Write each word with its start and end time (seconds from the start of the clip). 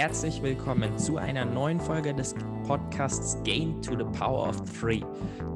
herzlich 0.00 0.42
willkommen 0.42 0.96
zu 0.96 1.18
einer 1.18 1.44
neuen 1.44 1.78
Folge 1.78 2.14
des 2.14 2.34
Podcasts 2.66 3.36
Gain 3.44 3.82
to 3.82 3.90
the 3.90 4.18
Power 4.18 4.48
of 4.48 4.56
Three. 4.80 5.02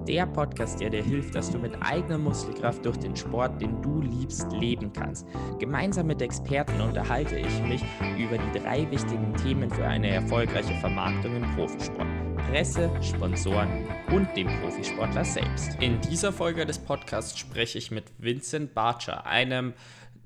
Der 0.07 0.27
Podcast, 0.27 0.79
der 0.81 0.91
dir 0.91 1.03
hilft, 1.03 1.35
dass 1.35 1.51
du 1.51 1.59
mit 1.59 1.73
eigener 1.81 2.19
Muskelkraft 2.19 2.85
durch 2.85 2.99
den 2.99 3.17
Sport, 3.17 3.59
den 3.63 3.81
du 3.81 4.03
liebst, 4.03 4.53
leben 4.53 4.93
kannst. 4.93 5.27
Gemeinsam 5.61 6.09
mit 6.09 6.21
Experten 6.21 6.79
unterhalte 6.83 7.39
ich 7.39 7.63
mich 7.63 7.83
über 8.19 8.37
die 8.37 8.59
drei 8.59 8.91
wichtigen 8.91 9.35
Themen 9.43 9.71
für 9.71 9.87
eine 9.87 10.11
erfolgreiche 10.11 10.75
Vermarktung 10.75 11.37
im 11.37 11.57
Profisport. 11.57 12.07
Presse, 12.51 12.91
Sponsoren 13.01 13.89
und 14.13 14.29
dem 14.37 14.49
Profisportler 14.61 15.25
selbst. 15.25 15.75
In 15.81 16.03
dieser 16.03 16.33
Folge 16.33 16.67
des 16.67 16.79
Podcasts 16.79 17.39
spreche 17.39 17.79
ich 17.79 17.91
mit 17.91 18.05
Vincent 18.19 18.75
Barcher, 18.75 19.25
einem 19.25 19.73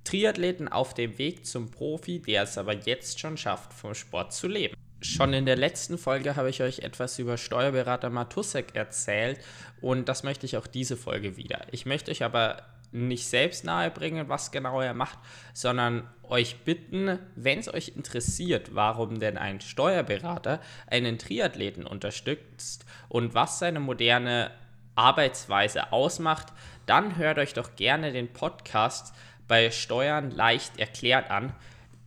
Triathleten 0.05 0.69
auf 0.69 0.95
dem 0.95 1.19
Weg 1.19 1.47
zum 1.47 1.71
Profi, 1.71 2.21
der 2.21 2.45
es 2.45 2.59
aber 2.59 2.75
jetzt 2.75 3.21
schon 3.21 3.37
schafft, 3.37 3.73
vom 3.73 3.95
Sport 3.95 4.33
zu 4.33 4.49
leben. 4.49 4.75
Schon 5.01 5.33
in 5.33 5.47
der 5.47 5.57
letzten 5.57 5.97
Folge 5.97 6.35
habe 6.35 6.51
ich 6.51 6.61
euch 6.63 6.81
etwas 6.81 7.19
über 7.19 7.37
Steuerberater 7.37 8.11
Matusek 8.11 8.75
erzählt 8.75 9.39
und 9.81 10.09
das 10.09 10.25
möchte 10.25 10.45
ich 10.45 10.57
auch 10.57 10.67
diese 10.67 10.97
Folge 10.97 11.37
wieder. 11.37 11.61
Ich 11.71 11.87
möchte 11.87 12.11
euch 12.11 12.25
aber 12.25 12.63
nicht 12.91 13.29
selbst 13.29 13.65
nahebringen, 13.65 14.29
was 14.29 14.51
genau 14.51 14.81
er 14.81 14.95
macht, 14.95 15.19
sondern 15.53 16.09
euch 16.23 16.65
bitten, 16.65 17.19
wenn 17.37 17.59
es 17.59 17.73
euch 17.73 17.93
interessiert, 17.95 18.75
warum 18.75 19.21
denn 19.21 19.39
ein 19.39 19.61
Steuerberater 19.61 20.61
einen 20.87 21.19
Triathleten 21.19 21.87
unterstützt 21.87 22.85
und 23.09 23.35
was 23.35 23.59
seine 23.59 23.81
moderne 23.81 24.51
Arbeitsweise 24.95 25.93
ausmacht, 25.93 26.49
dann 26.87 27.17
hört 27.17 27.39
euch 27.39 27.55
doch 27.55 27.77
gerne 27.77 28.13
den 28.13 28.33
Podcast 28.33 29.15
bei 29.49 29.71
Steuern 29.71 30.31
leicht 30.31 30.79
erklärt 30.79 31.31
an. 31.31 31.53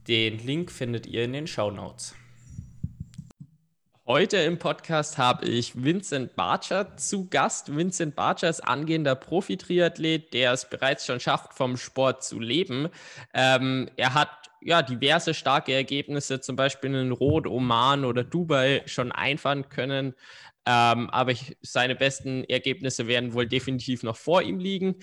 Den 0.08 0.38
Link 0.38 0.72
findet 0.72 1.08
ihr 1.08 1.26
in 1.26 1.34
den 1.34 1.48
Show 1.48 1.72
Notes. 1.72 2.16
Heute 4.06 4.38
im 4.38 4.60
Podcast 4.60 5.18
habe 5.18 5.46
ich 5.46 5.84
Vincent 5.84 6.36
Barcher 6.36 6.98
zu 6.98 7.30
Gast. 7.30 7.76
Vincent 7.76 8.16
Barcher 8.16 8.50
ist 8.50 8.62
angehender 8.62 9.16
Profi-Triathlet, 9.16 10.34
der 10.34 10.54
es 10.54 10.70
bereits 10.70 11.06
schon 11.06 11.20
schafft, 11.20 11.54
vom 11.54 11.78
Sport 11.78 12.24
zu 12.24 12.40
leben. 12.40 12.90
Ähm, 13.34 13.90
er 13.98 14.14
hat 14.14 14.30
ja 14.62 14.82
diverse 14.82 15.34
starke 15.34 15.74
Ergebnisse, 15.74 16.42
zum 16.42 16.56
Beispiel 16.56 16.94
in 16.94 17.12
Rot, 17.12 17.48
Oman 17.48 18.06
oder 18.06 18.24
Dubai 18.24 18.84
schon 18.86 19.12
einfahren 19.12 19.70
können. 19.70 20.14
Ähm, 20.66 21.10
aber 21.10 21.32
ich, 21.32 21.58
seine 21.62 21.96
besten 21.96 22.44
Ergebnisse 22.44 23.08
werden 23.08 23.34
wohl 23.34 23.48
definitiv 23.48 24.04
noch 24.04 24.18
vor 24.18 24.42
ihm 24.42 24.60
liegen. 24.60 24.96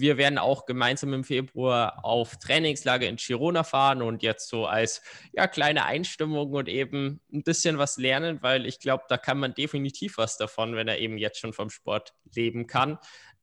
Wir 0.00 0.16
werden 0.16 0.38
auch 0.38 0.66
gemeinsam 0.66 1.12
im 1.12 1.24
Februar 1.24 2.04
auf 2.04 2.36
Trainingslager 2.36 3.08
in 3.08 3.16
Girona 3.16 3.64
fahren 3.64 4.02
und 4.02 4.22
jetzt 4.22 4.48
so 4.48 4.66
als 4.66 5.02
ja, 5.32 5.46
kleine 5.46 5.86
Einstimmung 5.86 6.52
und 6.52 6.68
eben 6.68 7.20
ein 7.32 7.42
bisschen 7.42 7.78
was 7.78 7.98
lernen, 7.98 8.38
weil 8.42 8.66
ich 8.66 8.80
glaube, 8.80 9.04
da 9.08 9.16
kann 9.16 9.38
man 9.38 9.54
definitiv 9.54 10.18
was 10.18 10.36
davon, 10.36 10.76
wenn 10.76 10.88
er 10.88 10.98
eben 10.98 11.18
jetzt 11.18 11.40
schon 11.40 11.52
vom 11.52 11.70
Sport 11.70 12.14
leben 12.34 12.66
kann. 12.66 12.98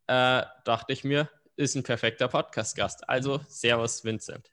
Äh, 0.07 0.43
dachte 0.63 0.93
ich 0.93 1.03
mir, 1.03 1.29
ist 1.57 1.75
ein 1.75 1.83
perfekter 1.83 2.27
Podcast-Gast. 2.27 3.09
Also, 3.09 3.39
Servus, 3.47 4.03
Vincent. 4.05 4.51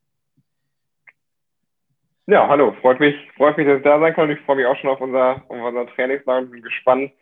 Ja, 2.27 2.47
hallo, 2.49 2.75
freut 2.81 3.01
mich, 3.01 3.17
freut 3.37 3.57
mich, 3.57 3.67
dass 3.67 3.79
ich 3.79 3.83
da 3.83 3.99
sein 3.99 4.15
kann 4.15 4.31
ich 4.31 4.41
freue 4.41 4.57
mich 4.57 4.67
auch 4.67 4.77
schon 4.77 4.91
auf 4.91 5.01
unser, 5.01 5.43
auf 5.49 5.51
unser 5.51 5.87
Trainingslager 5.89 6.39
und 6.39 6.51
bin 6.51 6.63
gespannt, 6.63 7.13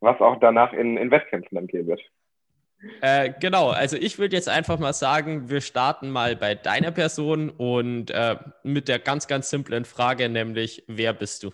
was 0.00 0.20
auch 0.20 0.40
danach 0.40 0.72
in, 0.72 0.96
in 0.96 1.10
Wettkämpfen 1.10 1.56
dann 1.56 1.66
gehen 1.66 1.86
wird. 1.86 2.00
Äh, 3.00 3.32
genau, 3.40 3.70
also 3.70 3.96
ich 3.96 4.18
würde 4.18 4.36
jetzt 4.36 4.48
einfach 4.48 4.78
mal 4.78 4.92
sagen, 4.92 5.48
wir 5.48 5.60
starten 5.60 6.10
mal 6.10 6.36
bei 6.36 6.54
deiner 6.54 6.92
Person 6.92 7.50
und 7.50 8.10
äh, 8.10 8.36
mit 8.62 8.88
der 8.88 8.98
ganz, 8.98 9.26
ganz 9.26 9.50
simplen 9.50 9.84
Frage, 9.84 10.28
nämlich, 10.28 10.84
wer 10.86 11.12
bist 11.12 11.42
du? 11.42 11.52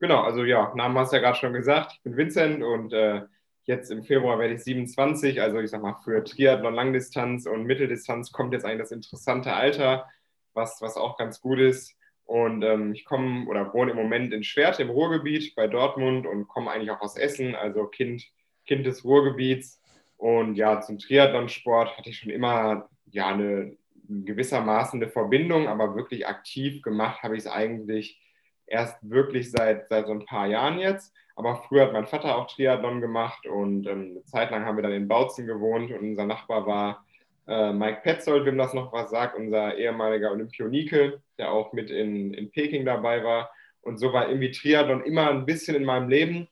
Genau, 0.00 0.22
also 0.22 0.44
ja, 0.44 0.72
Namen 0.74 0.98
hast 0.98 1.12
du 1.12 1.16
ja 1.16 1.22
gerade 1.22 1.38
schon 1.38 1.52
gesagt. 1.52 1.92
Ich 1.94 2.02
bin 2.02 2.16
Vincent 2.16 2.62
und 2.62 2.92
äh, 2.92 3.22
jetzt 3.64 3.90
im 3.90 4.04
Februar 4.04 4.38
werde 4.38 4.54
ich 4.54 4.62
27. 4.62 5.40
Also 5.40 5.58
ich 5.58 5.70
sag 5.70 5.82
mal, 5.82 5.96
für 6.04 6.22
Triathlon, 6.22 6.74
Langdistanz 6.74 7.46
und 7.46 7.64
Mitteldistanz 7.64 8.32
kommt 8.32 8.52
jetzt 8.52 8.64
eigentlich 8.64 8.80
das 8.80 8.92
interessante 8.92 9.52
Alter, 9.54 10.08
was, 10.52 10.80
was 10.80 10.96
auch 10.96 11.16
ganz 11.16 11.40
gut 11.40 11.58
ist. 11.58 11.96
Und 12.24 12.62
ähm, 12.62 12.92
ich 12.92 13.04
komme 13.04 13.46
oder 13.48 13.72
wohne 13.74 13.90
im 13.90 13.96
Moment 13.96 14.32
in 14.32 14.44
Schwert 14.44 14.80
im 14.80 14.90
Ruhrgebiet 14.90 15.54
bei 15.54 15.66
Dortmund 15.68 16.26
und 16.26 16.48
komme 16.48 16.70
eigentlich 16.70 16.90
auch 16.90 17.00
aus 17.00 17.16
Essen, 17.16 17.54
also 17.54 17.86
Kind 17.86 18.24
Kind 18.66 18.86
des 18.86 19.04
Ruhrgebiets. 19.04 19.80
Und 20.16 20.56
ja, 20.56 20.80
zum 20.80 20.98
Triathlonsport 20.98 21.96
hatte 21.96 22.10
ich 22.10 22.18
schon 22.18 22.30
immer 22.30 22.88
ja 23.10 23.28
eine 23.28 23.76
gewissermaßen 24.08 25.02
eine 25.02 25.10
Verbindung, 25.10 25.68
aber 25.68 25.96
wirklich 25.96 26.26
aktiv 26.26 26.82
gemacht 26.82 27.22
habe 27.22 27.36
ich 27.36 27.44
es 27.44 27.50
eigentlich 27.50 28.20
erst 28.66 28.96
wirklich 29.02 29.50
seit, 29.50 29.88
seit 29.88 30.06
so 30.06 30.12
ein 30.12 30.24
paar 30.24 30.46
Jahren 30.46 30.78
jetzt. 30.78 31.14
Aber 31.36 31.56
früher 31.56 31.86
hat 31.86 31.92
mein 31.92 32.06
Vater 32.06 32.36
auch 32.36 32.46
Triathlon 32.46 33.00
gemacht 33.00 33.46
und 33.46 33.86
ähm, 33.86 34.12
eine 34.12 34.24
Zeit 34.24 34.50
lang 34.50 34.64
haben 34.64 34.76
wir 34.76 34.82
dann 34.82 34.92
in 34.92 35.08
Bautzen 35.08 35.46
gewohnt 35.46 35.90
und 35.90 35.98
unser 35.98 36.26
Nachbar 36.26 36.66
war 36.66 37.04
äh, 37.48 37.72
Mike 37.72 38.00
Petzold, 38.02 38.46
wem 38.46 38.56
das 38.56 38.72
noch 38.72 38.92
was 38.92 39.10
sagt, 39.10 39.36
unser 39.36 39.76
ehemaliger 39.76 40.30
Olympionike, 40.30 41.20
der 41.38 41.50
auch 41.50 41.72
mit 41.72 41.90
in, 41.90 42.32
in 42.34 42.50
Peking 42.50 42.84
dabei 42.84 43.24
war. 43.24 43.50
Und 43.82 43.98
so 43.98 44.12
war 44.12 44.28
irgendwie 44.28 44.52
Triathlon 44.52 45.02
immer 45.04 45.30
ein 45.30 45.44
bisschen 45.44 45.76
in 45.76 45.84
meinem 45.84 46.08
Leben. 46.08 46.48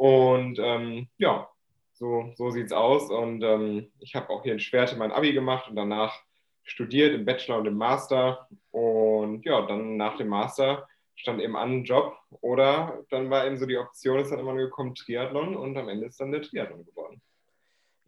Und 0.00 0.58
ähm, 0.58 1.08
ja, 1.18 1.46
so, 1.92 2.32
so 2.34 2.48
sieht 2.48 2.68
es 2.68 2.72
aus. 2.72 3.10
Und 3.10 3.42
ähm, 3.42 3.92
ich 3.98 4.14
habe 4.14 4.30
auch 4.30 4.42
hier 4.42 4.54
in 4.54 4.58
Schwerte 4.58 4.96
mein 4.96 5.12
Abi 5.12 5.34
gemacht 5.34 5.68
und 5.68 5.76
danach 5.76 6.22
studiert 6.64 7.14
im 7.14 7.26
Bachelor 7.26 7.58
und 7.58 7.66
im 7.66 7.76
Master. 7.76 8.48
Und 8.70 9.44
ja, 9.44 9.60
dann 9.66 9.98
nach 9.98 10.16
dem 10.16 10.28
Master 10.28 10.88
stand 11.16 11.42
eben 11.42 11.54
an, 11.54 11.84
Job 11.84 12.16
oder 12.40 13.04
dann 13.10 13.28
war 13.28 13.46
eben 13.46 13.58
so 13.58 13.66
die 13.66 13.76
Option, 13.76 14.20
ist 14.20 14.30
dann 14.30 14.38
immer 14.38 14.54
gekommen, 14.54 14.94
Triathlon 14.94 15.54
und 15.54 15.76
am 15.76 15.90
Ende 15.90 16.06
ist 16.06 16.18
dann 16.18 16.32
der 16.32 16.40
Triathlon 16.40 16.86
geworden. 16.86 17.20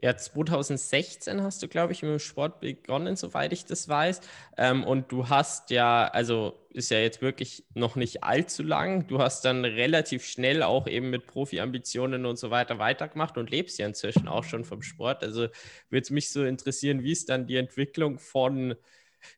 Ja, 0.05 0.17
2016 0.17 1.43
hast 1.43 1.63
du, 1.63 1.69
glaube 1.69 1.93
ich, 1.93 2.03
mit 2.03 2.11
dem 2.11 2.19
Sport 2.19 2.59
begonnen, 2.61 3.15
soweit 3.15 3.53
ich 3.53 3.67
das 3.67 3.89
weiß. 3.89 4.21
Ähm, 4.57 4.83
und 4.83 5.13
du 5.13 5.29
hast 5.29 5.71
ja, 5.71 6.09
also 6.09 6.59
ist 6.71 6.91
ja 6.91 6.99
jetzt 6.99 7.23
wirklich 7.23 7.65
noch 7.75 7.95
nicht 7.95 8.25
allzu 8.25 8.65
lang. 8.65 9.07
Du 9.07 9.21
hast 9.21 9.45
dann 9.45 9.65
relativ 9.65 10.25
schnell 10.25 10.65
auch 10.65 10.89
eben 10.89 11.11
mit 11.11 11.29
Profi-Ambitionen 11.29 12.27
und 12.27 12.37
so 12.37 12.51
weiter 12.51 12.81
weitergemacht 12.81 13.39
und 13.39 13.51
lebst 13.51 13.79
ja 13.79 13.87
inzwischen 13.87 14.27
auch 14.27 14.43
schon 14.43 14.65
vom 14.65 14.83
Sport. 14.83 15.23
Also 15.23 15.43
würde 15.89 16.03
es 16.03 16.11
mich 16.11 16.33
so 16.33 16.43
interessieren, 16.45 17.05
wie 17.05 17.13
ist 17.13 17.29
dann 17.29 17.47
die 17.47 17.57
Entwicklung 17.57 18.19
von 18.19 18.75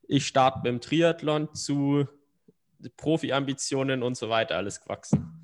ich 0.08 0.26
starte 0.26 0.60
beim 0.64 0.80
Triathlon 0.80 1.54
zu 1.54 2.08
Profi-Ambitionen 2.96 4.02
und 4.02 4.16
so 4.16 4.30
weiter 4.30 4.56
alles 4.56 4.80
gewachsen? 4.80 5.43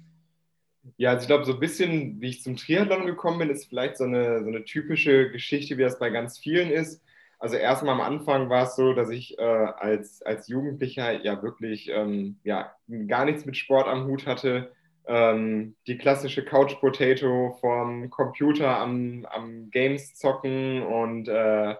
Ja, 0.96 1.10
also 1.10 1.22
ich 1.22 1.26
glaube, 1.26 1.44
so 1.44 1.54
ein 1.54 1.60
bisschen, 1.60 2.20
wie 2.20 2.28
ich 2.30 2.42
zum 2.42 2.56
Triathlon 2.56 3.06
gekommen 3.06 3.38
bin, 3.38 3.50
ist 3.50 3.66
vielleicht 3.68 3.96
so 3.98 4.04
eine, 4.04 4.42
so 4.42 4.48
eine 4.48 4.64
typische 4.64 5.30
Geschichte, 5.30 5.76
wie 5.76 5.82
das 5.82 5.98
bei 5.98 6.10
ganz 6.10 6.38
vielen 6.38 6.70
ist. 6.70 7.02
Also 7.38 7.56
erstmal 7.56 7.94
am 7.94 8.00
Anfang 8.00 8.48
war 8.50 8.64
es 8.64 8.76
so, 8.76 8.92
dass 8.94 9.10
ich 9.10 9.38
äh, 9.38 9.42
als, 9.42 10.22
als 10.22 10.48
Jugendlicher 10.48 11.22
ja 11.24 11.42
wirklich 11.42 11.88
ähm, 11.90 12.38
ja, 12.44 12.74
gar 13.08 13.24
nichts 13.24 13.44
mit 13.46 13.56
Sport 13.56 13.88
am 13.88 14.06
Hut 14.06 14.26
hatte. 14.26 14.72
Ähm, 15.06 15.76
die 15.86 15.98
klassische 15.98 16.44
Couch 16.44 16.78
Potato 16.80 17.56
vom 17.60 18.10
Computer 18.10 18.78
am, 18.78 19.26
am 19.30 19.70
Games 19.70 20.14
zocken 20.16 20.82
und 20.82 21.28
äh, 21.28 21.74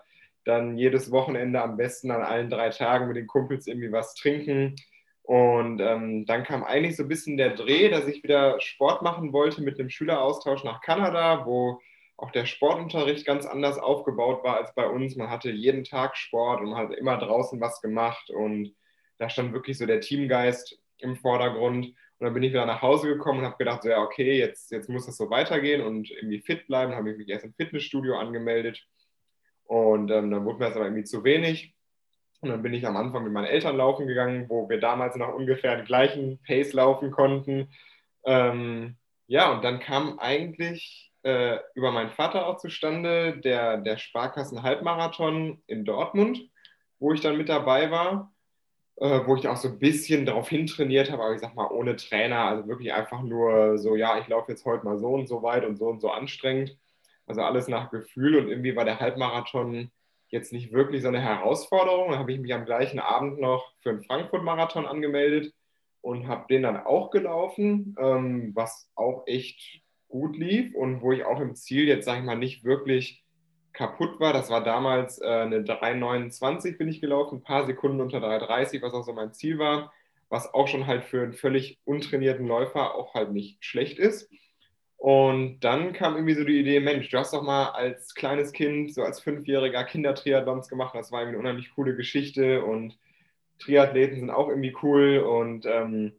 dann 0.45 0.79
jedes 0.79 1.11
Wochenende 1.11 1.61
am 1.63 1.77
besten 1.77 2.11
an 2.11 2.23
allen 2.23 2.51
drei 2.51 2.71
Tagen 2.71 3.09
mit 3.09 3.17
den 3.17 3.27
Kumpels 3.27 3.67
irgendwie 3.67 3.93
was 3.93 4.15
trinken. 4.15 4.77
Und 5.31 5.79
ähm, 5.79 6.27
dann 6.27 6.43
kam 6.43 6.65
eigentlich 6.65 6.97
so 6.97 7.05
ein 7.05 7.09
bisschen 7.09 7.37
der 7.37 7.55
Dreh, 7.55 7.89
dass 7.89 8.09
ich 8.09 8.25
wieder 8.25 8.61
Sport 8.61 9.03
machen 9.03 9.33
wollte 9.33 9.63
mit 9.63 9.79
einem 9.79 9.89
Schüleraustausch 9.89 10.65
nach 10.65 10.81
Kanada, 10.81 11.47
wo 11.47 11.81
auch 12.17 12.33
der 12.33 12.47
Sportunterricht 12.47 13.25
ganz 13.27 13.47
anders 13.47 13.79
aufgebaut 13.79 14.43
war 14.43 14.57
als 14.57 14.75
bei 14.75 14.89
uns. 14.89 15.15
Man 15.15 15.31
hatte 15.31 15.53
jeden 15.53 15.85
Tag 15.85 16.17
Sport 16.17 16.63
und 16.63 16.71
man 16.71 16.79
hat 16.79 16.99
immer 16.99 17.17
draußen 17.17 17.61
was 17.61 17.81
gemacht 17.81 18.29
und 18.31 18.75
da 19.19 19.31
stand 19.31 19.53
wirklich 19.53 19.79
so 19.79 19.87
der 19.87 20.01
Teamgeist 20.01 20.81
im 20.99 21.15
Vordergrund. 21.15 21.87
Und 21.87 21.95
dann 22.19 22.35
bin 22.35 22.43
ich 22.43 22.51
wieder 22.51 22.67
nach 22.67 22.83
Hause 22.83 23.07
gekommen 23.07 23.39
und 23.39 23.45
habe 23.45 23.57
gedacht, 23.57 23.85
so 23.85 23.89
ja, 23.89 24.03
okay, 24.03 24.37
jetzt, 24.37 24.73
jetzt 24.73 24.89
muss 24.89 25.07
es 25.07 25.17
so 25.17 25.31
weitergehen 25.31 25.81
und 25.81 26.11
irgendwie 26.11 26.41
fit 26.41 26.67
bleiben. 26.67 26.97
Habe 26.97 27.13
ich 27.13 27.19
mich 27.19 27.29
erst 27.29 27.45
im 27.45 27.55
Fitnessstudio 27.55 28.19
angemeldet 28.19 28.85
und 29.63 30.11
ähm, 30.11 30.33
dann 30.33 30.45
wurde 30.45 30.59
mir 30.59 30.65
das 30.65 30.75
aber 30.75 30.87
irgendwie 30.87 31.05
zu 31.05 31.23
wenig. 31.23 31.73
Und 32.41 32.49
dann 32.49 32.63
bin 32.63 32.73
ich 32.73 32.87
am 32.87 32.97
Anfang 32.97 33.25
mit 33.25 33.33
meinen 33.33 33.47
Eltern 33.47 33.77
laufen 33.77 34.07
gegangen, 34.07 34.49
wo 34.49 34.69
wir 34.69 34.81
damals 34.81 35.17
noch 35.17 35.35
ungefähr 35.35 35.77
den 35.77 35.85
gleichen 35.85 36.39
Pace 36.47 36.73
laufen 36.73 37.11
konnten. 37.11 37.69
Ähm, 38.25 38.97
ja, 39.27 39.53
und 39.53 39.63
dann 39.63 39.81
kam 39.81 40.19
eigentlich 40.19 41.13
äh, 41.23 41.59
über 41.75 41.93
meinen 41.93 42.11
Vater 42.11 42.47
auch 42.47 42.57
zustande 42.57 43.39
der, 43.39 43.77
der 43.77 43.99
Sparkassen-Halbmarathon 43.99 45.63
in 45.67 45.85
Dortmund, 45.85 46.49
wo 46.99 47.13
ich 47.13 47.21
dann 47.21 47.37
mit 47.37 47.49
dabei 47.49 47.91
war, 47.91 48.33
äh, 48.97 49.21
wo 49.27 49.37
ich 49.37 49.47
auch 49.47 49.57
so 49.57 49.69
ein 49.69 49.79
bisschen 49.79 50.25
darauf 50.25 50.49
hintrainiert 50.49 51.11
habe, 51.11 51.23
aber 51.23 51.35
ich 51.35 51.41
sag 51.41 51.55
mal 51.55 51.71
ohne 51.71 51.97
Trainer, 51.97 52.45
also 52.47 52.69
wirklich 52.69 52.93
einfach 52.93 53.23
nur 53.23 53.77
so, 53.79 53.97
ja, 53.97 54.19
ich 54.19 54.29
laufe 54.29 54.51
jetzt 54.51 54.65
heute 54.65 54.85
mal 54.85 54.99
so 54.99 55.09
und 55.09 55.29
so 55.29 55.43
weit 55.43 55.65
und 55.67 55.77
so 55.77 55.89
und 55.89 56.01
so 56.01 56.11
anstrengend. 56.11 56.77
Also 57.27 57.43
alles 57.43 57.69
nach 57.69 57.91
Gefühl 57.91 58.37
und 58.39 58.49
irgendwie 58.49 58.75
war 58.75 58.85
der 58.85 58.99
Halbmarathon 58.99 59.91
jetzt 60.31 60.53
nicht 60.53 60.73
wirklich 60.73 61.03
so 61.03 61.09
eine 61.09 61.21
Herausforderung. 61.21 62.13
Da 62.13 62.19
habe 62.19 62.33
ich 62.33 62.41
mich 62.41 62.55
am 62.55 62.65
gleichen 62.65 62.99
Abend 62.99 63.41
noch 63.41 63.73
für 63.81 63.91
einen 63.91 64.03
Frankfurt-Marathon 64.03 64.87
angemeldet 64.87 65.53
und 66.01 66.29
habe 66.29 66.47
den 66.49 66.63
dann 66.63 66.79
auch 66.79 67.11
gelaufen, 67.11 67.97
ähm, 67.99 68.53
was 68.55 68.91
auch 68.95 69.25
echt 69.27 69.83
gut 70.09 70.37
lief 70.37 70.75
und 70.75 71.03
wo 71.03 71.13
ich 71.13 71.25
auch 71.25 71.41
im 71.41 71.55
Ziel 71.55 71.87
jetzt, 71.87 72.05
sage 72.05 72.21
ich 72.21 72.25
mal, 72.25 72.37
nicht 72.37 72.65
wirklich 72.65 73.25
kaputt 73.73 74.19
war. 74.19 74.33
Das 74.33 74.51
war 74.51 74.63
damals 74.63 75.21
äh, 75.21 75.27
eine 75.27 75.61
3,29 75.61 76.77
bin 76.77 76.89
ich 76.89 77.01
gelaufen, 77.01 77.39
ein 77.39 77.43
paar 77.43 77.67
Sekunden 77.67 78.01
unter 78.01 78.19
3,30, 78.19 78.83
was 78.83 78.95
auch 78.95 79.05
so 79.05 79.13
mein 79.13 79.33
Ziel 79.33 79.59
war, 79.59 79.93
was 80.29 80.53
auch 80.53 80.69
schon 80.69 80.87
halt 80.87 81.05
für 81.05 81.23
einen 81.23 81.33
völlig 81.33 81.79
untrainierten 81.85 82.47
Läufer 82.47 82.95
auch 82.95 83.15
halt 83.15 83.33
nicht 83.33 83.65
schlecht 83.65 83.99
ist. 83.99 84.31
Und 85.01 85.61
dann 85.61 85.95
kam 85.95 86.15
irgendwie 86.15 86.35
so 86.35 86.45
die 86.45 86.61
Idee, 86.61 86.79
Mensch, 86.79 87.09
du 87.09 87.17
hast 87.17 87.33
doch 87.33 87.43
mal 87.43 87.71
als 87.71 88.15
kleines 88.15 88.53
Kind, 88.53 88.93
so 88.93 89.03
als 89.03 89.19
Fünfjähriger 89.21 89.83
Kindertriathlons 89.85 90.69
gemacht. 90.69 90.95
Das 90.95 91.11
war 91.11 91.23
irgendwie 91.23 91.39
eine 91.39 91.49
unheimlich 91.49 91.75
coole 91.75 91.97
Geschichte 91.97 92.63
und 92.63 92.99
Triathleten 93.59 94.21
sind 94.21 94.29
auch 94.29 94.51
irgendwie 94.51 94.77
cool. 94.83 95.21
Und 95.21 95.65
ähm, 95.65 96.13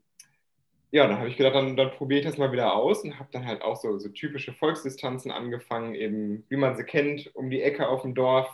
ja, 0.90 1.06
dann 1.06 1.20
habe 1.20 1.30
ich 1.30 1.38
gedacht, 1.38 1.54
dann, 1.54 1.78
dann 1.78 1.92
probiere 1.92 2.22
ich 2.22 2.26
das 2.26 2.40
mal 2.40 2.52
wieder 2.52 2.74
aus 2.74 3.04
und 3.04 3.20
habe 3.20 3.30
dann 3.32 3.46
halt 3.46 3.62
auch 3.62 3.76
so, 3.76 4.00
so 4.00 4.10
typische 4.10 4.52
Volksdistanzen 4.52 5.30
angefangen, 5.30 5.94
eben 5.94 6.44
wie 6.50 6.58
man 6.58 6.76
sie 6.76 6.84
kennt, 6.84 7.30
um 7.36 7.52
die 7.52 7.62
Ecke 7.62 7.88
auf 7.88 8.02
dem 8.02 8.16
Dorf, 8.16 8.50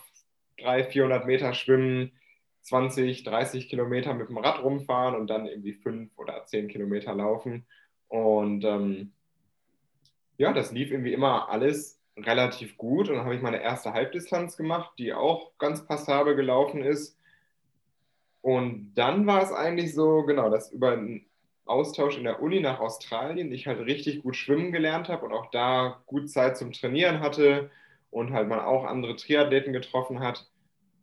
300, 0.60 0.92
400 0.92 1.26
Meter 1.26 1.54
schwimmen, 1.54 2.12
20, 2.64 3.24
30 3.24 3.70
Kilometer 3.70 4.14
mit 4.14 4.28
dem 4.28 4.40
Rad 4.40 4.62
rumfahren 4.62 5.16
und 5.16 5.28
dann 5.28 5.46
irgendwie 5.46 5.74
5 5.76 6.12
oder 6.18 6.44
10 6.46 6.68
Kilometer 6.68 7.16
laufen. 7.16 7.66
Und 8.10 8.66
ähm, 8.66 9.14
ja, 10.38 10.54
das 10.54 10.72
lief 10.72 10.92
irgendwie 10.92 11.14
immer 11.14 11.50
alles 11.50 12.00
relativ 12.18 12.78
gut. 12.78 13.10
Und 13.10 13.16
dann 13.16 13.26
habe 13.26 13.36
ich 13.36 13.42
meine 13.42 13.62
erste 13.62 13.94
Halbdistanz 13.94 14.58
gemacht, 14.58 14.92
die 14.98 15.14
auch 15.14 15.58
ganz 15.58 15.86
passabel 15.86 16.36
gelaufen 16.36 16.82
ist. 16.82 17.18
Und 18.42 18.94
dann 18.96 19.28
war 19.28 19.42
es 19.42 19.52
eigentlich 19.52 19.94
so, 19.94 20.24
genau, 20.24 20.50
dass 20.50 20.72
über 20.72 20.92
einen 20.92 21.26
Austausch 21.66 22.18
in 22.18 22.24
der 22.24 22.42
Uni 22.42 22.60
nach 22.60 22.80
Australien 22.80 23.52
ich 23.52 23.68
halt 23.68 23.80
richtig 23.80 24.24
gut 24.24 24.36
schwimmen 24.36 24.72
gelernt 24.72 25.10
habe 25.10 25.26
und 25.26 25.34
auch 25.34 25.52
da 25.52 26.02
gut 26.06 26.30
Zeit 26.30 26.58
zum 26.58 26.72
Trainieren 26.72 27.20
hatte 27.20 27.70
und 28.10 28.32
halt 28.32 28.48
man 28.48 28.60
auch 28.60 28.86
andere 28.86 29.16
Triathleten 29.16 29.74
getroffen 29.74 30.22
hat. 30.22 30.48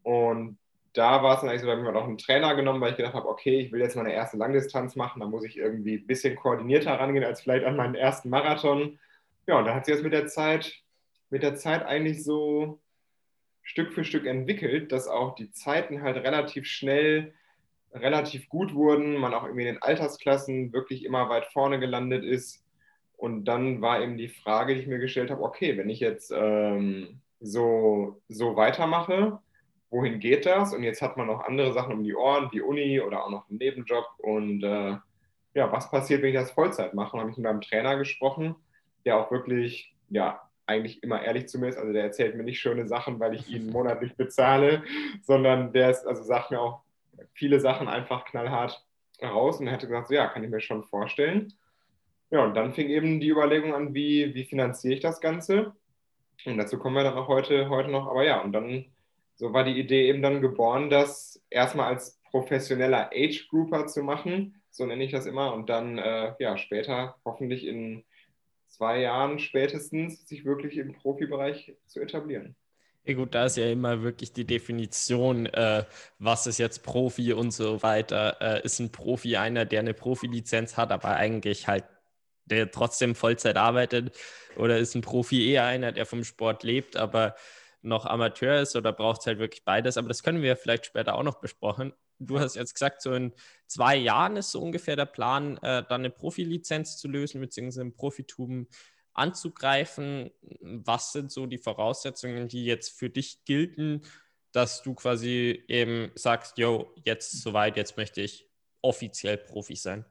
Und 0.03 0.59
da 0.95 1.23
war 1.23 1.35
es 1.35 1.41
dann 1.41 1.51
eigentlich 1.51 1.61
so, 1.61 1.67
da 1.67 1.73
habe 1.73 1.83
ich 1.83 1.93
mir 1.93 1.99
auch 1.99 2.05
einen 2.05 2.19
Trainer 2.19 2.55
genommen, 2.55 2.81
weil 2.81 2.93
ich 2.93 2.97
gedacht 2.97 3.15
habe, 3.15 3.29
okay, 3.29 3.61
ich 3.61 3.73
will 3.73 3.81
jetzt 3.81 3.97
meine 3.97 4.13
erste 4.13 4.37
Langdistanz 4.37 4.97
machen, 4.97 5.21
da 5.21 5.27
muss 5.27 5.45
ich 5.45 5.57
irgendwie 5.57 5.97
ein 5.97 6.07
bisschen 6.07 6.37
koordinierter 6.37 6.93
rangehen 6.93 7.25
als 7.25 7.43
vielleicht 7.43 7.67
an 7.67 7.77
meinen 7.77 7.95
ersten 7.95 8.31
Marathon 8.31 8.99
ja, 9.47 9.59
und 9.59 9.65
da 9.67 9.75
hat 9.75 9.87
sich 9.87 9.95
das 9.95 10.03
mit 10.03 10.13
der 10.13 10.27
Zeit, 10.27 10.73
mit 11.31 11.43
der 11.43 11.57
Zeit 11.57 11.85
eigentlich 11.85 12.25
so 12.25 12.81
Stück 13.63 13.93
für 13.93 14.05
Stück 14.05 14.27
entwickelt, 14.27 14.93
dass 14.93 15.09
auch 15.09 15.35
die 15.35 15.51
Zeiten 15.51 16.03
halt 16.03 16.17
relativ 16.17 16.67
schnell 16.67 17.35
relativ 17.93 18.49
gut 18.49 18.75
wurden, 18.75 19.17
man 19.17 19.35
auch 19.35 19.45
irgendwie 19.45 19.63
in 19.63 19.75
den 19.75 19.83
Altersklassen 19.83 20.73
wirklich 20.73 21.05
immer 21.05 21.29
weit 21.29 21.47
vorne 21.47 21.79
gelandet 21.79 22.25
ist. 22.25 22.65
Und 23.17 23.45
dann 23.45 23.81
war 23.81 24.03
eben 24.03 24.19
die 24.19 24.29
Frage, 24.29 24.75
die 24.75 24.81
ich 24.81 24.87
mir 24.87 24.99
gestellt 24.99 25.31
habe, 25.31 25.43
okay, 25.43 25.79
wenn 25.79 25.89
ich 25.89 26.01
jetzt 26.01 26.33
ähm, 26.35 27.21
so, 27.41 28.21
so 28.29 28.57
weitermache, 28.57 29.39
wohin 29.91 30.19
geht 30.19 30.45
das? 30.45 30.75
Und 30.75 30.83
jetzt 30.83 31.01
hat 31.01 31.17
man 31.17 31.29
noch 31.29 31.45
andere 31.45 31.73
Sachen 31.73 31.95
um 31.95 32.03
die 32.03 32.17
Ohren, 32.17 32.51
wie 32.53 32.61
Uni 32.61 33.01
oder 33.01 33.25
auch 33.25 33.31
noch 33.31 33.49
einen 33.49 33.59
Nebenjob. 33.59 34.07
Und 34.19 34.65
äh, 34.65 34.97
ja, 35.55 35.73
was 35.73 35.91
passiert, 35.91 36.23
wenn 36.23 36.31
ich 36.31 36.35
das 36.35 36.51
Vollzeit 36.51 36.95
mache? 36.95 37.15
Und 37.15 37.21
habe 37.21 37.31
ich 37.31 37.37
mit 37.37 37.45
meinem 37.45 37.61
Trainer 37.61 37.97
gesprochen 37.97 38.57
der 39.05 39.19
auch 39.19 39.31
wirklich, 39.31 39.95
ja, 40.11 40.41
eigentlich 40.67 41.03
immer 41.03 41.23
ehrlich 41.23 41.49
zu 41.49 41.59
mir 41.59 41.69
ist. 41.69 41.77
Also 41.77 41.93
der 41.93 42.05
erzählt 42.05 42.37
mir 42.37 42.43
nicht 42.43 42.61
schöne 42.61 42.87
Sachen, 42.87 43.21
weil 43.21 43.35
ich 43.35 43.49
ihn 43.49 43.71
monatlich 43.73 44.17
bezahle, 44.17 44.83
sondern 45.23 45.73
der 45.73 45.91
ist, 45.91 46.07
also 46.07 46.23
sagt 46.23 46.51
mir 46.51 46.61
auch 46.61 46.83
viele 47.33 47.61
Sachen 47.61 47.89
einfach 47.89 48.25
knallhart 48.25 48.85
raus 49.23 49.61
und 49.61 49.67
er 49.67 49.75
hätte 49.75 49.87
gesagt, 49.87 50.09
so, 50.09 50.15
ja, 50.15 50.27
kann 50.27 50.43
ich 50.43 50.51
mir 50.51 50.61
schon 50.61 50.85
vorstellen. 50.85 51.53
Ja, 52.31 52.45
und 52.45 52.55
dann 52.55 52.73
fing 52.73 52.89
eben 52.89 53.21
die 53.21 53.29
Überlegung 53.29 53.75
an, 53.75 53.95
wie, 53.95 54.35
wie 54.35 54.45
finanziere 54.45 54.95
ich 54.95 55.01
das 55.01 55.21
Ganze? 55.21 55.75
Und 56.45 56.59
dazu 56.59 56.79
kommen 56.79 56.97
wir 56.97 57.05
dann 57.05 57.15
auch 57.15 57.29
heute, 57.29 57.69
heute 57.69 57.91
noch. 57.91 58.09
Aber 58.09 58.25
ja, 58.25 58.41
und 58.41 58.53
dann, 58.53 58.87
so 59.37 59.53
war 59.53 59.65
die 59.65 59.79
Idee 59.79 60.09
eben 60.09 60.23
dann 60.23 60.41
geboren, 60.41 60.91
das 60.91 61.43
erstmal 61.51 61.93
als 61.93 62.21
professioneller 62.31 63.11
Age-Grouper 63.15 63.87
zu 63.87 64.03
machen, 64.03 64.61
so 64.71 64.85
nenne 64.85 65.05
ich 65.05 65.13
das 65.13 65.27
immer, 65.27 65.55
und 65.55 65.71
dann 65.71 65.99
äh, 65.99 66.35
ja, 66.41 66.59
später 66.59 67.17
hoffentlich 67.25 67.65
in 67.65 68.05
zwei 68.77 69.01
Jahren 69.01 69.39
spätestens 69.39 70.27
sich 70.27 70.45
wirklich 70.45 70.77
im 70.79 70.93
Profibereich 70.93 71.77
zu 71.87 72.01
etablieren. 72.01 72.57
Ja 73.07 73.15
gut, 73.15 73.35
da 73.35 73.45
ist 73.45 73.59
ja 73.59 73.71
immer 73.71 74.03
wirklich 74.03 74.33
die 74.33 74.47
Definition, 74.47 75.47
äh, 75.47 75.85
was 76.19 76.47
ist 76.47 76.59
jetzt 76.59 76.83
Profi 76.83 77.35
und 77.35 77.51
so 77.51 77.83
weiter. 77.83 78.37
Äh, 78.41 78.65
ist 78.65 78.81
ein 78.81 78.91
Profi 78.91 79.37
einer, 79.37 79.67
der 79.67 79.81
eine 79.81 79.93
Profilizenz 79.93 80.77
hat, 80.79 80.91
aber 80.91 81.11
eigentlich 81.17 81.69
halt, 81.69 81.85
der 82.47 82.71
trotzdem 82.71 83.15
Vollzeit 83.15 83.57
arbeitet? 83.57 84.17
Oder 84.57 84.79
ist 84.79 84.95
ein 84.95 85.03
Profi 85.03 85.51
eher 85.51 85.65
einer, 85.67 85.93
der 85.93 86.07
vom 86.07 86.25
Sport 86.25 86.63
lebt, 86.63 86.97
aber 86.97 87.35
noch 87.83 88.07
Amateur 88.07 88.61
ist 88.61 88.75
oder 88.77 88.93
braucht 88.93 89.21
es 89.21 89.27
halt 89.27 89.39
wirklich 89.39 89.65
beides? 89.65 89.99
Aber 89.99 90.09
das 90.09 90.23
können 90.23 90.43
wir 90.43 90.57
vielleicht 90.57 90.87
später 90.87 91.15
auch 91.17 91.23
noch 91.23 91.41
besprechen, 91.41 91.93
du 92.19 92.41
hast 92.41 92.57
jetzt 92.57 92.75
gesagt, 92.75 93.03
so 93.03 93.13
in 93.15 93.33
zwei 93.67 93.97
Jahren 93.97 94.37
ist 94.37 94.51
so 94.51 94.61
ungefähr 94.61 94.97
der 94.97 95.07
Plan, 95.07 95.57
äh, 95.59 95.85
dann 95.89 96.03
eine 96.03 96.11
Profilizenz 96.11 96.97
zu 96.97 97.09
lösen, 97.09 97.41
beziehungsweise 97.41 97.83
im 97.83 97.95
Profitum 97.95 98.69
anzugreifen. 99.13 100.31
Was 100.61 101.13
sind 101.13 101.31
so 101.31 101.47
die 101.47 101.59
Voraussetzungen, 101.59 102.49
die 102.49 102.65
jetzt 102.65 102.99
für 102.99 103.11
dich 103.11 103.45
gelten, 103.45 104.03
dass 104.53 104.83
du 104.83 104.95
quasi 104.95 105.65
eben 105.69 106.11
sagst, 106.15 106.59
yo, 106.59 106.95
jetzt 107.05 107.43
soweit, 107.43 107.77
jetzt 107.77 107.97
möchte 107.97 108.21
ich 108.21 108.49
offiziell 108.83 109.39
Profi 109.39 109.77
sein? 109.77 110.05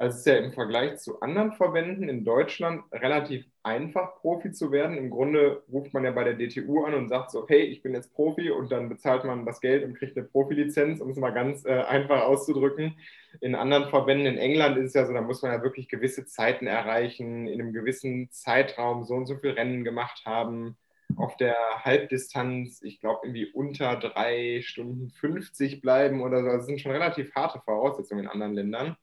Also 0.00 0.14
es 0.14 0.20
ist 0.20 0.26
ja 0.28 0.36
im 0.38 0.52
Vergleich 0.54 0.96
zu 0.96 1.20
anderen 1.20 1.52
Verbänden 1.52 2.08
in 2.08 2.24
Deutschland 2.24 2.84
relativ 2.90 3.44
einfach, 3.62 4.16
Profi 4.22 4.50
zu 4.50 4.72
werden. 4.72 4.96
Im 4.96 5.10
Grunde 5.10 5.62
ruft 5.70 5.92
man 5.92 6.04
ja 6.04 6.10
bei 6.10 6.24
der 6.24 6.38
DTU 6.38 6.84
an 6.84 6.94
und 6.94 7.10
sagt 7.10 7.30
so, 7.30 7.46
hey, 7.46 7.64
ich 7.64 7.82
bin 7.82 7.92
jetzt 7.92 8.14
Profi 8.14 8.50
und 8.50 8.72
dann 8.72 8.88
bezahlt 8.88 9.26
man 9.26 9.44
das 9.44 9.60
Geld 9.60 9.84
und 9.84 9.98
kriegt 9.98 10.16
eine 10.16 10.26
Profilizenz, 10.26 11.02
um 11.02 11.10
es 11.10 11.18
mal 11.18 11.34
ganz 11.34 11.66
äh, 11.66 11.82
einfach 11.82 12.22
auszudrücken. 12.22 12.96
In 13.42 13.54
anderen 13.54 13.90
Verbänden 13.90 14.24
in 14.24 14.38
England 14.38 14.78
ist 14.78 14.86
es 14.86 14.94
ja 14.94 15.04
so, 15.04 15.12
da 15.12 15.20
muss 15.20 15.42
man 15.42 15.52
ja 15.52 15.62
wirklich 15.62 15.86
gewisse 15.90 16.24
Zeiten 16.24 16.66
erreichen, 16.66 17.46
in 17.46 17.60
einem 17.60 17.74
gewissen 17.74 18.30
Zeitraum 18.30 19.04
so 19.04 19.12
und 19.12 19.26
so 19.26 19.36
viel 19.36 19.50
Rennen 19.50 19.84
gemacht 19.84 20.22
haben. 20.24 20.78
Auf 21.16 21.36
der 21.36 21.54
Halbdistanz, 21.84 22.80
ich 22.82 23.00
glaube, 23.00 23.20
irgendwie 23.24 23.52
unter 23.52 23.96
drei 23.96 24.62
Stunden 24.62 25.10
50 25.10 25.82
bleiben 25.82 26.22
oder 26.22 26.42
so. 26.42 26.46
Das 26.46 26.64
sind 26.64 26.80
schon 26.80 26.92
relativ 26.92 27.34
harte 27.34 27.60
Voraussetzungen 27.60 28.24
in 28.24 28.30
anderen 28.30 28.54
Ländern. 28.54 28.96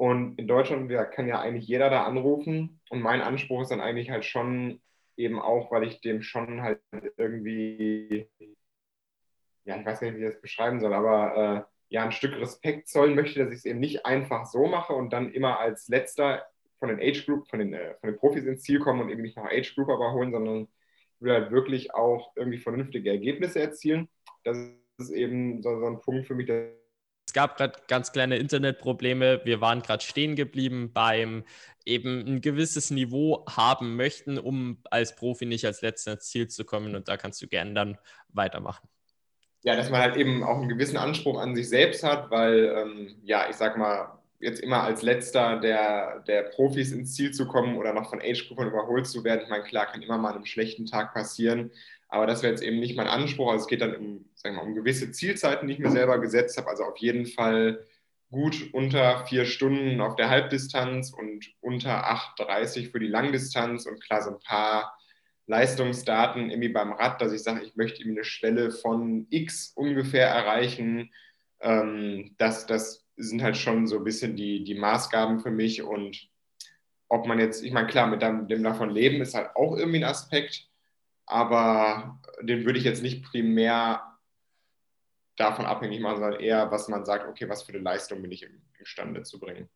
Und 0.00 0.38
in 0.38 0.48
Deutschland 0.48 0.90
kann 1.12 1.28
ja 1.28 1.40
eigentlich 1.40 1.68
jeder 1.68 1.90
da 1.90 2.04
anrufen. 2.04 2.80
Und 2.88 3.02
mein 3.02 3.20
Anspruch 3.20 3.60
ist 3.60 3.70
dann 3.70 3.82
eigentlich 3.82 4.08
halt 4.08 4.24
schon 4.24 4.80
eben 5.18 5.38
auch, 5.38 5.70
weil 5.70 5.84
ich 5.84 6.00
dem 6.00 6.22
schon 6.22 6.62
halt 6.62 6.80
irgendwie, 7.18 8.26
ja, 9.66 9.78
ich 9.78 9.84
weiß 9.84 10.00
nicht, 10.00 10.14
wie 10.14 10.24
ich 10.24 10.30
das 10.30 10.40
beschreiben 10.40 10.80
soll, 10.80 10.94
aber 10.94 11.36
äh, 11.36 11.94
ja, 11.94 12.02
ein 12.02 12.12
Stück 12.12 12.32
Respekt 12.40 12.88
zollen 12.88 13.14
möchte, 13.14 13.40
dass 13.40 13.50
ich 13.50 13.58
es 13.58 13.64
eben 13.66 13.78
nicht 13.78 14.06
einfach 14.06 14.46
so 14.46 14.66
mache 14.68 14.94
und 14.94 15.12
dann 15.12 15.34
immer 15.34 15.58
als 15.58 15.88
letzter 15.88 16.46
von 16.78 16.88
den 16.88 16.98
Age 16.98 17.26
Group, 17.26 17.46
von 17.50 17.58
den, 17.58 17.74
äh, 17.74 17.94
von 18.00 18.08
den 18.08 18.18
Profis 18.18 18.46
ins 18.46 18.62
Ziel 18.62 18.78
kommen 18.78 19.02
und 19.02 19.10
eben 19.10 19.20
nicht 19.20 19.36
noch 19.36 19.44
Age 19.44 19.74
Group 19.74 19.90
aber 19.90 20.14
holen, 20.14 20.32
sondern 20.32 20.62
ich 20.62 21.20
will 21.20 21.34
halt 21.34 21.50
wirklich 21.50 21.92
auch 21.92 22.32
irgendwie 22.36 22.56
vernünftige 22.56 23.10
Ergebnisse 23.10 23.60
erzielen. 23.60 24.08
Das 24.44 24.56
ist 24.96 25.10
eben 25.10 25.60
so, 25.60 25.78
so 25.78 25.84
ein 25.84 26.00
Punkt 26.00 26.26
für 26.26 26.34
mich, 26.34 26.46
der 26.46 26.79
es 27.30 27.34
gab 27.34 27.56
gerade 27.56 27.78
ganz 27.86 28.10
kleine 28.10 28.38
Internetprobleme. 28.38 29.42
Wir 29.44 29.60
waren 29.60 29.82
gerade 29.82 30.02
stehen 30.02 30.34
geblieben 30.34 30.90
beim 30.92 31.44
eben 31.84 32.26
ein 32.26 32.40
gewisses 32.40 32.90
Niveau 32.90 33.46
haben 33.48 33.94
möchten, 33.94 34.36
um 34.36 34.78
als 34.90 35.14
Profi 35.14 35.46
nicht 35.46 35.64
als 35.64 35.80
letzter 35.80 36.14
ins 36.14 36.24
Ziel 36.24 36.48
zu 36.48 36.64
kommen. 36.64 36.96
Und 36.96 37.06
da 37.06 37.16
kannst 37.16 37.40
du 37.40 37.46
gerne 37.46 37.72
dann 37.72 37.98
weitermachen. 38.30 38.88
Ja, 39.62 39.76
dass 39.76 39.90
man 39.90 40.00
halt 40.00 40.16
eben 40.16 40.42
auch 40.42 40.56
einen 40.56 40.68
gewissen 40.68 40.96
Anspruch 40.96 41.38
an 41.38 41.54
sich 41.54 41.68
selbst 41.68 42.02
hat, 42.02 42.32
weil, 42.32 42.74
ähm, 42.76 43.14
ja, 43.22 43.48
ich 43.48 43.54
sag 43.54 43.76
mal, 43.76 44.18
jetzt 44.40 44.60
immer 44.60 44.82
als 44.82 45.02
letzter 45.02 45.60
der, 45.60 46.24
der 46.26 46.42
Profis 46.42 46.90
ins 46.90 47.14
Ziel 47.14 47.30
zu 47.30 47.46
kommen 47.46 47.76
oder 47.76 47.92
noch 47.92 48.10
von 48.10 48.20
Age-Groupern 48.20 48.66
überholt 48.66 49.06
zu 49.06 49.22
werden. 49.22 49.42
Ich 49.44 49.50
meine, 49.50 49.62
klar, 49.62 49.86
kann 49.86 50.02
immer 50.02 50.18
mal 50.18 50.30
an 50.30 50.36
einem 50.36 50.46
schlechten 50.46 50.86
Tag 50.86 51.14
passieren. 51.14 51.70
Aber 52.08 52.26
das 52.26 52.42
wäre 52.42 52.52
jetzt 52.52 52.64
eben 52.64 52.80
nicht 52.80 52.96
mein 52.96 53.06
Anspruch. 53.06 53.52
Also 53.52 53.62
es 53.62 53.68
geht 53.68 53.82
dann 53.82 53.94
um, 53.94 54.24
sagen 54.40 54.56
wir 54.56 54.62
mal, 54.62 54.68
um 54.68 54.74
gewisse 54.74 55.10
Zielzeiten, 55.12 55.68
die 55.68 55.74
ich 55.74 55.80
mir 55.80 55.90
selber 55.90 56.18
gesetzt 56.18 56.56
habe. 56.56 56.68
Also 56.68 56.84
auf 56.84 56.96
jeden 56.98 57.26
Fall 57.26 57.84
gut 58.30 58.70
unter 58.72 59.26
vier 59.26 59.44
Stunden 59.44 60.00
auf 60.00 60.16
der 60.16 60.30
Halbdistanz 60.30 61.12
und 61.12 61.52
unter 61.60 62.10
8,30 62.10 62.90
für 62.90 63.00
die 63.00 63.08
Langdistanz 63.08 63.86
und 63.86 64.02
klar 64.02 64.22
so 64.22 64.30
ein 64.30 64.40
paar 64.40 64.96
Leistungsdaten 65.46 66.50
irgendwie 66.50 66.68
beim 66.68 66.92
Rad, 66.92 67.20
dass 67.20 67.32
ich 67.32 67.42
sage, 67.42 67.64
ich 67.64 67.74
möchte 67.74 68.00
irgendwie 68.00 68.18
eine 68.18 68.24
Schwelle 68.24 68.70
von 68.70 69.26
X 69.30 69.72
ungefähr 69.74 70.28
erreichen. 70.28 71.10
Ähm, 71.60 72.34
das, 72.38 72.66
das 72.66 73.04
sind 73.16 73.42
halt 73.42 73.56
schon 73.56 73.86
so 73.88 73.96
ein 73.96 74.04
bisschen 74.04 74.36
die, 74.36 74.64
die 74.64 74.76
Maßgaben 74.76 75.40
für 75.40 75.50
mich 75.50 75.82
und 75.82 76.28
ob 77.08 77.26
man 77.26 77.40
jetzt, 77.40 77.64
ich 77.64 77.72
meine, 77.72 77.88
klar, 77.88 78.06
mit 78.06 78.22
dem, 78.22 78.46
dem 78.46 78.62
davon 78.62 78.90
leben 78.90 79.20
ist 79.20 79.34
halt 79.34 79.56
auch 79.56 79.76
irgendwie 79.76 79.98
ein 79.98 80.04
Aspekt 80.04 80.70
aber 81.30 82.18
den 82.42 82.64
würde 82.64 82.78
ich 82.78 82.84
jetzt 82.84 83.02
nicht 83.02 83.24
primär 83.24 84.02
davon 85.40 85.64
abhängig 85.64 86.00
machen, 86.00 86.20
sondern 86.20 86.40
eher, 86.40 86.70
was 86.70 86.88
man 86.88 87.04
sagt, 87.04 87.26
okay, 87.26 87.48
was 87.48 87.62
für 87.62 87.72
eine 87.72 87.82
Leistung 87.82 88.20
bin 88.22 88.30
ich 88.30 88.46
imstande 88.78 89.22
zu 89.22 89.40
bringen. 89.40 89.68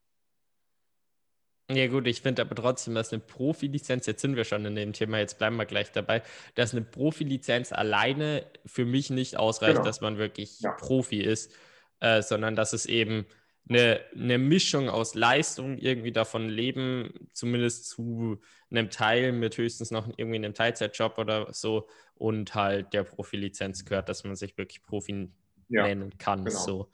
Ja, 1.71 1.87
gut, 1.87 2.07
ich 2.07 2.21
finde 2.21 2.43
aber 2.43 2.55
trotzdem, 2.55 2.95
dass 2.95 3.13
eine 3.13 3.23
Profilizenz, 3.23 4.05
jetzt 4.05 4.21
sind 4.21 4.37
wir 4.37 4.45
schon 4.45 4.67
in 4.67 4.77
dem 4.77 4.93
Thema, 4.93 5.19
jetzt 5.19 5.39
bleiben 5.39 5.57
wir 5.57 5.65
gleich 5.65 5.91
dabei, 5.93 6.23
dass 6.55 6.73
eine 6.73 6.83
Profilizenz 6.83 7.73
alleine 7.73 8.45
für 8.67 8.85
mich 8.85 9.09
nicht 9.09 9.39
ausreicht, 9.39 9.77
genau. 9.77 9.85
dass 9.87 10.03
man 10.03 10.19
wirklich 10.19 10.61
ja. 10.61 10.73
Profi 10.73 11.21
ist, 11.21 11.55
äh, 12.01 12.21
sondern 12.21 12.55
dass 12.55 12.75
es 12.75 12.85
eben 12.85 13.25
eine, 13.67 14.01
eine 14.15 14.37
Mischung 14.37 14.91
aus 14.91 15.15
Leistung 15.15 15.79
irgendwie 15.79 16.13
davon 16.13 16.51
leben, 16.51 17.31
zumindest 17.33 17.89
zu 17.89 18.43
einem 18.71 18.91
Teil 18.91 19.33
mit 19.33 19.57
höchstens 19.57 19.91
noch 19.91 20.07
irgendwie 20.19 20.37
einem 20.37 20.53
Teilzeitjob 20.53 21.17
oder 21.17 21.51
so 21.55 21.89
und 22.15 22.55
halt 22.55 22.93
der 22.93 23.05
Profilizenz 23.05 23.87
gehört, 23.87 24.11
dass 24.11 24.25
man 24.25 24.37
sich 24.37 24.59
wirklich 24.59 24.83
Profi 24.83 25.31
ja, 25.69 25.83
nennen 25.85 26.17
kann. 26.19 26.45
Genau. 26.45 26.59
So 26.59 26.91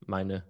meine 0.00 0.44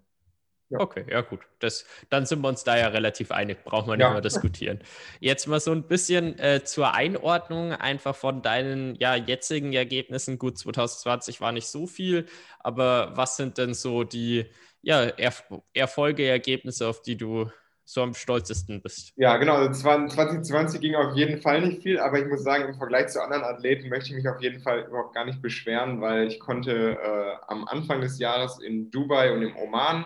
ja. 0.71 0.79
Okay, 0.79 1.05
ja 1.11 1.21
gut. 1.21 1.41
Das, 1.59 1.85
dann 2.11 2.27
sind 2.27 2.43
wir 2.43 2.49
uns 2.49 2.63
da 2.63 2.79
ja 2.79 2.87
relativ 2.87 3.33
einig, 3.33 3.65
braucht 3.65 3.89
man 3.89 3.99
ja. 3.99 4.07
nicht 4.07 4.15
mehr 4.15 4.21
diskutieren. 4.23 4.79
Jetzt 5.19 5.49
mal 5.49 5.59
so 5.59 5.73
ein 5.73 5.89
bisschen 5.89 6.39
äh, 6.39 6.63
zur 6.63 6.95
Einordnung 6.95 7.73
einfach 7.73 8.15
von 8.15 8.41
deinen 8.41 8.95
ja, 8.95 9.17
jetzigen 9.17 9.73
Ergebnissen. 9.73 10.39
Gut, 10.39 10.59
2020 10.59 11.41
war 11.41 11.51
nicht 11.51 11.67
so 11.67 11.89
viel, 11.89 12.27
aber 12.61 13.17
was 13.17 13.37
sind 13.37 13.59
denn 13.59 13.75
so 13.75 14.05
die 14.05 14.47
ja, 14.81 15.03
er 15.03 15.35
Erfolge, 15.75 16.27
Ergebnisse, 16.27 16.89
auf 16.89 17.03
die 17.03 17.17
du 17.17 17.51
so 17.93 18.03
am 18.03 18.15
stolzesten 18.15 18.81
bist? 18.81 19.13
Ja, 19.17 19.37
genau. 19.37 19.57
Also 19.57 19.81
2020 19.81 20.81
ging 20.81 20.95
auf 20.95 21.17
jeden 21.17 21.43
Fall 21.43 21.61
nicht 21.61 21.83
viel, 21.83 21.99
aber 21.99 22.21
ich 22.21 22.27
muss 22.27 22.45
sagen, 22.45 22.69
im 22.69 22.77
Vergleich 22.77 23.09
zu 23.09 23.21
anderen 23.21 23.43
Athleten 23.43 23.89
möchte 23.89 24.11
ich 24.11 24.17
mich 24.17 24.29
auf 24.29 24.41
jeden 24.41 24.61
Fall 24.63 24.87
überhaupt 24.87 25.15
gar 25.15 25.25
nicht 25.25 25.43
beschweren, 25.43 26.01
weil 26.01 26.29
ich 26.29 26.39
konnte 26.39 26.99
äh, 27.03 27.45
am 27.49 27.67
Anfang 27.67 28.01
des 28.01 28.21
Jahres 28.21 28.61
in 28.61 28.91
Dubai 28.93 29.33
und 29.33 29.43
im 29.43 29.57
Oman 29.57 30.05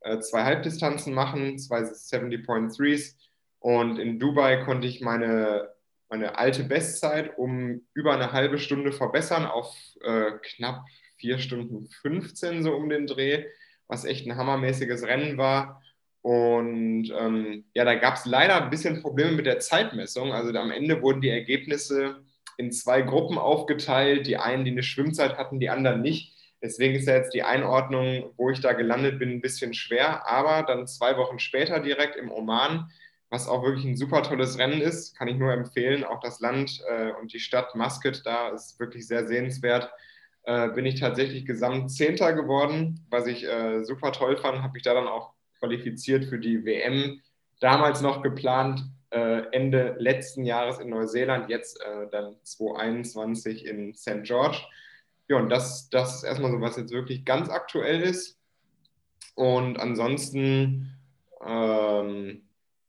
äh, 0.00 0.20
zwei 0.20 0.44
Halbdistanzen 0.44 1.12
machen, 1.12 1.58
zwei 1.58 1.80
70.3s. 1.80 3.16
Und 3.58 3.98
in 3.98 4.20
Dubai 4.20 4.62
konnte 4.64 4.86
ich 4.86 5.00
meine, 5.00 5.70
meine 6.08 6.38
alte 6.38 6.62
Bestzeit 6.62 7.36
um 7.36 7.80
über 7.94 8.14
eine 8.14 8.30
halbe 8.30 8.58
Stunde 8.58 8.92
verbessern 8.92 9.44
auf 9.44 9.74
äh, 10.02 10.32
knapp 10.42 10.84
vier 11.16 11.38
Stunden 11.38 11.88
15 12.02 12.62
so 12.62 12.74
um 12.74 12.88
den 12.88 13.08
Dreh, 13.08 13.46
was 13.88 14.04
echt 14.04 14.24
ein 14.26 14.36
hammermäßiges 14.36 15.02
Rennen 15.04 15.36
war. 15.36 15.82
Und 16.24 17.12
ähm, 17.20 17.66
ja, 17.74 17.84
da 17.84 17.96
gab 17.96 18.14
es 18.14 18.24
leider 18.24 18.64
ein 18.64 18.70
bisschen 18.70 19.02
Probleme 19.02 19.32
mit 19.32 19.44
der 19.44 19.58
Zeitmessung. 19.58 20.32
Also 20.32 20.58
am 20.58 20.70
Ende 20.70 21.02
wurden 21.02 21.20
die 21.20 21.28
Ergebnisse 21.28 22.24
in 22.56 22.72
zwei 22.72 23.02
Gruppen 23.02 23.36
aufgeteilt. 23.36 24.26
Die 24.26 24.38
einen, 24.38 24.64
die 24.64 24.70
eine 24.70 24.82
Schwimmzeit 24.82 25.36
hatten, 25.36 25.60
die 25.60 25.68
anderen 25.68 26.00
nicht. 26.00 26.34
Deswegen 26.62 26.94
ist 26.94 27.06
ja 27.06 27.16
jetzt 27.16 27.34
die 27.34 27.42
Einordnung, 27.42 28.32
wo 28.38 28.48
ich 28.48 28.62
da 28.62 28.72
gelandet 28.72 29.18
bin, 29.18 29.32
ein 29.32 29.42
bisschen 29.42 29.74
schwer. 29.74 30.26
Aber 30.26 30.62
dann 30.62 30.86
zwei 30.86 31.18
Wochen 31.18 31.38
später 31.38 31.78
direkt 31.78 32.16
im 32.16 32.32
Oman, 32.32 32.90
was 33.28 33.46
auch 33.46 33.62
wirklich 33.62 33.84
ein 33.84 33.98
super 33.98 34.22
tolles 34.22 34.56
Rennen 34.58 34.80
ist, 34.80 35.18
kann 35.18 35.28
ich 35.28 35.36
nur 35.36 35.52
empfehlen. 35.52 36.04
Auch 36.04 36.20
das 36.20 36.40
Land 36.40 36.80
äh, 36.88 37.10
und 37.20 37.34
die 37.34 37.38
Stadt 37.38 37.74
Muscat 37.74 38.22
da 38.24 38.48
ist 38.48 38.80
wirklich 38.80 39.06
sehr 39.06 39.26
sehenswert. 39.26 39.92
Äh, 40.44 40.70
bin 40.70 40.86
ich 40.86 40.98
tatsächlich 40.98 41.44
gesamt 41.44 41.90
Zehnter 41.90 42.32
geworden, 42.32 43.04
was 43.10 43.26
ich 43.26 43.44
äh, 43.44 43.84
super 43.84 44.10
toll 44.12 44.38
fand. 44.38 44.62
Habe 44.62 44.72
mich 44.72 44.84
da 44.84 44.94
dann 44.94 45.06
auch 45.06 45.34
qualifiziert 45.64 46.26
für 46.26 46.38
die 46.38 46.64
WM. 46.64 47.20
Damals 47.60 48.00
noch 48.00 48.22
geplant, 48.22 48.82
äh, 49.10 49.42
Ende 49.52 49.96
letzten 49.98 50.44
Jahres 50.44 50.78
in 50.78 50.90
Neuseeland, 50.90 51.48
jetzt 51.48 51.80
äh, 51.80 52.08
dann 52.10 52.36
2021 52.42 53.64
in 53.66 53.94
St. 53.94 54.22
George 54.24 54.58
ja, 55.28 55.36
und 55.36 55.48
das, 55.48 55.88
das 55.88 56.16
ist 56.16 56.24
erstmal 56.24 56.50
so, 56.50 56.60
was 56.60 56.76
jetzt 56.76 56.92
wirklich 56.92 57.24
ganz 57.24 57.48
aktuell 57.48 58.02
ist. 58.02 58.38
Und 59.34 59.78
ansonsten, 59.78 60.96
ähm, 61.44 62.42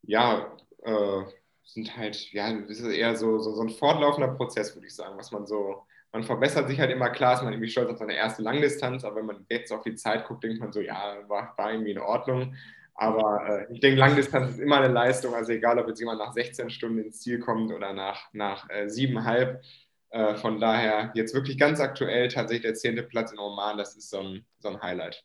ja, 0.03 0.51
äh, 0.83 1.23
sind 1.63 1.95
halt, 1.97 2.31
ja, 2.33 2.51
das 2.61 2.79
ist 2.79 2.93
eher 2.93 3.15
so, 3.15 3.39
so, 3.39 3.55
so 3.55 3.61
ein 3.61 3.69
fortlaufender 3.69 4.29
Prozess, 4.29 4.75
würde 4.75 4.87
ich 4.87 4.95
sagen, 4.95 5.17
was 5.17 5.31
man 5.31 5.47
so, 5.47 5.83
man 6.15 6.23
verbessert 6.23 6.69
sich 6.69 6.79
halt 6.79 6.91
immer, 6.91 7.09
klar 7.09 7.33
ist 7.33 7.43
man 7.43 7.51
irgendwie 7.51 7.69
stolz 7.69 7.89
auf 7.89 7.97
seine 7.97 8.15
erste 8.15 8.41
Langdistanz, 8.41 9.03
aber 9.03 9.17
wenn 9.17 9.25
man 9.25 9.45
jetzt 9.49 9.73
auf 9.73 9.81
die 9.81 9.95
Zeit 9.95 10.25
guckt, 10.25 10.45
denkt 10.45 10.61
man 10.61 10.71
so, 10.71 10.79
ja, 10.79 11.17
war, 11.27 11.53
war 11.57 11.73
irgendwie 11.73 11.91
in 11.91 11.99
Ordnung. 11.99 12.55
Aber 12.93 13.45
äh, 13.45 13.73
ich 13.73 13.81
denke, 13.81 13.99
Langdistanz 13.99 14.51
ist 14.51 14.59
immer 14.59 14.77
eine 14.77 14.93
Leistung, 14.93 15.35
also 15.35 15.51
egal, 15.51 15.77
ob 15.77 15.89
jetzt 15.89 15.99
jemand 15.99 16.19
nach 16.19 16.31
16 16.31 16.69
Stunden 16.69 16.99
ins 16.99 17.19
Ziel 17.19 17.39
kommt 17.39 17.69
oder 17.73 17.91
nach, 17.91 18.29
nach 18.31 18.69
äh, 18.69 18.87
siebeneinhalb, 18.87 19.61
äh, 20.11 20.35
von 20.35 20.61
daher 20.61 21.11
jetzt 21.15 21.33
wirklich 21.33 21.57
ganz 21.57 21.81
aktuell 21.81 22.29
tatsächlich 22.29 22.63
der 22.63 22.75
zehnte 22.75 23.03
Platz 23.03 23.33
in 23.33 23.39
Oman, 23.39 23.77
das 23.77 23.97
ist 23.97 24.09
so 24.09 24.21
ein, 24.21 24.45
so 24.59 24.69
ein 24.69 24.81
Highlight. 24.81 25.21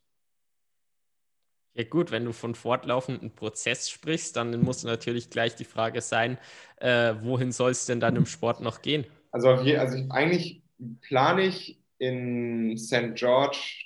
Ja 1.74 1.84
gut, 1.84 2.10
wenn 2.10 2.24
du 2.24 2.32
von 2.32 2.56
fortlaufenden 2.56 3.30
Prozess 3.30 3.88
sprichst, 3.88 4.34
dann 4.34 4.60
muss 4.60 4.82
natürlich 4.82 5.30
gleich 5.30 5.54
die 5.54 5.64
Frage 5.64 6.00
sein, 6.00 6.36
äh, 6.78 7.14
wohin 7.20 7.52
soll 7.52 7.70
es 7.70 7.86
denn 7.86 8.00
dann 8.00 8.16
im 8.16 8.26
Sport 8.26 8.60
noch 8.60 8.82
gehen? 8.82 9.06
Also, 9.30 9.50
also 9.50 10.04
eigentlich 10.10 10.64
plane 11.00 11.42
ich 11.42 11.78
in 11.98 12.76
St. 12.78 13.14
George 13.14 13.84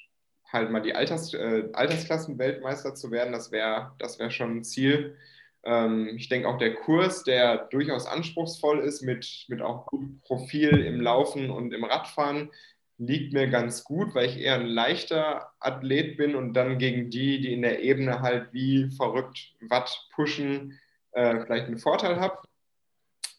halt 0.53 0.71
mal 0.71 0.81
die 0.81 0.95
Alters, 0.95 1.35
äh, 1.35 1.69
Altersklassen-Weltmeister 1.73 2.95
zu 2.95 3.11
werden. 3.11 3.33
Das 3.33 3.51
wäre 3.51 3.93
das 3.99 4.19
wär 4.19 4.31
schon 4.31 4.59
ein 4.59 4.65
Ziel. 4.65 5.17
Ähm, 5.65 6.09
ich 6.17 6.29
denke 6.29 6.49
auch 6.49 6.59
der 6.59 6.75
Kurs, 6.75 7.25
der 7.25 7.67
durchaus 7.71 8.07
anspruchsvoll 8.07 8.81
ist, 8.81 9.03
mit, 9.03 9.47
mit 9.49 9.63
auch 9.63 9.87
gutem 9.87 10.21
Profil 10.25 10.81
im 10.85 11.01
Laufen 11.01 11.51
und 11.51 11.73
im 11.73 11.85
Radfahren, 11.85 12.51
liegt 12.99 13.33
mir 13.33 13.49
ganz 13.49 13.83
gut, 13.83 14.15
weil 14.15 14.27
ich 14.27 14.39
eher 14.39 14.55
ein 14.55 14.67
leichter 14.67 15.51
Athlet 15.59 16.17
bin 16.17 16.37
und 16.37 16.55
dann 16.55 16.79
gegen 16.79 17.11
die, 17.11 17.41
die 17.41 17.53
in 17.53 17.63
der 17.63 17.83
Ebene 17.83 18.21
halt 18.21 18.53
wie 18.53 18.91
verrückt 18.97 19.55
Watt 19.69 20.09
pushen, 20.15 20.79
äh, 21.13 21.41
vielleicht 21.41 21.67
einen 21.67 21.79
Vorteil 21.79 22.21
habe. 22.21 22.39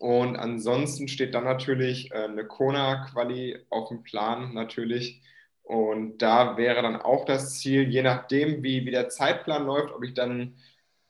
Und 0.05 0.35
ansonsten 0.35 1.07
steht 1.07 1.33
dann 1.33 1.45
natürlich 1.45 2.12
äh, 2.12 2.25
eine 2.25 2.45
Kona-Quali 2.45 3.65
auf 3.71 3.89
dem 3.89 4.03
Plan 4.03 4.53
natürlich. 4.53 5.24
Und 5.63 6.19
da 6.19 6.57
wäre 6.57 6.83
dann 6.83 6.95
auch 6.95 7.25
das 7.25 7.57
Ziel, 7.57 7.89
je 7.89 8.03
nachdem, 8.03 8.62
wie, 8.62 8.85
wie 8.85 8.91
der 8.91 9.09
Zeitplan 9.09 9.65
läuft, 9.65 9.91
ob 9.91 10.03
ich 10.03 10.13
dann 10.13 10.57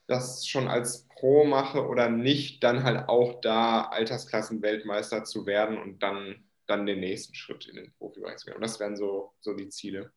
das 0.07 0.47
schon 0.47 0.69
als 0.69 1.09
Pro 1.09 1.43
mache 1.43 1.85
oder 1.85 2.07
nicht, 2.07 2.63
dann 2.63 2.85
halt 2.85 3.09
auch 3.09 3.41
da 3.41 3.81
Altersklassen-Weltmeister 3.81 5.25
zu 5.25 5.45
werden 5.45 5.77
und 5.77 6.01
dann, 6.01 6.45
dann 6.65 6.85
den 6.85 7.01
nächsten 7.01 7.35
Schritt 7.35 7.67
in 7.67 7.75
den 7.75 7.91
Profibereich 7.97 8.37
zu 8.37 8.45
gehen. 8.45 8.55
Und 8.55 8.61
das 8.61 8.79
wären 8.79 8.95
so, 8.95 9.33
so 9.41 9.53
die 9.53 9.67
Ziele. 9.67 10.09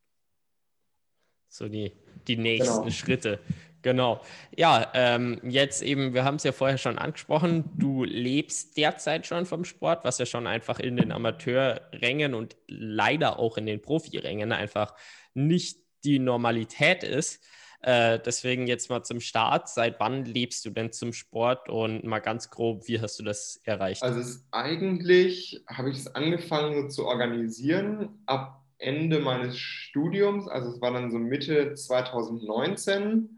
So 1.49 1.69
die, 1.69 1.91
die 2.29 2.37
nächsten 2.37 2.83
genau. 2.83 2.91
Schritte. 2.91 3.41
Genau. 3.83 4.21
Ja, 4.57 4.91
ähm, 4.95 5.41
jetzt 5.45 5.83
eben, 5.83 6.13
wir 6.13 6.25
haben 6.25 6.37
es 6.37 6.45
ja 6.45 6.53
vorher 6.53 6.79
schon 6.79 6.99
angesprochen, 6.99 7.65
du 7.77 8.05
lebst 8.05 8.77
derzeit 8.77 9.27
schon 9.27 9.47
vom 9.47 9.65
Sport, 9.65 10.05
was 10.05 10.19
ja 10.19 10.27
schon 10.27 10.47
einfach 10.47 10.81
in 10.81 10.97
den 10.97 11.13
Amateurrängen 11.13 12.35
und 12.35 12.57
leider 12.67 13.39
auch 13.39 13.57
in 13.57 13.67
den 13.67 13.81
Profirängen 13.81 14.53
einfach 14.53 14.95
nicht 15.35 15.79
die 16.05 16.19
Normalität 16.19 17.05
ist. 17.05 17.45
Äh, 17.81 18.19
deswegen 18.25 18.67
jetzt 18.67 18.91
mal 18.91 19.05
zum 19.05 19.21
Start. 19.21 19.69
Seit 19.69 20.01
wann 20.01 20.25
lebst 20.25 20.65
du 20.65 20.71
denn 20.71 20.91
zum 20.93 21.13
Sport 21.13 21.69
und 21.69 22.03
mal 22.05 22.19
ganz 22.19 22.51
grob, 22.51 22.89
wie 22.89 23.01
hast 23.01 23.21
du 23.21 23.25
das 23.25 23.61
erreicht? 23.63 24.03
Also 24.03 24.41
eigentlich 24.51 25.63
habe 25.69 25.91
ich 25.91 25.99
es 25.99 26.15
angefangen 26.15 26.91
zu 26.91 27.07
organisieren 27.07 28.21
ab 28.27 28.65
Ende 28.79 29.21
meines 29.21 29.57
Studiums. 29.59 30.49
Also 30.49 30.71
es 30.71 30.81
war 30.81 30.93
dann 30.93 31.11
so 31.11 31.19
Mitte 31.19 31.75
2019 31.75 33.38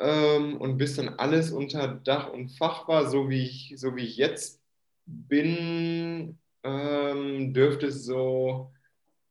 ähm, 0.00 0.56
und 0.58 0.78
bis 0.78 0.96
dann 0.96 1.10
alles 1.18 1.52
unter 1.52 1.88
Dach 1.88 2.32
und 2.32 2.50
Fach 2.50 2.88
war, 2.88 3.08
so 3.08 3.28
wie 3.28 3.44
ich, 3.44 3.74
so 3.76 3.96
wie 3.96 4.04
ich 4.04 4.16
jetzt 4.16 4.62
bin, 5.06 6.38
ähm, 6.62 7.52
dürfte 7.54 7.86
es 7.86 8.04
so 8.04 8.72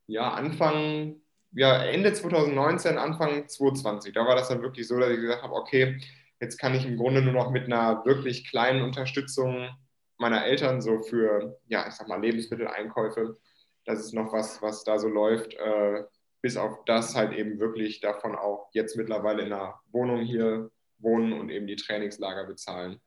ja, 0.08 0.32
Anfang 0.32 1.22
ja, 1.56 1.84
Ende 1.86 2.12
2019, 2.14 2.98
Anfang 2.98 3.48
2020, 3.48 4.14
da 4.14 4.26
war 4.26 4.36
das 4.36 4.50
dann 4.50 4.62
wirklich 4.62 4.88
so, 4.88 5.00
dass 5.00 5.10
ich 5.10 5.22
gesagt 5.22 5.42
habe, 5.44 5.54
okay, 5.54 6.00
jetzt 6.42 6.58
kann 6.58 6.76
ich 6.76 6.86
im 6.86 6.98
Grunde 6.98 7.22
nur 7.22 7.34
noch 7.34 7.50
mit 7.50 7.66
einer 7.66 8.06
wirklich 8.06 8.50
kleinen 8.50 8.84
Unterstützung 8.84 9.70
meiner 10.18 10.46
Eltern 10.46 10.82
so 10.82 11.00
für, 11.00 11.58
ja, 11.68 11.88
ich 11.88 11.94
sag 11.94 12.08
mal, 12.10 12.22
Lebensmitteleinkäufe, 12.22 13.38
das 13.86 14.00
ist 14.00 14.14
noch 14.14 14.34
was, 14.34 14.62
was 14.62 14.84
da 14.84 15.00
so 15.00 15.08
läuft, 15.08 15.54
äh, 15.54 16.04
bis 16.46 16.58
auf 16.58 16.86
das 16.86 17.16
halt 17.16 17.34
eben 17.34 17.60
wirklich 17.60 18.02
davon 18.02 18.36
auch 18.36 18.70
jetzt 18.72 18.96
mittlerweile 18.96 19.42
in 19.42 19.52
einer 19.52 19.82
Wohnung 19.92 20.22
hier 20.22 20.70
wohnen 21.00 21.34
und 21.34 21.50
eben 21.50 21.66
die 21.66 21.76
Trainingslager 21.76 22.46
bezahlen. 22.46 23.02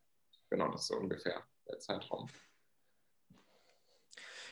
Genau, 0.51 0.73
das 0.73 0.81
ist 0.81 0.87
so 0.89 0.97
ungefähr 0.97 1.45
der 1.69 1.79
Zeitraum. 1.79 2.29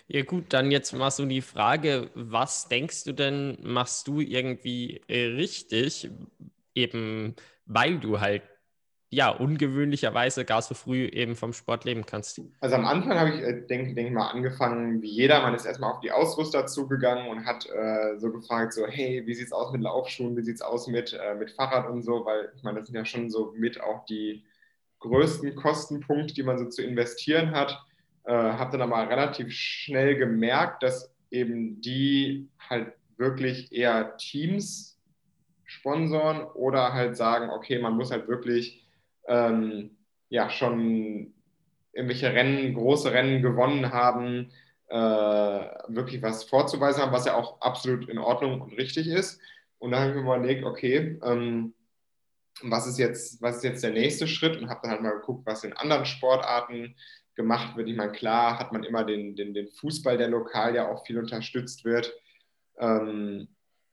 Ja 0.07 0.23
gut, 0.23 0.53
dann 0.53 0.71
jetzt 0.71 0.93
mal 0.93 1.11
so 1.11 1.27
die 1.27 1.43
Frage, 1.43 2.13
was 2.15 2.69
denkst 2.69 3.03
du 3.03 3.13
denn, 3.13 3.59
machst 3.61 4.07
du 4.07 4.21
irgendwie 4.21 5.03
richtig, 5.09 6.09
eben 6.77 7.35
weil 7.65 7.99
du 7.99 8.21
halt 8.21 8.45
ja 9.17 9.31
ungewöhnlicherweise 9.31 10.45
gar 10.45 10.61
so 10.61 10.75
früh 10.75 11.07
eben 11.07 11.37
vom 11.37 11.55
Sport 11.55 11.87
leben 11.87 12.05
kannst? 12.05 12.43
Also 12.61 12.77
am 12.77 12.85
Anfang 12.85 13.19
habe 13.19 13.31
ich, 13.31 13.41
äh, 13.41 13.63
denke 13.67 13.95
denk 13.95 14.13
mal, 14.13 14.29
angefangen 14.29 15.01
wie 15.01 15.09
jeder. 15.09 15.41
Man 15.41 15.55
ist 15.55 15.65
erstmal 15.65 15.91
auf 15.91 16.01
die 16.01 16.13
Ausrüster 16.13 16.67
zugegangen 16.67 17.29
und 17.29 17.47
hat 17.47 17.67
äh, 17.67 18.19
so 18.19 18.31
gefragt, 18.31 18.75
so 18.75 18.87
hey, 18.87 19.23
wie 19.25 19.35
sieht 19.35 19.47
es 19.47 19.53
aus 19.53 19.73
mit 19.73 19.81
Laufschuhen, 19.81 20.37
wie 20.37 20.43
sieht 20.43 20.57
es 20.57 20.61
aus 20.61 20.87
mit, 20.87 21.15
äh, 21.15 21.35
mit 21.35 21.51
Fahrrad 21.51 21.89
und 21.89 22.03
so, 22.03 22.27
weil 22.27 22.53
ich 22.55 22.63
meine, 22.63 22.81
das 22.81 22.89
sind 22.89 22.97
ja 22.97 23.07
schon 23.07 23.31
so 23.31 23.55
mit 23.57 23.81
auch 23.81 24.05
die 24.05 24.45
größten 25.01 25.57
Kostenpunkte, 25.57 26.35
die 26.35 26.43
man 26.43 26.59
so 26.59 26.67
zu 26.67 26.83
investieren 26.83 27.53
hat. 27.53 27.83
Äh, 28.25 28.33
habe 28.35 28.77
dann 28.77 28.93
aber 28.93 29.09
relativ 29.09 29.51
schnell 29.51 30.17
gemerkt, 30.17 30.83
dass 30.83 31.11
eben 31.31 31.81
die 31.81 32.51
halt 32.69 32.93
wirklich 33.17 33.73
eher 33.73 34.19
Teams 34.19 35.01
sponsoren 35.65 36.43
oder 36.43 36.93
halt 36.93 37.17
sagen, 37.17 37.49
okay, 37.49 37.79
man 37.79 37.97
muss 37.97 38.11
halt 38.11 38.29
wirklich 38.29 38.86
ähm, 39.27 39.97
ja 40.29 40.51
schon 40.51 41.35
irgendwelche 41.93 42.33
Rennen, 42.33 42.75
große 42.75 43.13
Rennen 43.13 43.43
gewonnen 43.43 43.93
haben, 43.93 44.51
äh, 44.89 44.97
wirklich 45.89 46.23
was 46.23 46.45
vorzuweisen 46.45 47.03
haben, 47.03 47.13
was 47.13 47.27
ja 47.27 47.35
auch 47.35 47.61
absolut 47.61 48.09
in 48.09 48.19
Ordnung 48.19 48.61
und 48.61 48.73
richtig 48.75 49.09
ist. 49.09 49.41
Und 49.79 49.91
dann 49.91 50.01
habe 50.01 50.11
ich 50.11 50.17
mir 50.17 50.23
überlegt, 50.23 50.65
okay, 50.65 51.19
ähm, 51.23 51.75
was 52.63 52.87
ist 52.87 52.99
jetzt, 52.99 53.43
was 53.43 53.57
ist 53.57 53.65
jetzt 53.65 53.85
der 53.85 53.91
nächste 53.91 54.27
Schritt 54.27 54.61
und 54.61 54.69
habe 54.69 54.81
dann 54.83 54.93
halt 54.93 55.03
mal 55.03 55.19
geguckt, 55.19 55.47
was 55.47 55.65
in 55.65 55.75
anderen 55.75 56.07
Sportarten 56.07 56.97
gemacht 57.35 57.77
wird. 57.77 57.89
Ich 57.89 57.97
meine, 57.97 58.13
klar 58.13 58.59
hat 58.59 58.73
man 58.73 58.85
immer 58.85 59.05
den, 59.05 59.37
den, 59.37 59.53
den 59.53 59.69
Fußball, 59.69 60.17
der 60.17 60.29
lokal 60.29 60.75
ja 60.75 60.89
auch 60.89 61.05
viel 61.05 61.19
unterstützt 61.19 61.85
wird. 61.85 62.15
Ähm, 62.79 63.49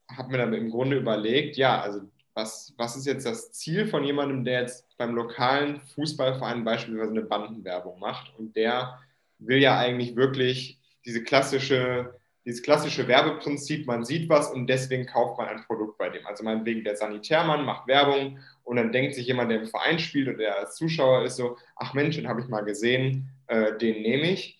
habe 0.09 0.31
mir 0.31 0.37
dann 0.37 0.53
im 0.53 0.69
Grunde 0.69 0.97
überlegt, 0.97 1.57
ja, 1.57 1.81
also 1.81 2.01
was, 2.33 2.73
was 2.77 2.95
ist 2.95 3.05
jetzt 3.05 3.25
das 3.25 3.51
Ziel 3.51 3.87
von 3.87 4.03
jemandem, 4.03 4.43
der 4.43 4.61
jetzt 4.61 4.97
beim 4.97 5.15
lokalen 5.15 5.79
Fußballverein 5.81 6.63
beispielsweise 6.63 7.11
eine 7.11 7.21
Bandenwerbung 7.21 7.99
macht 7.99 8.33
und 8.37 8.55
der 8.55 8.99
will 9.39 9.59
ja 9.59 9.77
eigentlich 9.77 10.15
wirklich 10.15 10.79
diese 11.05 11.23
klassische, 11.23 12.19
dieses 12.45 12.63
klassische 12.63 13.07
Werbeprinzip, 13.07 13.85
man 13.85 14.03
sieht 14.03 14.29
was 14.29 14.51
und 14.51 14.67
deswegen 14.67 15.05
kauft 15.05 15.37
man 15.37 15.47
ein 15.47 15.63
Produkt 15.65 15.97
bei 15.97 16.09
dem. 16.09 16.25
Also 16.25 16.43
meinetwegen 16.43 16.83
der 16.83 16.95
Sanitärmann 16.95 17.65
macht 17.65 17.87
Werbung 17.87 18.39
und 18.63 18.77
dann 18.77 18.91
denkt 18.91 19.15
sich 19.15 19.27
jemand, 19.27 19.51
der 19.51 19.61
im 19.61 19.67
Verein 19.67 19.99
spielt 19.99 20.27
oder 20.27 20.37
der 20.37 20.59
als 20.59 20.75
Zuschauer 20.75 21.25
ist 21.25 21.35
so, 21.35 21.57
ach 21.75 21.93
Mensch, 21.93 22.15
den 22.15 22.27
habe 22.27 22.41
ich 22.41 22.47
mal 22.47 22.63
gesehen, 22.63 23.29
äh, 23.47 23.77
den 23.77 24.01
nehme 24.01 24.31
ich. 24.31 24.59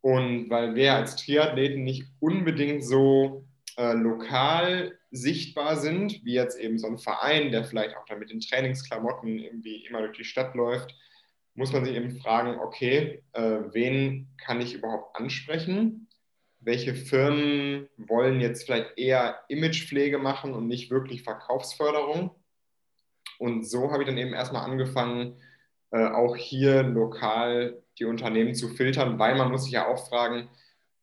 Und 0.00 0.48
weil 0.50 0.74
wir 0.74 0.94
als 0.94 1.16
Triathleten 1.16 1.84
nicht 1.84 2.06
unbedingt 2.20 2.84
so 2.84 3.44
äh, 3.76 3.92
lokal 3.92 4.97
sichtbar 5.10 5.76
sind, 5.76 6.24
wie 6.24 6.34
jetzt 6.34 6.58
eben 6.58 6.78
so 6.78 6.86
ein 6.86 6.98
Verein, 6.98 7.50
der 7.50 7.64
vielleicht 7.64 7.96
auch 7.96 8.04
dann 8.06 8.18
mit 8.18 8.30
den 8.30 8.40
Trainingsklamotten 8.40 9.38
irgendwie 9.38 9.86
immer 9.86 10.00
durch 10.00 10.16
die 10.16 10.24
Stadt 10.24 10.54
läuft, 10.54 10.94
muss 11.54 11.72
man 11.72 11.84
sich 11.84 11.96
eben 11.96 12.20
fragen, 12.20 12.60
okay, 12.60 13.22
äh, 13.32 13.60
wen 13.72 14.28
kann 14.38 14.60
ich 14.60 14.74
überhaupt 14.74 15.16
ansprechen? 15.16 16.08
Welche 16.60 16.94
Firmen 16.94 17.88
wollen 17.96 18.40
jetzt 18.40 18.64
vielleicht 18.64 18.96
eher 18.96 19.40
Imagepflege 19.48 20.18
machen 20.18 20.54
und 20.54 20.68
nicht 20.68 20.90
wirklich 20.90 21.22
Verkaufsförderung? 21.22 22.30
Und 23.38 23.64
so 23.64 23.90
habe 23.90 24.02
ich 24.02 24.08
dann 24.08 24.18
eben 24.18 24.34
erstmal 24.34 24.68
angefangen, 24.68 25.40
äh, 25.90 26.06
auch 26.06 26.36
hier 26.36 26.82
lokal 26.82 27.82
die 27.98 28.04
Unternehmen 28.04 28.54
zu 28.54 28.68
filtern, 28.68 29.18
weil 29.18 29.34
man 29.36 29.50
muss 29.50 29.64
sich 29.64 29.72
ja 29.72 29.88
auch 29.88 30.08
fragen, 30.08 30.48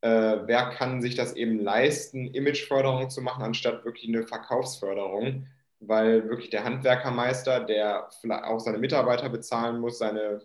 äh, 0.06 0.46
wer 0.46 0.70
kann 0.70 1.02
sich 1.02 1.16
das 1.16 1.34
eben 1.34 1.58
leisten, 1.58 2.28
Imageförderung 2.28 3.10
zu 3.10 3.22
machen, 3.22 3.42
anstatt 3.42 3.84
wirklich 3.84 4.08
eine 4.08 4.24
Verkaufsförderung, 4.24 5.48
weil 5.80 6.28
wirklich 6.28 6.50
der 6.50 6.62
Handwerkermeister, 6.64 7.60
der 7.60 8.08
auch 8.44 8.60
seine 8.60 8.78
Mitarbeiter 8.78 9.28
bezahlen 9.28 9.80
muss, 9.80 9.98
seine 9.98 10.42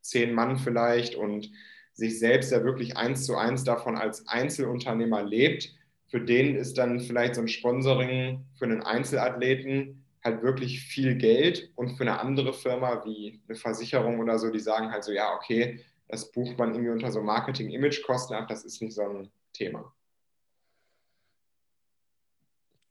zehn 0.00 0.34
Mann 0.34 0.58
vielleicht 0.58 1.14
und 1.14 1.50
sich 1.92 2.18
selbst 2.18 2.50
ja 2.50 2.64
wirklich 2.64 2.96
eins 2.96 3.24
zu 3.24 3.36
eins 3.36 3.62
davon 3.62 3.96
als 3.96 4.26
Einzelunternehmer 4.26 5.22
lebt, 5.22 5.70
für 6.08 6.20
den 6.20 6.56
ist 6.56 6.76
dann 6.78 6.98
vielleicht 6.98 7.36
so 7.36 7.42
ein 7.42 7.48
Sponsoring 7.48 8.46
für 8.58 8.64
einen 8.64 8.82
Einzelathleten 8.82 10.04
halt 10.24 10.42
wirklich 10.42 10.80
viel 10.80 11.16
Geld. 11.16 11.70
Und 11.76 11.96
für 11.96 12.02
eine 12.02 12.18
andere 12.18 12.52
Firma 12.52 13.04
wie 13.04 13.40
eine 13.46 13.56
Versicherung 13.56 14.18
oder 14.18 14.38
so, 14.38 14.50
die 14.50 14.58
sagen 14.58 14.90
halt 14.90 15.04
so, 15.04 15.12
ja, 15.12 15.34
okay, 15.34 15.80
das 16.08 16.32
bucht 16.32 16.58
man 16.58 16.70
irgendwie 16.72 16.90
unter 16.90 17.12
so 17.12 17.22
Marketing-Image-Kosten 17.22 18.34
ab, 18.34 18.48
das 18.48 18.64
ist 18.64 18.82
nicht 18.82 18.94
so 18.94 19.02
ein 19.02 19.30
Thema. 19.52 19.92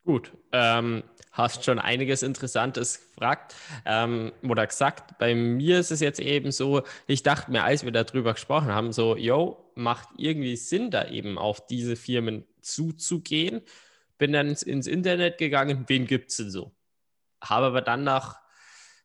Gut, 0.04 0.32
ähm, 0.52 1.02
hast 1.32 1.64
schon 1.64 1.78
einiges 1.78 2.22
Interessantes 2.22 3.08
gefragt 3.08 3.54
ähm, 3.84 4.32
oder 4.42 4.66
gesagt. 4.66 5.18
Bei 5.18 5.34
mir 5.34 5.80
ist 5.80 5.90
es 5.90 6.00
jetzt 6.00 6.18
eben 6.18 6.50
so, 6.50 6.82
ich 7.06 7.22
dachte 7.22 7.50
mir, 7.50 7.64
als 7.64 7.84
wir 7.84 7.92
darüber 7.92 8.32
gesprochen 8.32 8.68
haben, 8.68 8.92
so, 8.92 9.16
yo, 9.16 9.70
macht 9.74 10.08
irgendwie 10.16 10.56
Sinn, 10.56 10.90
da 10.90 11.08
eben 11.08 11.36
auf 11.36 11.66
diese 11.66 11.94
Firmen 11.94 12.46
zuzugehen. 12.62 13.60
Bin 14.16 14.32
dann 14.32 14.48
ins, 14.48 14.62
ins 14.62 14.86
Internet 14.86 15.36
gegangen, 15.36 15.84
wen 15.88 16.06
gibt 16.06 16.30
es 16.30 16.38
denn 16.38 16.50
so? 16.50 16.72
Habe 17.42 17.66
aber 17.66 17.82
dann 17.82 18.02
nach 18.02 18.40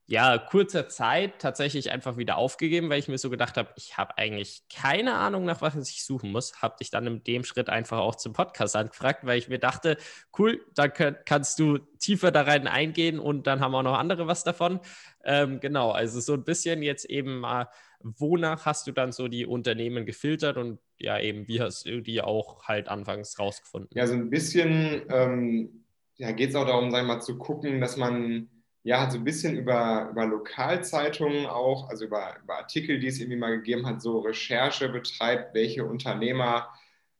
ja, 0.05 0.37
kurzer 0.37 0.89
Zeit 0.89 1.39
tatsächlich 1.39 1.91
einfach 1.91 2.17
wieder 2.17 2.37
aufgegeben, 2.37 2.89
weil 2.89 2.99
ich 2.99 3.07
mir 3.07 3.17
so 3.17 3.29
gedacht 3.29 3.55
habe, 3.55 3.69
ich 3.77 3.97
habe 3.97 4.17
eigentlich 4.17 4.63
keine 4.73 5.13
Ahnung, 5.13 5.45
nach 5.45 5.61
was 5.61 5.75
ich 5.89 6.03
suchen 6.03 6.31
muss. 6.31 6.61
Habe 6.61 6.75
dich 6.79 6.89
dann 6.89 7.07
in 7.07 7.23
dem 7.23 7.43
Schritt 7.45 7.69
einfach 7.69 7.99
auch 7.99 8.15
zum 8.15 8.33
Podcast 8.33 8.75
angefragt, 8.75 9.25
weil 9.25 9.37
ich 9.37 9.47
mir 9.47 9.59
dachte, 9.59 9.97
cool, 10.37 10.65
da 10.75 10.89
kannst 10.89 11.57
du 11.59 11.77
tiefer 11.99 12.31
da 12.31 12.41
rein 12.41 12.67
eingehen 12.67 13.17
und 13.17 13.47
dann 13.47 13.61
haben 13.61 13.73
auch 13.75 13.83
noch 13.83 13.97
andere 13.97 14.27
was 14.27 14.43
davon. 14.43 14.81
Ähm, 15.23 15.61
genau, 15.61 15.91
also 15.91 16.19
so 16.19 16.33
ein 16.33 16.43
bisschen 16.43 16.83
jetzt 16.83 17.05
eben 17.05 17.39
mal, 17.39 17.69
wonach 18.01 18.65
hast 18.65 18.87
du 18.87 18.91
dann 18.91 19.13
so 19.13 19.29
die 19.29 19.45
Unternehmen 19.45 20.05
gefiltert 20.05 20.57
und 20.57 20.79
ja, 20.97 21.17
eben, 21.17 21.47
wie 21.47 21.61
hast 21.61 21.85
du 21.85 22.01
die 22.01 22.21
auch 22.21 22.63
halt 22.63 22.89
anfangs 22.89 23.39
rausgefunden? 23.39 23.89
Ja, 23.93 24.05
so 24.05 24.13
ein 24.13 24.29
bisschen 24.29 25.03
ähm, 25.09 25.85
ja, 26.15 26.31
geht 26.31 26.49
es 26.49 26.55
auch 26.55 26.65
darum, 26.65 26.91
sag 26.91 27.01
ich 27.01 27.07
mal, 27.07 27.21
zu 27.21 27.37
gucken, 27.37 27.81
dass 27.81 27.97
man 27.97 28.49
ja, 28.83 28.99
halt 28.99 29.13
so 29.13 29.17
ein 29.17 29.23
bisschen 29.23 29.55
über, 29.55 30.09
über 30.11 30.25
Lokalzeitungen 30.25 31.45
auch, 31.45 31.89
also 31.89 32.05
über, 32.05 32.35
über 32.43 32.57
Artikel, 32.57 32.99
die 32.99 33.07
es 33.07 33.19
irgendwie 33.19 33.39
mal 33.39 33.55
gegeben 33.55 33.85
hat, 33.85 34.01
so 34.01 34.19
Recherche 34.19 34.89
betreibt, 34.89 35.53
welche 35.53 35.85
Unternehmer 35.85 36.67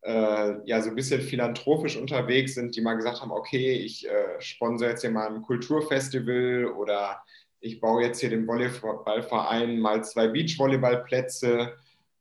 äh, 0.02 0.56
ja 0.66 0.82
so 0.82 0.90
ein 0.90 0.96
bisschen 0.96 1.22
philanthropisch 1.22 1.96
unterwegs 1.96 2.56
sind, 2.56 2.76
die 2.76 2.82
mal 2.82 2.96
gesagt 2.96 3.22
haben, 3.22 3.32
okay, 3.32 3.74
ich 3.74 4.08
äh, 4.08 4.40
sponsere 4.42 4.92
jetzt 4.92 5.02
hier 5.02 5.12
mal 5.12 5.28
ein 5.28 5.42
Kulturfestival 5.42 6.66
oder 6.66 7.24
ich 7.62 7.80
baue 7.80 8.04
jetzt 8.04 8.20
hier 8.20 8.30
dem 8.30 8.46
Volleyballverein 8.46 9.80
mal 9.80 10.04
zwei 10.04 10.28
Beachvolleyballplätze, 10.28 11.74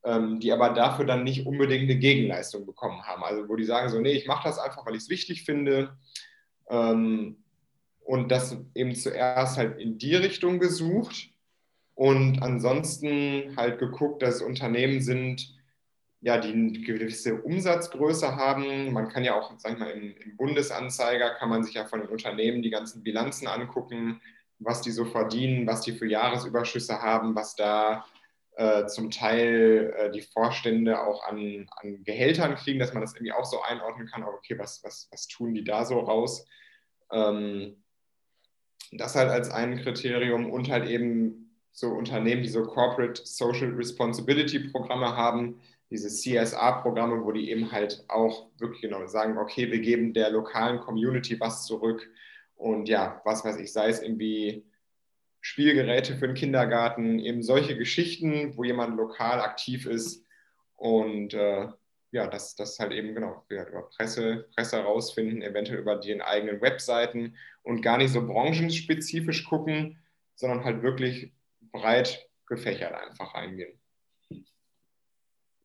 ähm, 0.04 0.38
die 0.38 0.52
aber 0.52 0.70
dafür 0.70 1.04
dann 1.04 1.24
nicht 1.24 1.46
unbedingt 1.46 1.90
eine 1.90 1.98
Gegenleistung 1.98 2.64
bekommen 2.64 3.02
haben. 3.02 3.24
Also 3.24 3.48
wo 3.48 3.56
die 3.56 3.64
sagen 3.64 3.88
so, 3.88 3.98
nee, 3.98 4.12
ich 4.12 4.28
mache 4.28 4.46
das 4.46 4.60
einfach, 4.60 4.86
weil 4.86 4.94
ich 4.94 5.02
es 5.02 5.08
wichtig 5.08 5.42
finde. 5.44 5.96
Ähm, 6.70 7.41
und 8.12 8.30
das 8.30 8.58
eben 8.74 8.94
zuerst 8.94 9.56
halt 9.56 9.80
in 9.80 9.96
die 9.96 10.14
Richtung 10.14 10.58
gesucht 10.58 11.30
und 11.94 12.42
ansonsten 12.42 13.56
halt 13.56 13.78
geguckt, 13.78 14.20
dass 14.20 14.42
Unternehmen 14.42 15.00
sind, 15.00 15.56
ja, 16.20 16.36
die 16.36 16.52
eine 16.52 16.72
gewisse 16.72 17.40
Umsatzgröße 17.40 18.36
haben. 18.36 18.92
Man 18.92 19.08
kann 19.08 19.24
ja 19.24 19.34
auch, 19.34 19.54
sag 19.56 19.72
ich 19.72 19.78
mal, 19.78 19.92
im, 19.92 20.14
im, 20.14 20.36
Bundesanzeiger 20.36 21.30
kann 21.36 21.48
man 21.48 21.64
sich 21.64 21.72
ja 21.72 21.86
von 21.86 22.00
den 22.00 22.10
Unternehmen 22.10 22.60
die 22.60 22.68
ganzen 22.68 23.02
Bilanzen 23.02 23.46
angucken, 23.46 24.20
was 24.58 24.82
die 24.82 24.90
so 24.90 25.06
verdienen, 25.06 25.66
was 25.66 25.80
die 25.80 25.92
für 25.92 26.06
Jahresüberschüsse 26.06 27.00
haben, 27.00 27.34
was 27.34 27.56
da 27.56 28.04
äh, 28.56 28.84
zum 28.88 29.10
Teil 29.10 29.94
äh, 29.96 30.10
die 30.10 30.20
Vorstände 30.20 31.00
auch 31.00 31.26
an, 31.26 31.66
an, 31.76 32.04
Gehältern 32.04 32.56
kriegen, 32.56 32.78
dass 32.78 32.92
man 32.92 33.00
das 33.00 33.14
irgendwie 33.14 33.32
auch 33.32 33.46
so 33.46 33.62
einordnen 33.62 34.06
kann, 34.06 34.22
okay, 34.22 34.58
was, 34.58 34.84
was, 34.84 35.08
was 35.10 35.28
tun 35.28 35.54
die 35.54 35.64
da 35.64 35.86
so 35.86 35.98
raus? 35.98 36.46
Ähm, 37.10 37.81
das 38.92 39.14
halt 39.14 39.30
als 39.30 39.50
ein 39.50 39.78
Kriterium 39.78 40.50
und 40.50 40.70
halt 40.70 40.88
eben 40.88 41.50
so 41.72 41.88
Unternehmen, 41.88 42.42
die 42.42 42.48
so 42.48 42.62
Corporate 42.62 43.22
Social 43.24 43.70
Responsibility 43.70 44.58
Programme 44.60 45.16
haben, 45.16 45.60
diese 45.90 46.08
CSR-Programme, 46.08 47.24
wo 47.24 47.32
die 47.32 47.50
eben 47.50 47.72
halt 47.72 48.04
auch 48.08 48.46
wirklich 48.58 48.82
genau 48.82 49.06
sagen, 49.06 49.38
okay, 49.38 49.70
wir 49.70 49.80
geben 49.80 50.12
der 50.12 50.30
lokalen 50.30 50.80
Community 50.80 51.38
was 51.40 51.66
zurück 51.66 52.08
und 52.56 52.88
ja, 52.88 53.20
was 53.24 53.44
weiß 53.44 53.58
ich, 53.58 53.72
sei 53.72 53.88
es 53.88 54.02
irgendwie 54.02 54.64
Spielgeräte 55.40 56.14
für 56.16 56.28
den 56.28 56.36
Kindergarten, 56.36 57.18
eben 57.18 57.42
solche 57.42 57.76
Geschichten, 57.76 58.56
wo 58.56 58.64
jemand 58.64 58.96
lokal 58.96 59.40
aktiv 59.40 59.86
ist 59.86 60.24
und 60.76 61.34
äh, 61.34 61.68
ja, 62.12 62.26
das, 62.26 62.54
das 62.54 62.78
halt 62.78 62.92
eben 62.92 63.14
genau 63.14 63.44
über 63.48 63.88
Presse, 63.88 64.46
Presse 64.54 64.76
herausfinden, 64.76 65.40
eventuell 65.42 65.80
über 65.80 65.96
die 65.96 66.20
eigenen 66.20 66.60
Webseiten 66.60 67.36
und 67.62 67.80
gar 67.80 67.96
nicht 67.96 68.12
so 68.12 68.26
branchenspezifisch 68.26 69.44
gucken, 69.46 69.98
sondern 70.34 70.62
halt 70.62 70.82
wirklich 70.82 71.32
breit 71.72 72.28
gefächert 72.46 72.92
einfach 72.92 73.32
eingehen. 73.34 73.80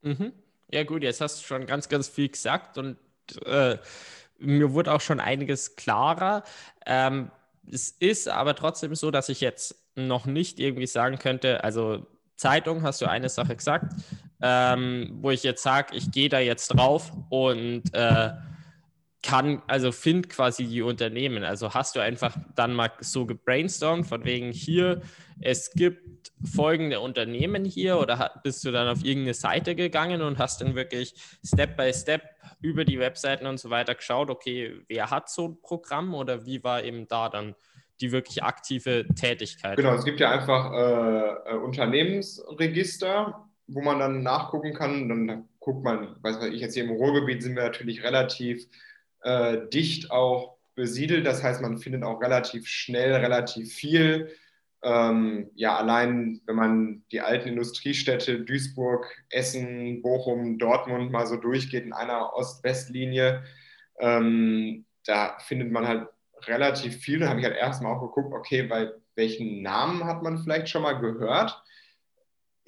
Mhm. 0.02 0.32
Ja 0.72 0.84
gut, 0.84 1.04
jetzt 1.04 1.20
hast 1.20 1.42
du 1.42 1.46
schon 1.46 1.66
ganz, 1.66 1.90
ganz 1.90 2.08
viel 2.08 2.30
gesagt 2.30 2.78
und 2.78 2.98
äh, 3.46 3.78
mir 4.40 4.72
wurde 4.72 4.94
auch 4.94 5.02
schon 5.02 5.20
einiges 5.20 5.76
klarer. 5.76 6.44
Ähm, 6.86 7.30
es 7.70 7.90
ist 7.90 8.30
aber 8.30 8.56
trotzdem 8.56 8.96
so, 8.96 9.12
dass 9.12 9.28
ich 9.28 9.42
jetzt 9.42 9.76
noch 9.96 10.26
nicht 10.26 10.60
irgendwie 10.60 10.88
sagen 10.88 11.20
könnte, 11.20 11.64
also 11.64 12.06
Zeitung 12.38 12.84
hast 12.84 13.02
du 13.02 13.10
eine 13.10 13.28
Sache 13.28 13.56
gesagt, 13.56 13.94
ähm, 14.42 15.18
wo 15.22 15.32
ich 15.32 15.44
jetzt 15.44 15.64
sage, 15.64 15.96
ich 15.96 16.12
gehe 16.12 16.30
da 16.30 16.40
jetzt 16.40 16.68
drauf 16.70 17.12
und 17.30 17.94
äh, 17.94 18.32
kann, 19.24 19.62
also 19.68 19.92
find 19.92 20.30
quasi 20.30 20.66
die 20.66 20.82
Unternehmen. 20.82 21.44
Also 21.44 21.74
hast 21.74 21.96
du 21.96 22.00
einfach 22.00 22.38
dann 22.56 22.74
mal 22.74 22.92
so 23.00 23.26
gebrainstormt, 23.26 24.08
von 24.08 24.24
wegen 24.24 24.52
hier, 24.52 25.02
es 25.42 25.72
gibt 25.72 26.32
folgende 26.44 27.00
Unternehmen 27.00 27.66
hier 27.66 27.98
oder 27.98 28.40
bist 28.44 28.64
du 28.64 28.72
dann 28.72 28.88
auf 28.88 29.04
irgendeine 29.04 29.34
Seite 29.34 29.76
gegangen 29.76 30.22
und 30.22 30.38
hast 30.38 30.62
dann 30.62 30.76
wirklich 30.76 31.14
Step 31.44 31.76
by 31.76 31.92
Step 31.94 32.22
über 32.62 32.86
die 32.86 33.00
Webseiten 33.00 33.48
und 33.48 33.60
so 33.60 33.70
weiter 33.70 33.96
geschaut, 33.96 34.30
okay, 34.30 34.80
wer 34.88 35.10
hat 35.10 35.30
so 35.30 35.50
ein 35.50 35.62
Programm 35.62 36.14
oder 36.14 36.46
wie 36.46 36.64
war 36.64 36.84
eben 36.84 37.08
da 37.08 37.30
dann 37.30 37.56
die 38.00 38.12
wirklich 38.12 38.44
aktive 38.44 39.08
Tätigkeit? 39.16 39.78
Genau, 39.78 39.96
es 39.96 40.06
gibt 40.06 40.20
ja 40.20 40.32
einfach 40.32 40.72
äh, 40.72 41.54
äh 41.54 41.58
Unternehmensregister, 41.58 43.47
wo 43.68 43.82
man 43.82 44.00
dann 44.00 44.24
nachgucken 44.24 44.74
kann. 44.74 45.10
Dann 45.10 45.48
guckt 45.60 45.84
man, 45.84 46.16
weiß 46.22 46.44
ich, 46.46 46.62
jetzt 46.62 46.74
hier 46.74 46.84
im 46.84 46.92
Ruhrgebiet 46.92 47.44
sind 47.44 47.56
wir 47.56 47.64
natürlich 47.64 48.04
relativ 48.04 48.66
äh, 49.24 49.68
dicht 49.74 50.12
auch 50.12 50.58
besiedelt. 50.76 51.26
Das 51.26 51.44
heißt, 51.44 51.62
man 51.62 51.78
findet 51.78 52.04
auch 52.04 52.22
relativ 52.22 52.68
schnell 52.68 53.14
relativ 53.14 53.74
viel. 53.74 54.32
Ähm, 54.84 55.50
ja, 55.56 55.76
allein 55.76 56.40
wenn 56.46 56.56
man 56.56 57.04
die 57.12 57.22
alten 57.22 57.50
Industriestädte 57.50 58.42
Duisburg, 58.42 59.08
Essen, 59.30 60.02
Bochum, 60.02 60.60
Dortmund 60.60 61.12
mal 61.12 61.26
so 61.26 61.36
durchgeht 61.36 61.84
in 61.84 61.94
einer 61.94 62.34
Ost-West-Linie, 62.36 63.44
ähm, 64.00 64.86
da 65.06 65.38
findet 65.40 65.72
man 65.72 65.88
halt 65.88 66.08
relativ 66.46 66.98
viel. 66.98 67.20
Da 67.20 67.30
habe 67.30 67.40
ich 67.40 67.46
halt 67.46 67.58
erstmal 67.58 67.96
auch 67.96 68.02
geguckt, 68.02 68.34
okay, 68.34 68.64
bei 68.64 68.92
welchen 69.16 69.64
Namen 69.64 70.06
hat 70.06 70.22
man 70.22 70.38
vielleicht 70.38 70.70
schon 70.70 70.84
mal 70.84 70.94
gehört? 70.94 71.62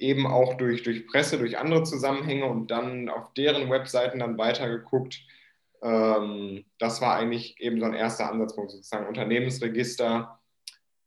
Eben 0.00 0.26
auch 0.26 0.54
durch, 0.54 0.82
durch 0.82 1.06
Presse, 1.06 1.38
durch 1.38 1.58
andere 1.58 1.84
Zusammenhänge 1.84 2.46
und 2.46 2.70
dann 2.70 3.08
auf 3.08 3.32
deren 3.34 3.70
Webseiten 3.70 4.18
dann 4.18 4.38
weitergeguckt, 4.38 5.20
ähm, 5.82 6.64
das 6.78 7.00
war 7.00 7.16
eigentlich 7.16 7.60
eben 7.60 7.80
so 7.80 7.86
ein 7.86 7.94
erster 7.94 8.30
Ansatzpunkt, 8.30 8.70
sozusagen 8.72 9.06
Unternehmensregister. 9.06 10.40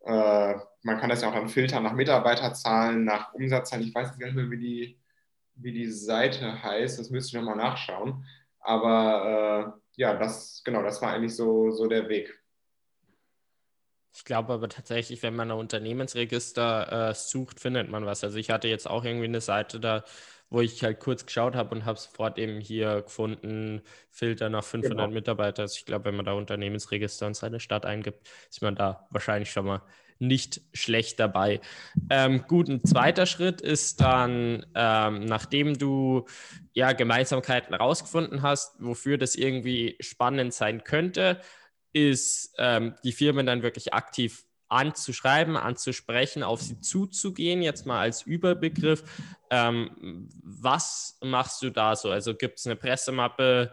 Äh, 0.05 0.55
man 0.83 0.99
kann 0.99 1.09
das 1.09 1.21
ja 1.21 1.29
auch 1.29 1.33
dann 1.33 1.49
filtern 1.49 1.83
nach 1.83 1.93
Mitarbeiterzahlen, 1.93 3.03
nach 3.03 3.33
Umsatzzahlen. 3.33 3.85
Ich 3.85 3.93
weiß 3.95 4.09
jetzt 4.09 4.19
gar 4.19 4.27
nicht 4.27 4.35
mehr, 4.35 4.49
wie 4.51 4.59
die, 4.59 4.99
wie 5.55 5.71
die 5.73 5.91
Seite 5.91 6.61
heißt. 6.63 6.99
Das 6.99 7.09
müsste 7.09 7.37
ich 7.37 7.43
nochmal 7.43 7.57
nachschauen. 7.57 8.25
Aber 8.59 9.75
äh, 9.75 10.01
ja, 10.01 10.15
das, 10.15 10.61
genau, 10.63 10.81
das 10.81 11.01
war 11.01 11.13
eigentlich 11.13 11.35
so, 11.35 11.71
so 11.71 11.87
der 11.87 12.09
Weg. 12.09 12.42
Ich 14.15 14.25
glaube 14.25 14.53
aber 14.53 14.69
tatsächlich, 14.69 15.23
wenn 15.23 15.35
man 15.35 15.49
ein 15.49 15.57
Unternehmensregister 15.57 17.09
äh, 17.09 17.13
sucht, 17.15 17.59
findet 17.59 17.89
man 17.89 18.05
was. 18.05 18.23
Also 18.23 18.37
ich 18.37 18.51
hatte 18.51 18.67
jetzt 18.67 18.87
auch 18.87 19.03
irgendwie 19.03 19.25
eine 19.25 19.41
Seite 19.41 19.79
da, 19.79 20.03
wo 20.49 20.61
ich 20.61 20.83
halt 20.83 20.99
kurz 20.99 21.25
geschaut 21.25 21.55
habe 21.55 21.73
und 21.73 21.85
habe 21.85 21.97
sofort 21.97 22.37
eben 22.37 22.59
hier 22.59 23.01
gefunden, 23.01 23.81
Filter 24.11 24.49
nach 24.49 24.63
500 24.63 24.97
genau. 24.97 25.11
Mitarbeiter. 25.11 25.63
Also 25.63 25.77
ich 25.79 25.85
glaube, 25.85 26.05
wenn 26.05 26.15
man 26.15 26.25
da 26.25 26.33
Unternehmensregister 26.33 27.25
und 27.25 27.35
seine 27.35 27.59
Stadt 27.59 27.87
eingibt, 27.87 28.27
ist 28.51 28.61
man 28.61 28.75
da 28.75 29.07
wahrscheinlich 29.09 29.51
schon 29.51 29.65
mal 29.65 29.81
nicht 30.19 30.61
schlecht 30.73 31.19
dabei. 31.19 31.59
Ähm, 32.11 32.45
gut, 32.47 32.69
ein 32.69 32.83
zweiter 32.83 33.25
Schritt 33.25 33.61
ist 33.61 33.99
dann, 33.99 34.65
ähm, 34.75 35.25
nachdem 35.25 35.77
du 35.77 36.25
ja 36.73 36.93
Gemeinsamkeiten 36.93 37.73
rausgefunden 37.73 38.43
hast, 38.43 38.75
wofür 38.79 39.17
das 39.17 39.33
irgendwie 39.35 39.97
spannend 39.99 40.53
sein 40.53 40.83
könnte, 40.83 41.41
ist 41.93 42.53
ähm, 42.57 42.95
die 43.03 43.11
Firmen 43.11 43.45
dann 43.45 43.63
wirklich 43.63 43.93
aktiv 43.93 44.45
anzuschreiben, 44.73 45.55
anzusprechen, 45.55 46.43
auf 46.43 46.61
sie 46.61 46.81
zuzugehen, 46.81 47.61
jetzt 47.61 47.85
mal 47.85 47.99
als 47.99 48.23
Überbegriff. 48.23 49.03
Ähm, 49.51 50.27
was 50.41 51.17
machst 51.21 51.61
du 51.61 51.69
da 51.69 51.95
so? 51.95 52.09
Also 52.09 52.33
gibt 52.33 52.59
es 52.59 52.65
eine 52.65 52.75
Pressemappe? 52.75 53.71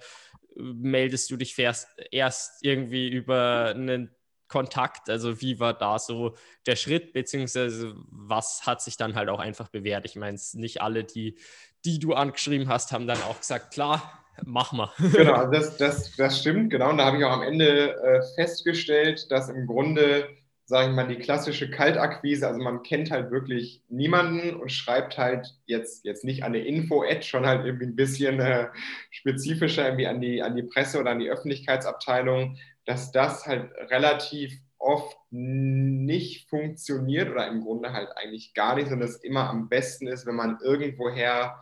Meldest 0.57 1.31
du 1.31 1.37
dich 1.37 1.59
erst, 1.59 1.89
erst 2.11 2.63
irgendwie 2.63 3.09
über 3.09 3.73
einen 3.75 4.15
Kontakt? 4.47 5.09
Also 5.09 5.41
wie 5.41 5.59
war 5.59 5.73
da 5.73 5.99
so 5.99 6.37
der 6.67 6.77
Schritt, 6.77 7.15
beziehungsweise 7.15 7.95
was 8.11 8.67
hat 8.67 8.83
sich 8.83 8.99
dann 8.99 9.15
halt 9.15 9.31
auch 9.31 9.41
einfach 9.41 9.69
bewährt? 9.69 10.05
Ich 10.05 10.17
meine, 10.17 10.39
nicht 10.53 10.83
alle, 10.83 11.05
die, 11.05 11.39
die 11.87 11.99
du 11.99 12.13
angeschrieben 12.13 12.69
hast, 12.69 12.93
haben 12.93 13.07
dann 13.07 13.23
auch 13.23 13.39
gesagt, 13.39 13.73
klar, 13.73 14.20
mach 14.45 14.73
mal. 14.73 14.91
genau, 15.13 15.35
also 15.35 15.53
das, 15.53 15.77
das, 15.77 16.17
das 16.17 16.41
stimmt, 16.41 16.71
genau. 16.71 16.91
Und 16.91 16.99
da 16.99 17.07
habe 17.07 17.19
ich 17.19 17.25
auch 17.25 17.33
am 17.33 17.43
Ende 17.43 17.97
äh, 17.97 18.23
festgestellt, 18.35 19.31
dass 19.31 19.49
im 19.49 19.67
Grunde 19.67 20.29
sage 20.71 20.89
ich 20.89 20.95
mal, 20.95 21.09
die 21.09 21.17
klassische 21.17 21.69
Kaltakquise. 21.69 22.47
Also 22.47 22.63
man 22.63 22.85
kennt 22.85 23.11
halt 23.11 23.33
wirklich 23.33 23.83
niemanden 23.89 24.55
und 24.55 24.71
schreibt 24.71 25.19
halt 25.19 25.59
jetzt, 25.67 26.05
jetzt 26.05 26.25
nicht 26.25 26.45
an 26.45 26.55
eine 26.55 26.65
Info-Ad, 26.65 27.23
schon 27.23 27.45
halt 27.45 27.67
irgendwie 27.67 27.87
ein 27.87 27.97
bisschen 27.97 28.39
äh, 28.39 28.69
spezifischer 29.11 29.87
irgendwie 29.87 30.07
an 30.07 30.21
die, 30.21 30.41
an 30.41 30.55
die 30.55 30.63
Presse 30.63 31.01
oder 31.01 31.11
an 31.11 31.19
die 31.19 31.29
Öffentlichkeitsabteilung, 31.29 32.57
dass 32.85 33.11
das 33.11 33.47
halt 33.47 33.73
relativ 33.91 34.53
oft 34.79 35.17
nicht 35.31 36.49
funktioniert 36.49 37.29
oder 37.31 37.49
im 37.49 37.63
Grunde 37.63 37.93
halt 37.93 38.11
eigentlich 38.17 38.55
gar 38.55 38.77
nicht, 38.77 38.91
sondern 38.91 39.09
es 39.09 39.17
immer 39.17 39.51
am 39.51 39.69
besten 39.69 40.07
ist, 40.07 40.25
wenn 40.25 40.37
man 40.37 40.59
irgendwoher 40.63 41.61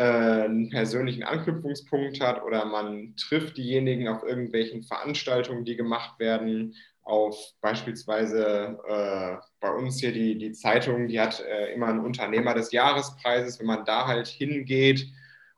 einen 0.00 0.70
persönlichen 0.70 1.22
Anknüpfungspunkt 1.22 2.20
hat 2.20 2.42
oder 2.42 2.64
man 2.64 3.14
trifft 3.16 3.56
diejenigen 3.56 4.08
auf 4.08 4.22
irgendwelchen 4.22 4.82
Veranstaltungen, 4.82 5.64
die 5.64 5.76
gemacht 5.76 6.18
werden 6.18 6.74
auf 7.04 7.36
beispielsweise 7.60 8.78
äh, 8.88 9.36
bei 9.60 9.70
uns 9.70 10.00
hier 10.00 10.12
die, 10.12 10.38
die 10.38 10.52
Zeitung, 10.52 11.06
die 11.06 11.20
hat 11.20 11.40
äh, 11.40 11.72
immer 11.74 11.88
einen 11.88 12.00
Unternehmer 12.00 12.54
des 12.54 12.72
Jahrespreises, 12.72 13.60
wenn 13.60 13.66
man 13.66 13.84
da 13.84 14.06
halt 14.06 14.26
hingeht 14.26 15.06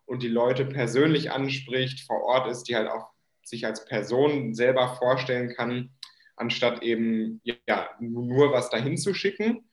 und 0.06 0.22
die 0.22 0.28
Leute 0.28 0.64
persönlich 0.64 1.30
anspricht, 1.30 2.00
vor 2.06 2.22
Ort 2.24 2.48
ist, 2.50 2.64
die 2.64 2.76
halt 2.76 2.88
auch 2.88 3.10
sich 3.44 3.64
als 3.64 3.84
Person 3.84 4.54
selber 4.54 4.96
vorstellen 4.96 5.54
kann, 5.54 5.90
anstatt 6.34 6.82
eben 6.82 7.40
ja, 7.44 7.90
nur 8.00 8.52
was 8.52 8.70
dahin 8.70 8.98
zu 8.98 9.14
schicken. 9.14 9.68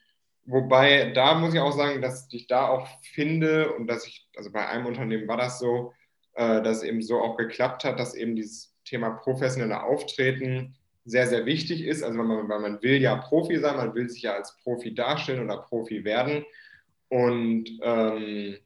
Wobei, 0.45 1.11
da 1.11 1.35
muss 1.35 1.53
ich 1.53 1.59
auch 1.59 1.71
sagen, 1.71 2.01
dass 2.01 2.27
ich 2.31 2.47
da 2.47 2.67
auch 2.67 2.87
finde 3.13 3.73
und 3.73 3.87
dass 3.87 4.05
ich, 4.05 4.27
also 4.35 4.51
bei 4.51 4.67
einem 4.67 4.85
Unternehmen 4.85 5.27
war 5.27 5.37
das 5.37 5.59
so, 5.59 5.93
äh, 6.33 6.61
dass 6.61 6.77
es 6.77 6.83
eben 6.83 7.01
so 7.01 7.21
auch 7.21 7.37
geklappt 7.37 7.83
hat, 7.85 7.99
dass 7.99 8.13
eben 8.13 8.35
dieses 8.35 8.75
Thema 8.83 9.11
professionelle 9.11 9.83
Auftreten 9.83 10.75
sehr, 11.05 11.27
sehr 11.27 11.45
wichtig 11.45 11.85
ist. 11.85 12.03
Also 12.03 12.17
man, 12.17 12.49
weil 12.49 12.59
man 12.59 12.81
will 12.81 13.01
ja 13.01 13.15
Profi 13.15 13.57
sein, 13.59 13.77
man 13.77 13.93
will 13.95 14.09
sich 14.09 14.23
ja 14.23 14.33
als 14.33 14.57
Profi 14.63 14.93
darstellen 14.93 15.43
oder 15.43 15.57
Profi 15.57 16.03
werden. 16.03 16.45
Und 17.09 17.69
ähm, 17.81 18.57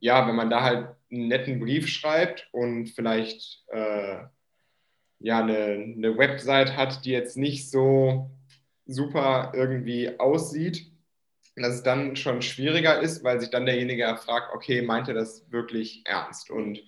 ja, 0.00 0.26
wenn 0.26 0.36
man 0.36 0.50
da 0.50 0.62
halt 0.62 0.88
einen 1.12 1.28
netten 1.28 1.60
Brief 1.60 1.88
schreibt 1.88 2.48
und 2.52 2.88
vielleicht 2.88 3.64
äh, 3.68 4.18
ja 5.18 5.40
eine, 5.40 5.94
eine 5.96 6.16
Website 6.16 6.76
hat, 6.76 7.04
die 7.04 7.10
jetzt 7.10 7.36
nicht 7.36 7.70
so 7.70 8.30
super 8.92 9.52
irgendwie 9.54 10.18
aussieht, 10.18 10.90
dass 11.56 11.74
es 11.74 11.82
dann 11.82 12.16
schon 12.16 12.42
schwieriger 12.42 13.00
ist, 13.00 13.24
weil 13.24 13.40
sich 13.40 13.50
dann 13.50 13.66
derjenige 13.66 14.16
fragt, 14.16 14.54
okay, 14.54 14.82
meint 14.82 15.08
er 15.08 15.14
das 15.14 15.50
wirklich 15.50 16.02
ernst? 16.04 16.50
Und 16.50 16.82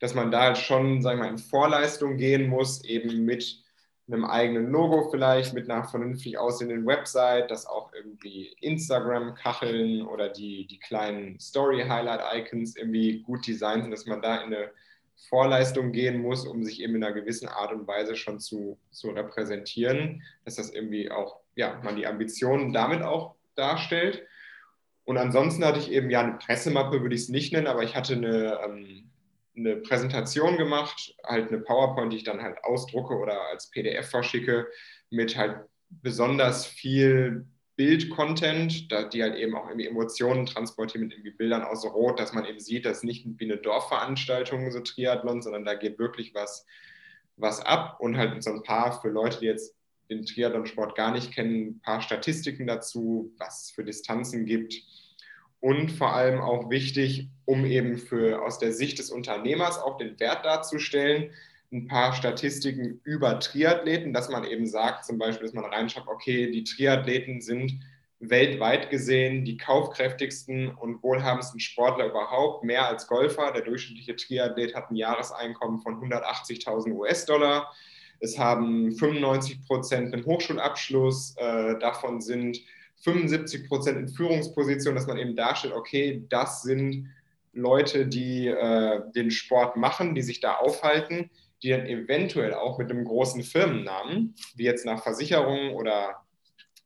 dass 0.00 0.14
man 0.14 0.30
da 0.30 0.42
halt 0.42 0.58
schon, 0.58 1.00
sagen 1.02 1.18
wir 1.18 1.24
mal, 1.24 1.30
in 1.30 1.38
Vorleistung 1.38 2.16
gehen 2.16 2.48
muss, 2.48 2.84
eben 2.84 3.24
mit 3.24 3.62
einem 4.08 4.24
eigenen 4.24 4.70
Logo 4.70 5.10
vielleicht, 5.10 5.52
mit 5.54 5.68
einer 5.68 5.84
vernünftig 5.84 6.38
aussehenden 6.38 6.86
Website, 6.86 7.50
dass 7.50 7.66
auch 7.66 7.92
irgendwie 7.92 8.54
Instagram-Kacheln 8.60 10.02
oder 10.02 10.28
die, 10.28 10.66
die 10.66 10.78
kleinen 10.78 11.40
Story-Highlight-Icons 11.40 12.76
irgendwie 12.76 13.22
gut 13.22 13.46
designt 13.46 13.82
sind, 13.82 13.90
dass 13.90 14.06
man 14.06 14.22
da 14.22 14.42
in 14.42 14.54
eine 14.54 14.70
Vorleistung 15.28 15.92
gehen 15.92 16.20
muss, 16.20 16.46
um 16.46 16.62
sich 16.62 16.80
eben 16.82 16.94
in 16.94 17.02
einer 17.02 17.14
gewissen 17.14 17.48
Art 17.48 17.72
und 17.72 17.88
Weise 17.88 18.14
schon 18.14 18.38
zu, 18.38 18.78
zu 18.90 19.10
repräsentieren, 19.10 20.22
dass 20.44 20.56
das 20.56 20.70
irgendwie 20.70 21.10
auch, 21.10 21.40
ja, 21.56 21.80
man 21.82 21.96
die 21.96 22.06
Ambitionen 22.06 22.72
damit 22.72 23.02
auch 23.02 23.34
darstellt. 23.56 24.24
Und 25.04 25.18
ansonsten 25.18 25.64
hatte 25.64 25.78
ich 25.78 25.90
eben 25.90 26.10
ja 26.10 26.20
eine 26.20 26.38
Pressemappe, 26.38 27.02
würde 27.02 27.14
ich 27.14 27.22
es 27.22 27.28
nicht 27.28 27.52
nennen, 27.52 27.66
aber 27.66 27.82
ich 27.82 27.96
hatte 27.96 28.14
eine 28.14 28.60
ähm, 28.64 29.10
eine 29.56 29.76
Präsentation 29.76 30.56
gemacht, 30.56 31.14
halt 31.24 31.48
eine 31.48 31.60
PowerPoint, 31.60 32.12
die 32.12 32.18
ich 32.18 32.24
dann 32.24 32.42
halt 32.42 32.62
ausdrucke 32.64 33.14
oder 33.14 33.40
als 33.48 33.70
PDF 33.70 34.08
verschicke, 34.08 34.68
mit 35.10 35.36
halt 35.36 35.60
besonders 35.88 36.66
viel 36.66 37.46
Bild-Content, 37.76 38.90
die 39.12 39.22
halt 39.22 39.36
eben 39.36 39.54
auch 39.54 39.68
irgendwie 39.68 39.86
Emotionen 39.86 40.46
transportieren 40.46 41.06
mit 41.06 41.12
irgendwie 41.12 41.30
Bildern 41.30 41.62
aus 41.62 41.84
Rot, 41.84 42.18
dass 42.18 42.32
man 42.32 42.46
eben 42.46 42.60
sieht, 42.60 42.86
dass 42.86 43.02
nicht 43.02 43.26
wie 43.38 43.44
eine 43.44 43.58
Dorfveranstaltung 43.58 44.70
so 44.70 44.80
Triathlon, 44.80 45.42
sondern 45.42 45.64
da 45.64 45.74
geht 45.74 45.98
wirklich 45.98 46.34
was, 46.34 46.66
was 47.36 47.60
ab 47.60 47.98
und 48.00 48.16
halt 48.16 48.42
so 48.42 48.50
ein 48.50 48.62
paar 48.62 49.00
für 49.00 49.08
Leute, 49.08 49.40
die 49.40 49.46
jetzt 49.46 49.75
den 50.10 50.24
Triathlon-Sport 50.24 50.96
gar 50.96 51.12
nicht 51.12 51.32
kennen, 51.32 51.68
ein 51.68 51.80
paar 51.80 52.00
Statistiken 52.00 52.66
dazu, 52.66 53.32
was 53.38 53.64
es 53.64 53.70
für 53.70 53.84
Distanzen 53.84 54.46
gibt 54.46 54.74
und 55.60 55.90
vor 55.90 56.14
allem 56.14 56.40
auch 56.40 56.70
wichtig, 56.70 57.28
um 57.44 57.64
eben 57.64 57.98
für 57.98 58.42
aus 58.42 58.58
der 58.58 58.72
Sicht 58.72 58.98
des 58.98 59.10
Unternehmers 59.10 59.78
auch 59.78 59.96
den 59.96 60.18
Wert 60.20 60.44
darzustellen, 60.44 61.30
ein 61.72 61.88
paar 61.88 62.12
Statistiken 62.12 63.00
über 63.02 63.40
Triathleten, 63.40 64.12
dass 64.12 64.28
man 64.28 64.44
eben 64.44 64.66
sagt, 64.66 65.04
zum 65.04 65.18
Beispiel, 65.18 65.46
dass 65.46 65.54
man 65.54 65.64
reinschaut, 65.64 66.06
okay, 66.06 66.50
die 66.50 66.64
Triathleten 66.64 67.40
sind 67.40 67.80
weltweit 68.18 68.90
gesehen 68.90 69.44
die 69.44 69.56
kaufkräftigsten 69.56 70.70
und 70.70 71.02
wohlhabendsten 71.02 71.60
Sportler 71.60 72.06
überhaupt, 72.06 72.64
mehr 72.64 72.86
als 72.88 73.06
Golfer. 73.06 73.52
Der 73.52 73.62
durchschnittliche 73.62 74.16
Triathlet 74.16 74.74
hat 74.74 74.90
ein 74.90 74.96
Jahreseinkommen 74.96 75.80
von 75.80 76.00
180.000 76.00 76.92
US-Dollar. 76.92 77.74
Es 78.20 78.38
haben 78.38 78.92
95 78.92 79.66
Prozent 79.66 80.12
einen 80.12 80.24
Hochschulabschluss. 80.24 81.34
Äh, 81.36 81.78
davon 81.78 82.20
sind 82.20 82.60
75 83.02 83.68
Prozent 83.68 83.98
in 83.98 84.08
Führungspositionen, 84.08 84.96
dass 84.96 85.06
man 85.06 85.18
eben 85.18 85.36
darstellt, 85.36 85.74
okay, 85.74 86.24
das 86.28 86.62
sind 86.62 87.08
Leute, 87.52 88.06
die 88.06 88.48
äh, 88.48 89.00
den 89.14 89.30
Sport 89.30 89.76
machen, 89.76 90.14
die 90.14 90.22
sich 90.22 90.40
da 90.40 90.56
aufhalten, 90.56 91.30
die 91.62 91.70
dann 91.70 91.86
eventuell 91.86 92.54
auch 92.54 92.78
mit 92.78 92.90
einem 92.90 93.04
großen 93.04 93.42
Firmennamen, 93.42 94.34
wie 94.56 94.64
jetzt 94.64 94.84
nach 94.84 95.02
Versicherungen 95.02 95.72
oder 95.72 96.26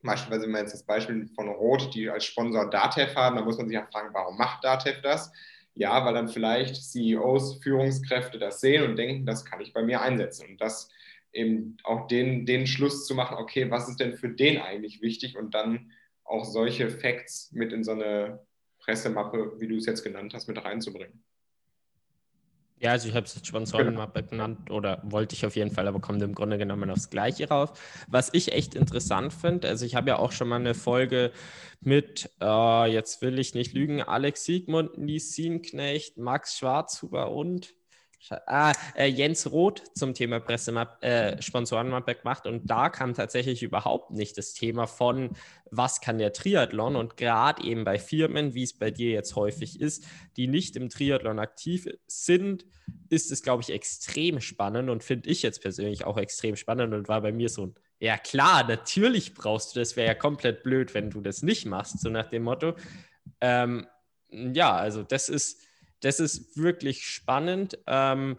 Beispielsweise, 0.03 0.45
wenn 0.45 0.53
man 0.53 0.63
jetzt 0.63 0.73
das 0.73 0.83
Beispiel 0.83 1.29
von 1.35 1.49
Rot, 1.49 1.95
die 1.95 2.09
als 2.09 2.25
Sponsor 2.25 2.71
Datev 2.71 3.15
haben, 3.15 3.37
dann 3.37 3.45
muss 3.45 3.59
man 3.59 3.69
sich 3.69 3.75
ja 3.75 3.87
fragen, 3.93 4.09
warum 4.13 4.39
macht 4.39 4.65
Datev 4.65 5.03
das? 5.03 5.31
Ja, 5.75 6.05
weil 6.05 6.15
dann 6.15 6.29
vielleicht 6.29 6.77
CEOs, 6.77 7.63
Führungskräfte 7.63 8.39
das 8.39 8.61
sehen 8.61 8.85
und 8.85 8.97
denken, 8.97 9.27
das 9.27 9.45
kann 9.45 9.61
ich 9.61 9.73
bei 9.73 9.83
mir 9.83 10.01
einsetzen. 10.01 10.49
Und 10.49 10.61
das 10.61 10.89
eben 11.33 11.77
auch 11.85 12.07
den, 12.07 12.47
den 12.47 12.67
Schluss 12.67 13.07
zu 13.07 13.15
machen, 13.15 13.37
okay, 13.39 13.71
was 13.71 13.89
ist 13.89 14.01
denn 14.01 14.15
für 14.15 14.29
den 14.29 14.59
eigentlich 14.59 15.01
wichtig 15.01 15.37
und 15.37 15.55
dann 15.55 15.93
auch 16.25 16.45
solche 16.45 16.91
Facts 16.91 17.51
mit 17.53 17.73
in 17.73 17.85
so 17.85 17.93
eine 17.93 18.41
Pressemappe, 18.79 19.61
wie 19.61 19.69
du 19.69 19.77
es 19.77 19.87
jetzt 19.87 20.03
genannt 20.03 20.33
hast, 20.35 20.49
mit 20.49 20.65
reinzubringen. 20.65 21.23
Ja, 22.81 22.93
also 22.93 23.09
ich 23.09 23.15
habe 23.15 23.27
es 23.27 23.35
jetzt 23.35 23.47
Sponsorenmappe 23.47 24.23
genau. 24.23 24.31
genannt 24.31 24.71
oder 24.71 25.03
wollte 25.05 25.35
ich 25.35 25.45
auf 25.45 25.55
jeden 25.55 25.71
Fall, 25.71 25.87
aber 25.87 26.01
kommt 26.01 26.23
im 26.23 26.35
Grunde 26.35 26.57
genommen 26.57 26.91
aufs 26.91 27.11
Gleiche 27.11 27.47
raus. 27.47 27.69
Was 28.09 28.31
ich 28.33 28.53
echt 28.53 28.75
interessant 28.75 29.35
finde, 29.35 29.69
also 29.69 29.85
ich 29.85 29.95
habe 29.95 30.09
ja 30.09 30.19
auch 30.19 30.33
schon 30.33 30.49
mal 30.49 30.57
eine 30.57 30.73
Folge 30.73 31.31
mit, 31.81 32.31
äh, 32.41 32.91
jetzt 32.91 33.21
will 33.21 33.39
ich 33.39 33.55
nicht 33.55 33.75
lügen, 33.75 34.01
Alex 34.01 34.45
Siegmund, 34.47 34.97
Nisin 34.97 35.61
Knecht, 35.61 36.17
Max 36.17 36.57
Schwarzhuber 36.57 37.31
und 37.31 37.75
Ah, 38.29 38.73
äh, 38.97 39.07
Jens 39.07 39.51
Roth 39.51 39.83
zum 39.95 40.13
Thema 40.13 40.41
Pressemap, 40.41 41.03
äh, 41.03 41.41
Sponsorenmappe 41.41 42.17
gemacht 42.17 42.47
und 42.47 42.71
da 42.71 42.91
kam 42.91 43.15
tatsächlich 43.15 43.63
überhaupt 43.63 44.11
nicht 44.11 44.37
das 44.37 44.53
Thema 44.53 44.87
von, 44.87 45.31
was 45.71 46.03
kann 46.03 46.19
der 46.19 46.35
Triathlon? 46.35 46.97
Und 46.97 47.17
gerade 47.17 47.65
eben 47.65 47.85
bei 47.85 47.99
Firmen, 47.99 48.55
wie 48.55 48.63
es 48.63 48.77
bei 48.77 48.91
dir 48.91 49.11
jetzt 49.11 49.37
häufig 49.37 49.81
ist, 49.81 50.05
die 50.37 50.49
nicht 50.49 50.77
im 50.77 50.91
Triathlon 50.91 51.39
aktiv 51.39 51.89
sind, 52.07 52.67
ist 53.09 53.33
es, 53.33 53.43
glaube 53.43 53.63
ich, 53.63 53.71
extrem 53.71 54.41
spannend 54.41 54.91
und 54.91 55.03
finde 55.03 55.31
ich 55.31 55.43
jetzt 55.43 55.63
persönlich 55.63 56.05
auch 56.05 56.19
extrem 56.19 56.57
spannend 56.57 56.93
und 56.93 57.09
war 57.09 57.23
bei 57.23 57.33
mir 57.33 57.49
so 57.49 57.67
ein, 57.67 57.75
ja 58.01 58.19
klar, 58.19 58.67
natürlich 58.69 59.35
brauchst 59.35 59.75
du 59.75 59.81
das, 59.81 59.97
wäre 59.97 60.09
ja 60.09 60.15
komplett 60.15 60.63
blöd, 60.63 60.93
wenn 60.93 61.11
du 61.11 61.23
das 61.23 61.43
nicht 61.43 61.65
machst, 61.67 62.01
so 62.01 62.11
nach 62.11 62.29
dem 62.29 62.43
Motto. 62.43 62.75
Ähm, 63.41 63.87
ja, 64.31 64.75
also 64.75 65.03
das 65.03 65.29
ist 65.29 65.61
das 66.01 66.21
ist 66.21 66.57
wirklich 66.57 67.07
spannend. 67.07 67.79
Ähm, 67.87 68.39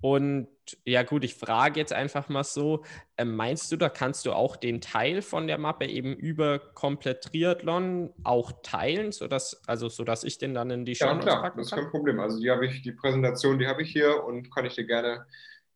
und 0.00 0.48
ja 0.84 1.02
gut, 1.02 1.24
ich 1.24 1.34
frage 1.34 1.78
jetzt 1.78 1.92
einfach 1.92 2.28
mal 2.28 2.44
so, 2.44 2.84
äh, 3.16 3.24
meinst 3.24 3.70
du, 3.70 3.76
da 3.76 3.90
kannst 3.90 4.24
du 4.24 4.32
auch 4.32 4.56
den 4.56 4.80
Teil 4.80 5.20
von 5.20 5.46
der 5.46 5.58
Mappe 5.58 5.86
eben 5.86 6.14
über 6.14 6.58
komplett 6.58 7.24
Triathlon 7.24 8.14
auch 8.24 8.52
teilen, 8.62 9.12
sodass, 9.12 9.60
also 9.66 9.88
sodass 9.88 10.24
ich 10.24 10.38
den 10.38 10.54
dann 10.54 10.70
in 10.70 10.84
die 10.86 10.94
Show 10.94 11.06
Ja 11.06 11.18
klar, 11.18 11.52
das 11.54 11.66
ist 11.66 11.72
kein 11.72 11.90
Problem. 11.90 12.18
Also 12.18 12.40
die 12.40 12.50
habe 12.50 12.66
ich, 12.66 12.82
die 12.82 12.92
Präsentation, 12.92 13.58
die 13.58 13.66
habe 13.66 13.82
ich 13.82 13.92
hier 13.92 14.24
und 14.24 14.50
kann 14.54 14.64
ich 14.64 14.74
dir 14.74 14.86
gerne, 14.86 15.26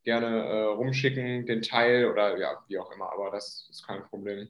gerne 0.05 0.44
äh, 0.44 0.62
rumschicken, 0.62 1.44
den 1.44 1.61
Teil 1.61 2.07
oder 2.07 2.38
ja, 2.38 2.64
wie 2.68 2.79
auch 2.79 2.90
immer, 2.92 3.12
aber 3.12 3.31
das 3.31 3.68
ist 3.70 3.87
kein 3.87 4.05
Problem. 4.05 4.49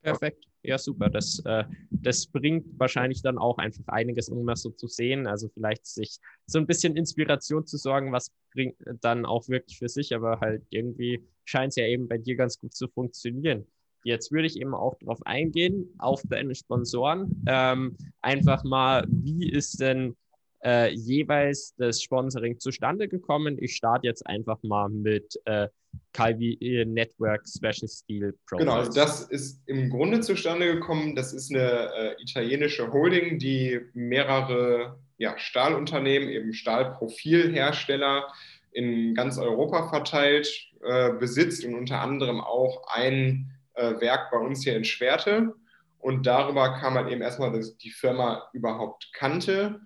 Perfekt. 0.00 0.47
Ja, 0.62 0.76
super. 0.76 1.08
Das, 1.08 1.40
äh, 1.44 1.64
das 1.90 2.26
bringt 2.26 2.78
wahrscheinlich 2.78 3.22
dann 3.22 3.38
auch 3.38 3.58
einfach 3.58 3.86
einiges, 3.86 4.28
um 4.28 4.46
das 4.46 4.62
so 4.62 4.70
zu 4.70 4.86
sehen. 4.88 5.26
Also 5.26 5.48
vielleicht 5.48 5.86
sich 5.86 6.18
so 6.46 6.58
ein 6.58 6.66
bisschen 6.66 6.96
Inspiration 6.96 7.64
zu 7.66 7.76
sorgen, 7.76 8.12
was 8.12 8.32
bringt 8.52 8.76
dann 9.00 9.24
auch 9.24 9.48
wirklich 9.48 9.78
für 9.78 9.88
sich, 9.88 10.14
aber 10.14 10.40
halt 10.40 10.62
irgendwie 10.70 11.22
scheint 11.44 11.70
es 11.70 11.76
ja 11.76 11.86
eben 11.86 12.08
bei 12.08 12.18
dir 12.18 12.36
ganz 12.36 12.58
gut 12.58 12.74
zu 12.74 12.88
funktionieren. 12.88 13.66
Jetzt 14.04 14.32
würde 14.32 14.46
ich 14.46 14.60
eben 14.60 14.74
auch 14.74 14.96
darauf 15.00 15.24
eingehen, 15.26 15.94
auf 15.98 16.22
deine 16.28 16.54
Sponsoren. 16.54 17.42
Ähm, 17.46 17.96
einfach 18.20 18.64
mal, 18.64 19.04
wie 19.08 19.48
ist 19.50 19.80
denn 19.80 20.16
äh, 20.64 20.92
jeweils 20.92 21.74
das 21.76 22.02
Sponsoring 22.02 22.58
zustande 22.58 23.08
gekommen? 23.08 23.56
Ich 23.60 23.76
starte 23.76 24.06
jetzt 24.06 24.26
einfach 24.26 24.62
mal 24.62 24.88
mit 24.88 25.38
äh, 25.44 25.68
Calvi 26.12 26.58
äh, 26.60 26.84
Network 26.84 27.42
Special 27.48 27.88
Steel 27.88 28.34
Pro. 28.46 28.58
Genau, 28.58 28.74
also 28.74 28.92
das 28.92 29.22
ist 29.22 29.62
im 29.66 29.90
Grunde 29.90 30.20
zustande 30.20 30.66
gekommen. 30.74 31.14
Das 31.14 31.32
ist 31.32 31.50
eine 31.50 31.90
äh, 31.94 32.22
italienische 32.22 32.92
Holding, 32.92 33.38
die 33.38 33.80
mehrere 33.94 34.98
ja, 35.18 35.36
Stahlunternehmen, 35.38 36.28
eben 36.28 36.52
Stahlprofilhersteller 36.52 38.26
in 38.72 39.14
ganz 39.14 39.38
Europa 39.38 39.88
verteilt 39.88 40.48
äh, 40.82 41.12
besitzt 41.12 41.64
und 41.64 41.74
unter 41.74 42.00
anderem 42.00 42.40
auch 42.40 42.84
ein 42.88 43.50
äh, 43.74 44.00
Werk 44.00 44.30
bei 44.30 44.38
uns 44.38 44.62
hier 44.62 44.76
in 44.76 44.84
Schwerte. 44.84 45.54
Und 45.98 46.26
darüber 46.26 46.78
kam 46.78 46.94
man 46.94 47.08
eben 47.08 47.22
erstmal, 47.22 47.52
dass 47.52 47.76
die 47.76 47.90
Firma 47.90 48.48
überhaupt 48.52 49.10
kannte 49.12 49.80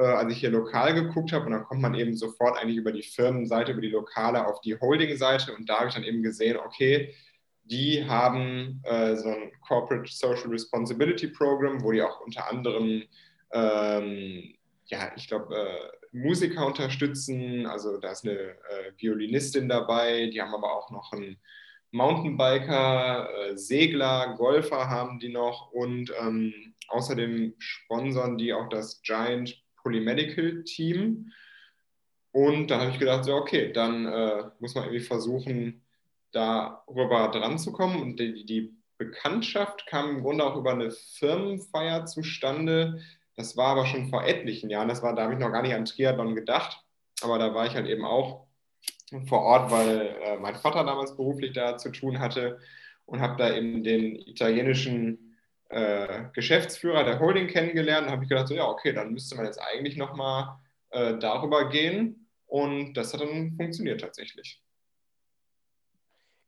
äh, 0.00 0.04
als 0.04 0.32
ich 0.32 0.40
hier 0.40 0.50
lokal 0.50 0.94
geguckt 0.94 1.32
habe 1.32 1.46
und 1.46 1.52
dann 1.52 1.64
kommt 1.64 1.82
man 1.82 1.94
eben 1.94 2.16
sofort 2.16 2.58
eigentlich 2.58 2.78
über 2.78 2.92
die 2.92 3.02
Firmenseite, 3.02 3.72
über 3.72 3.82
die 3.82 3.88
Lokale 3.88 4.46
auf 4.46 4.60
die 4.62 4.78
Holding-Seite 4.78 5.54
und 5.54 5.68
da 5.68 5.78
habe 5.78 5.88
ich 5.88 5.94
dann 5.94 6.04
eben 6.04 6.22
gesehen, 6.22 6.56
okay, 6.56 7.14
die 7.64 8.04
haben 8.08 8.80
äh, 8.84 9.14
so 9.16 9.28
ein 9.28 9.52
Corporate 9.60 10.10
Social 10.10 10.48
Responsibility 10.48 11.28
Program, 11.28 11.82
wo 11.82 11.92
die 11.92 12.02
auch 12.02 12.20
unter 12.20 12.48
anderem, 12.50 13.04
ähm, 13.52 14.54
ja, 14.86 15.12
ich 15.16 15.28
glaube, 15.28 15.54
äh, 15.54 15.96
Musiker 16.12 16.66
unterstützen. 16.66 17.66
Also 17.66 17.98
da 17.98 18.10
ist 18.10 18.24
eine 18.24 18.32
äh, 18.32 18.92
Violinistin 18.96 19.68
dabei, 19.68 20.30
die 20.32 20.40
haben 20.40 20.54
aber 20.54 20.74
auch 20.74 20.90
noch 20.90 21.12
einen 21.12 21.36
Mountainbiker, 21.92 23.28
äh, 23.32 23.56
Segler, 23.56 24.34
Golfer 24.36 24.88
haben 24.88 25.20
die 25.20 25.28
noch 25.28 25.70
und 25.72 26.12
ähm, 26.20 26.74
außerdem 26.88 27.54
sponsern 27.58 28.38
die 28.38 28.52
auch 28.52 28.68
das 28.68 29.02
Giant 29.02 29.62
Polymedical 29.82 30.64
Team. 30.64 31.32
Und 32.32 32.68
dann 32.68 32.80
habe 32.80 32.90
ich 32.90 32.98
gedacht, 32.98 33.24
so, 33.24 33.34
okay, 33.34 33.72
dann 33.72 34.06
äh, 34.06 34.44
muss 34.60 34.74
man 34.74 34.84
irgendwie 34.84 35.04
versuchen, 35.04 35.82
darüber 36.32 37.28
dran 37.28 37.58
zu 37.58 37.72
kommen. 37.72 38.00
Und 38.00 38.20
die, 38.20 38.44
die 38.44 38.74
Bekanntschaft 38.98 39.86
kam 39.86 40.10
im 40.10 40.22
Grunde 40.22 40.44
auch 40.44 40.56
über 40.56 40.72
eine 40.72 40.90
Firmenfeier 40.90 42.06
zustande. 42.06 43.00
Das 43.36 43.56
war 43.56 43.68
aber 43.68 43.86
schon 43.86 44.08
vor 44.08 44.24
etlichen 44.24 44.70
Jahren. 44.70 44.88
Das 44.88 45.02
war, 45.02 45.14
da 45.14 45.22
habe 45.22 45.34
ich 45.34 45.40
noch 45.40 45.50
gar 45.50 45.62
nicht 45.62 45.74
an 45.74 45.86
Triathlon 45.86 46.34
gedacht. 46.34 46.84
Aber 47.22 47.38
da 47.38 47.54
war 47.54 47.66
ich 47.66 47.74
halt 47.74 47.86
eben 47.86 48.04
auch 48.04 48.46
vor 49.26 49.40
Ort, 49.40 49.70
weil 49.70 50.16
äh, 50.22 50.36
mein 50.38 50.54
Vater 50.54 50.84
damals 50.84 51.16
beruflich 51.16 51.52
da 51.52 51.76
zu 51.76 51.90
tun 51.90 52.20
hatte 52.20 52.60
und 53.06 53.20
habe 53.20 53.36
da 53.36 53.54
eben 53.54 53.82
den 53.82 54.16
italienischen 54.16 55.29
äh, 55.70 56.24
Geschäftsführer 56.32 57.04
der 57.04 57.20
Holding 57.20 57.46
kennengelernt 57.46 58.06
und 58.06 58.12
habe 58.12 58.24
ich 58.24 58.28
gedacht, 58.28 58.48
so, 58.48 58.54
ja, 58.54 58.66
okay, 58.66 58.92
dann 58.92 59.12
müsste 59.12 59.36
man 59.36 59.46
jetzt 59.46 59.58
eigentlich 59.58 59.96
nochmal 59.96 60.58
äh, 60.90 61.16
darüber 61.18 61.68
gehen. 61.68 62.28
Und 62.46 62.94
das 62.94 63.14
hat 63.14 63.20
dann 63.20 63.52
funktioniert 63.56 64.00
tatsächlich. 64.00 64.60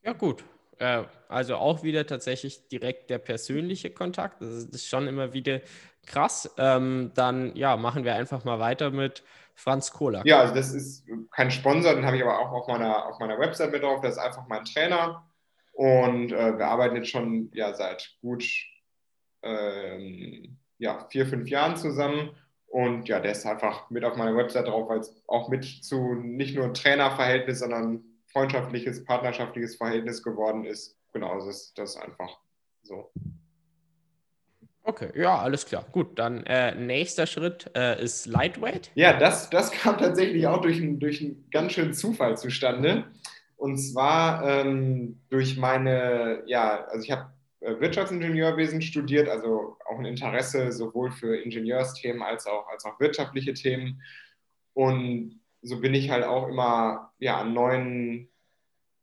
Ja, 0.02 0.12
gut. 0.12 0.44
Äh, 0.78 1.04
also 1.28 1.54
auch 1.56 1.84
wieder 1.84 2.04
tatsächlich 2.04 2.66
direkt 2.66 3.10
der 3.10 3.18
persönliche 3.18 3.90
Kontakt. 3.90 4.42
Das 4.42 4.64
ist 4.64 4.88
schon 4.88 5.06
immer 5.06 5.32
wieder 5.32 5.60
krass. 6.04 6.52
Ähm, 6.58 7.12
dann 7.14 7.54
ja, 7.54 7.76
machen 7.76 8.02
wir 8.02 8.16
einfach 8.16 8.44
mal 8.44 8.58
weiter 8.58 8.90
mit 8.90 9.22
Franz 9.54 9.92
Kohler. 9.92 10.22
Ja, 10.24 10.40
also 10.40 10.54
das 10.54 10.72
ist 10.72 11.06
kein 11.30 11.52
Sponsor, 11.52 11.94
den 11.94 12.04
habe 12.04 12.16
ich 12.16 12.22
aber 12.24 12.40
auch 12.40 12.50
auf 12.50 12.66
meiner, 12.66 13.06
auf 13.06 13.20
meiner 13.20 13.38
Website 13.38 13.70
mit 13.70 13.84
drauf. 13.84 14.00
Das 14.00 14.14
ist 14.14 14.18
einfach 14.18 14.48
mein 14.48 14.64
Trainer. 14.64 15.28
Und 15.70 16.32
äh, 16.32 16.58
wir 16.58 16.66
arbeiten 16.66 16.96
jetzt 16.96 17.10
schon 17.10 17.50
ja, 17.54 17.72
seit 17.74 18.16
gut 18.20 18.44
ähm, 19.42 20.56
ja, 20.78 21.06
vier, 21.10 21.26
fünf 21.26 21.48
Jahren 21.48 21.76
zusammen. 21.76 22.30
Und 22.66 23.08
ja, 23.08 23.20
der 23.20 23.32
ist 23.32 23.44
einfach 23.44 23.90
mit 23.90 24.04
auf 24.04 24.16
meiner 24.16 24.36
Website 24.36 24.66
drauf, 24.66 24.88
weil 24.88 25.00
es 25.00 25.22
auch 25.26 25.48
mit 25.50 25.64
zu 25.64 26.14
nicht 26.14 26.56
nur 26.56 26.72
Trainerverhältnis, 26.72 27.58
sondern 27.58 28.02
freundschaftliches, 28.32 29.04
partnerschaftliches 29.04 29.76
Verhältnis 29.76 30.22
geworden 30.22 30.64
ist. 30.64 30.96
Genau, 31.12 31.34
das 31.34 31.46
ist, 31.46 31.78
das 31.78 31.90
ist 31.90 32.02
einfach 32.02 32.38
so. 32.82 33.12
Okay, 34.84 35.10
ja, 35.14 35.38
alles 35.38 35.66
klar. 35.66 35.84
Gut, 35.92 36.18
dann 36.18 36.44
äh, 36.44 36.74
nächster 36.74 37.26
Schritt 37.26 37.70
äh, 37.76 38.02
ist 38.02 38.26
Lightweight. 38.26 38.90
Ja, 38.94 39.16
das, 39.16 39.48
das 39.50 39.70
kam 39.70 39.98
tatsächlich 39.98 40.46
auch 40.46 40.60
durch, 40.60 40.80
ein, 40.80 40.98
durch 40.98 41.20
einen 41.20 41.48
ganz 41.50 41.72
schönen 41.72 41.92
Zufall 41.92 42.36
zustande. 42.36 43.04
Und 43.56 43.76
zwar 43.78 44.44
ähm, 44.48 45.20
durch 45.28 45.56
meine, 45.56 46.42
ja, 46.46 46.84
also 46.86 47.04
ich 47.04 47.12
habe 47.12 47.30
Wirtschaftsingenieurwesen 47.62 48.82
studiert, 48.82 49.28
also 49.28 49.76
auch 49.86 49.98
ein 49.98 50.04
Interesse 50.04 50.72
sowohl 50.72 51.10
für 51.10 51.36
Ingenieursthemen 51.36 52.22
als 52.22 52.46
auch, 52.46 52.68
als 52.68 52.84
auch 52.84 52.98
wirtschaftliche 52.98 53.54
Themen. 53.54 54.02
Und 54.74 55.40
so 55.62 55.80
bin 55.80 55.94
ich 55.94 56.10
halt 56.10 56.24
auch 56.24 56.48
immer 56.48 57.12
ja, 57.18 57.40
an 57.40 57.54
neuen 57.54 58.28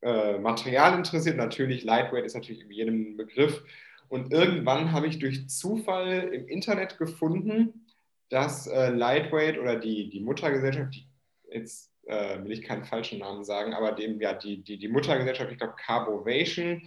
äh, 0.02 0.38
Material 0.38 0.98
interessiert. 0.98 1.38
Natürlich, 1.38 1.84
Lightweight 1.84 2.26
ist 2.26 2.36
natürlich 2.36 2.64
in 2.64 2.72
jedem 2.72 3.18
Begriff. 3.18 3.64
Und 4.10 4.34
irgendwann 4.34 4.92
habe 4.92 5.08
ich 5.08 5.20
durch 5.20 5.48
Zufall 5.50 6.30
im 6.34 6.48
Internet 6.48 6.98
gefunden, 6.98 7.86
dass 8.30 8.68
äh, 8.68 8.90
Lightweight 8.90 9.58
oder 9.58 9.76
die, 9.76 10.10
die 10.10 10.20
Muttergesellschaft, 10.20 10.96
die, 10.96 11.08
jetzt 11.52 11.92
äh, 12.08 12.44
will 12.44 12.52
ich 12.52 12.64
keinen 12.64 12.84
falschen 12.84 13.20
Namen 13.20 13.44
sagen, 13.44 13.74
aber 13.74 13.92
dem, 13.92 14.20
ja, 14.20 14.34
die, 14.34 14.64
die, 14.64 14.78
die 14.78 14.88
Muttergesellschaft, 14.88 15.52
ich 15.52 15.58
glaube 15.58 15.76
Carbovation, 15.78 16.82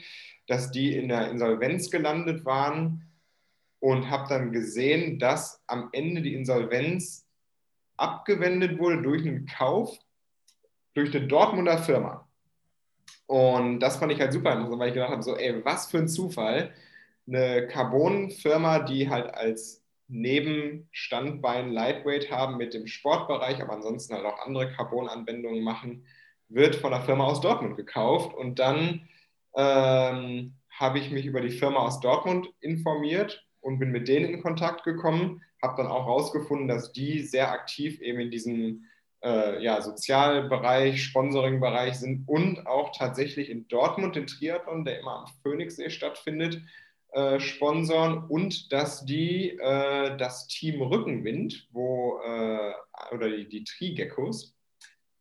dass 0.47 0.71
die 0.71 0.97
in 0.97 1.09
der 1.09 1.31
Insolvenz 1.31 1.91
gelandet 1.91 2.45
waren 2.45 3.09
und 3.81 4.11
habe 4.11 4.29
dann 4.29 4.53
gesehen, 4.53 5.19
dass 5.19 5.63
am 5.67 5.89
Ende 5.93 6.23
die 6.23 6.35
Insolvenz 6.35 7.27
abgewendet 7.97 8.79
wurde 8.79 9.03
durch 9.03 9.27
einen 9.27 9.47
Kauf 9.47 9.99
durch 10.95 11.15
eine 11.15 11.27
Dortmunder 11.27 11.79
Firma. 11.79 12.29
Und 13.27 13.81
das 13.81 13.97
fand 13.97 14.13
ich 14.13 14.21
halt 14.21 14.33
super 14.33 14.53
interessant, 14.53 14.79
weil 14.79 14.89
ich 14.89 14.95
gedacht 14.95 15.11
habe, 15.11 15.23
so, 15.23 15.37
ey, 15.37 15.65
was 15.65 15.91
für 15.91 15.99
ein 15.99 16.09
Zufall. 16.09 16.73
Eine 17.27 17.69
Carbon-Firma, 17.69 18.81
die 18.81 19.09
halt 19.09 19.33
als 19.33 19.83
Nebenstandbein 20.09 21.73
Lightweight 21.73 22.31
haben 22.31 22.59
mit 22.59 22.75
dem 22.75 22.87
Sportbereich, 22.87 23.63
aber 23.63 23.75
ansonsten 23.75 24.15
halt 24.15 24.27
auch 24.27 24.45
andere 24.45 24.71
Carbon-Anwendungen 24.73 25.63
machen, 25.63 26.05
wird 26.49 26.75
von 26.75 26.93
einer 26.93 27.05
Firma 27.05 27.25
aus 27.25 27.41
Dortmund 27.41 27.77
gekauft. 27.77 28.35
Und 28.35 28.59
dann 28.59 29.09
ähm, 29.57 30.55
habe 30.71 30.99
ich 30.99 31.11
mich 31.11 31.27
über 31.27 31.41
die 31.41 31.51
Firma 31.51 31.81
aus 31.81 32.01
Dortmund 32.01 32.49
informiert 32.61 33.47
und 33.61 33.79
bin 33.79 33.91
mit 33.91 34.09
denen 34.09 34.35
in 34.35 34.43
Kontakt 34.43 34.85
gekommen, 34.85 35.43
habe 35.63 35.81
dann 35.81 35.91
auch 35.91 36.07
herausgefunden, 36.07 36.69
dass 36.69 36.93
die 36.93 37.21
sehr 37.21 37.53
aktiv 37.53 38.01
eben 38.01 38.21
in 38.21 38.31
diesem 38.31 38.85
äh, 39.23 39.63
ja, 39.63 39.81
Sozialbereich, 39.81 41.03
Sponsoringbereich 41.05 41.95
sind 41.95 42.29
und 42.29 42.67
auch 42.67 42.91
tatsächlich 42.97 43.51
in 43.51 43.69
Dortmund 43.69 44.17
den 44.17 44.27
Triathlon, 44.27 44.85
der 44.85 45.01
immer 45.01 45.21
am 45.21 45.33
Phoenixsee 45.43 45.91
stattfindet, 45.91 46.61
äh, 47.13 47.39
sponsoren 47.39 48.25
und 48.29 48.73
dass 48.73 49.05
die 49.05 49.51
äh, 49.51 50.17
das 50.17 50.49
Team 50.49 50.83
Rückenwind, 50.83 51.69
wo, 51.71 52.21
äh, 52.25 52.73
oder 53.13 53.31
die, 53.31 53.49
die 53.49 53.65
Tri-Geckos, 53.65 54.57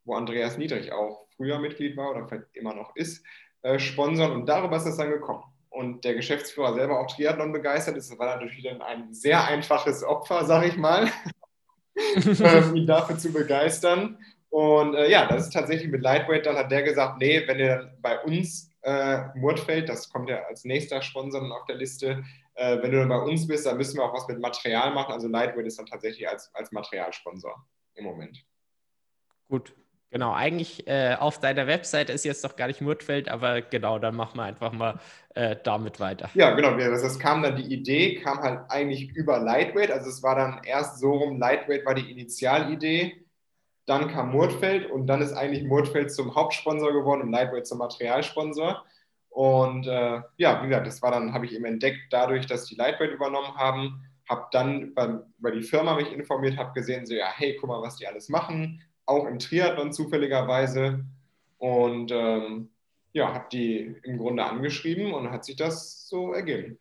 wo 0.06 0.16
Andreas 0.16 0.58
Niedrig 0.58 0.92
auch 0.92 1.28
früher 1.36 1.60
Mitglied 1.60 1.98
war 1.98 2.12
oder 2.12 2.28
vielleicht 2.28 2.56
immer 2.56 2.74
noch 2.74 2.96
ist, 2.96 3.26
äh, 3.64 3.80
sponsern 3.80 4.32
und 4.32 4.48
darüber 4.48 4.78
ist 4.78 4.86
es 4.86 4.98
dann 4.98 5.10
gekommen. 5.10 5.44
Und 5.70 6.04
der 6.04 6.16
Geschäftsführer 6.16 6.74
selber 6.74 7.00
auch 7.00 7.08
Triathlon 7.08 7.54
begeistert 7.54 7.96
ist, 7.96 8.12
das 8.12 8.20
war 8.20 8.36
natürlich 8.36 8.58
wieder 8.58 8.86
ein 8.86 9.14
sehr 9.14 9.46
einfaches 9.46 10.04
Opfer, 10.04 10.46
sage 10.46 10.68
ich 10.68 10.78
mal, 10.78 11.10
ähm, 12.16 12.76
ihn 12.76 12.88
dafür 12.88 13.18
zu 13.18 13.32
begeistern. 13.32 14.18
Und 14.50 14.96
äh, 14.96 15.10
ja, 15.10 15.28
das 15.28 15.46
ist 15.46 15.54
tatsächlich 15.54 15.90
mit 15.90 16.02
Lightweight, 16.02 16.46
dann 16.46 16.58
hat 16.58 16.72
der 16.72 16.84
gesagt, 16.84 17.20
nee, 17.20 17.48
wenn 17.48 17.60
ihr 17.60 17.96
bei 18.02 18.20
uns 18.20 18.70
äh, 18.82 19.20
Murtfeld, 19.36 19.88
das 19.88 20.10
kommt 20.10 20.30
ja 20.30 20.44
als 20.44 20.66
nächster 20.66 21.02
Sponsor 21.02 21.42
auf 21.56 21.66
der 21.66 21.78
Liste, 21.78 22.24
äh, 22.56 22.82
wenn 22.82 22.92
du 22.92 23.00
dann 23.00 23.10
bei 23.10 23.20
uns 23.20 23.48
bist, 23.48 23.66
dann 23.66 23.78
müssen 23.78 23.98
wir 23.98 24.04
auch 24.04 24.14
was 24.14 24.28
mit 24.28 24.40
Material 24.40 24.94
machen. 24.94 25.14
Also 25.14 25.28
Lightweight 25.28 25.68
ist 25.68 25.80
dann 25.80 25.86
tatsächlich 25.86 26.28
als, 26.28 26.54
als 26.54 26.72
Materialsponsor 26.72 27.66
im 27.96 28.04
Moment. 28.04 28.46
Gut, 29.48 29.74
Genau, 30.12 30.34
eigentlich 30.34 30.86
äh, 30.88 31.16
auf 31.18 31.40
deiner 31.40 31.68
Webseite 31.68 32.12
ist 32.12 32.26
jetzt 32.26 32.44
doch 32.44 32.58
gar 32.58 32.68
nicht 32.68 32.82
Murtfeld, 32.82 33.30
aber 33.30 33.62
genau, 33.62 33.98
dann 33.98 34.14
machen 34.14 34.38
wir 34.38 34.44
einfach 34.44 34.74
mal 34.74 35.00
äh, 35.36 35.56
damit 35.64 36.02
weiter. 36.02 36.30
Ja, 36.34 36.54
genau. 36.54 36.76
Das, 36.78 37.02
das 37.02 37.18
kam 37.18 37.42
dann, 37.42 37.56
die 37.56 37.74
Idee 37.74 38.16
kam 38.16 38.40
halt 38.40 38.60
eigentlich 38.68 39.10
über 39.16 39.40
Lightweight. 39.40 39.90
Also 39.90 40.10
es 40.10 40.22
war 40.22 40.36
dann 40.36 40.60
erst 40.66 41.00
so 41.00 41.14
rum, 41.14 41.40
Lightweight 41.40 41.86
war 41.86 41.96
die 41.96 42.12
Initialidee, 42.12 43.26
dann 43.86 44.10
kam 44.10 44.32
Murtfeld 44.34 44.92
und 44.92 45.08
dann 45.08 45.22
ist 45.22 45.32
eigentlich 45.32 45.64
Murtfeld 45.64 46.12
zum 46.12 46.36
Hauptsponsor 46.36 46.92
geworden 46.92 47.22
und 47.22 47.32
Lightweight 47.32 47.66
zum 47.66 47.78
Materialsponsor. 47.78 48.84
Und 49.30 49.88
äh, 49.88 50.22
ja, 50.36 50.62
wie 50.62 50.68
gesagt, 50.68 50.88
das 50.88 51.02
war 51.02 51.12
dann, 51.12 51.34
habe 51.34 51.46
ich 51.46 51.54
eben 51.56 51.64
entdeckt, 51.64 52.00
dadurch, 52.10 52.48
dass 52.48 52.66
die 52.66 52.76
Lightweight 52.76 53.12
übernommen 53.12 53.56
haben, 53.56 54.04
habe 54.28 54.48
dann 54.52 54.94
über 55.40 55.52
die 55.52 55.64
Firma 55.64 55.96
mich 55.96 56.12
informiert, 56.12 56.58
habe 56.58 56.74
gesehen, 56.74 57.06
so 57.06 57.14
ja, 57.14 57.32
hey, 57.34 57.56
guck 57.56 57.70
mal, 57.70 57.82
was 57.82 57.96
die 57.96 58.08
alles 58.08 58.28
machen 58.28 58.82
auch 59.06 59.26
im 59.26 59.40
Triathlon 59.40 59.92
zufälligerweise. 59.92 61.06
Und 61.58 62.12
ähm, 62.12 62.70
ja, 63.14 63.34
habe 63.34 63.48
die 63.52 63.96
im 64.04 64.18
Grunde 64.18 64.44
angeschrieben 64.44 65.14
und 65.14 65.32
hat 65.32 65.46
sich 65.46 65.56
das 65.56 66.08
so 66.08 66.34
ergeben. 66.34 66.80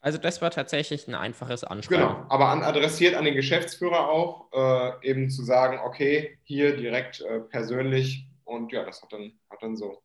Also 0.00 0.18
das 0.18 0.40
war 0.40 0.50
tatsächlich 0.50 1.08
ein 1.08 1.14
einfaches 1.14 1.64
Anschreiben. 1.64 2.06
Genau, 2.06 2.26
aber 2.28 2.48
an, 2.48 2.62
adressiert 2.62 3.14
an 3.14 3.24
den 3.24 3.34
Geschäftsführer 3.34 4.08
auch, 4.08 4.46
äh, 4.52 5.08
eben 5.08 5.28
zu 5.28 5.42
sagen, 5.42 5.80
okay, 5.84 6.38
hier 6.44 6.76
direkt 6.76 7.20
äh, 7.20 7.40
persönlich 7.40 8.26
und 8.44 8.72
ja, 8.72 8.84
das 8.84 9.02
hat 9.02 9.12
dann, 9.12 9.32
hat 9.50 9.62
dann 9.62 9.76
so 9.76 10.00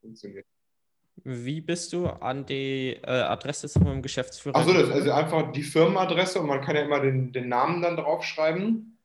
funktioniert. 0.00 0.46
Wie 1.24 1.60
bist 1.60 1.92
du 1.92 2.06
an 2.06 2.46
die 2.46 2.98
äh, 3.02 3.10
Adresse 3.10 3.68
vom 3.68 4.02
Geschäftsführer? 4.02 4.56
Achso, 4.56 4.72
das 4.72 4.84
ist 4.84 4.92
also 4.92 5.12
einfach 5.12 5.50
die 5.50 5.62
Firmenadresse 5.62 6.40
und 6.40 6.46
man 6.46 6.60
kann 6.60 6.76
ja 6.76 6.82
immer 6.82 7.00
den, 7.00 7.32
den 7.32 7.48
Namen 7.48 7.82
dann 7.82 7.96
draufschreiben. 7.96 8.97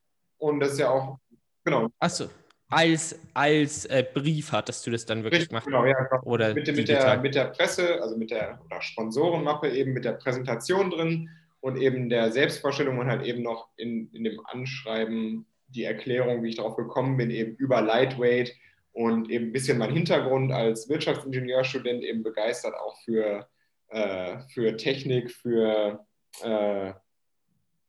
Und 0.44 0.60
das 0.60 0.74
ist 0.74 0.80
ja 0.80 0.90
auch 0.90 1.18
Genau. 1.64 1.90
Achso, 2.00 2.30
als, 2.70 3.20
als 3.34 3.86
äh, 3.86 4.06
Brief 4.14 4.52
hattest 4.52 4.86
du 4.86 4.92
das 4.92 5.06
dann 5.06 5.24
wirklich 5.24 5.48
gemacht? 5.48 5.66
Genau, 5.66 5.86
ja. 5.86 5.96
Oder 6.24 6.54
mit, 6.54 6.68
mit, 6.76 6.88
der, 6.88 7.20
mit 7.20 7.36
der 7.36 7.46
Presse, 7.46 8.02
also 8.02 8.18
mit 8.18 8.32
der 8.32 8.60
oder 8.66 8.82
Sponsorenmappe 8.82 9.70
eben 9.70 9.94
mit 9.94 10.06
der 10.06 10.14
Präsentation 10.14 10.90
drin 10.90 11.30
und 11.62 11.78
eben 11.78 12.10
der 12.10 12.32
Selbstvorstellung 12.32 12.98
und 12.98 13.08
halt 13.08 13.24
eben 13.24 13.44
noch 13.44 13.70
in, 13.78 14.10
in 14.12 14.24
dem 14.24 14.46
Anschreiben 14.46 15.46
die 15.68 15.86
Erklärung, 15.86 16.44
wie 16.44 16.50
ich 16.50 16.58
darauf 16.58 16.76
gekommen 16.76 17.16
bin, 17.18 17.32
eben 17.32 17.56
über 17.56 17.82
Lightweight 17.82 18.54
und 18.92 19.30
eben 19.30 19.48
ein 19.48 19.54
bisschen 19.54 19.78
mein 19.78 19.92
Hintergrund 19.94 20.52
als 20.52 20.90
Wirtschaftsingenieurstudent 20.90 22.04
eben 22.04 22.24
begeistert 22.24 22.76
auch 22.76 22.98
für, 23.06 23.48
äh, 23.90 24.40
für 24.54 24.76
Technik, 24.76 25.32
für 25.32 26.06
äh, 26.44 26.94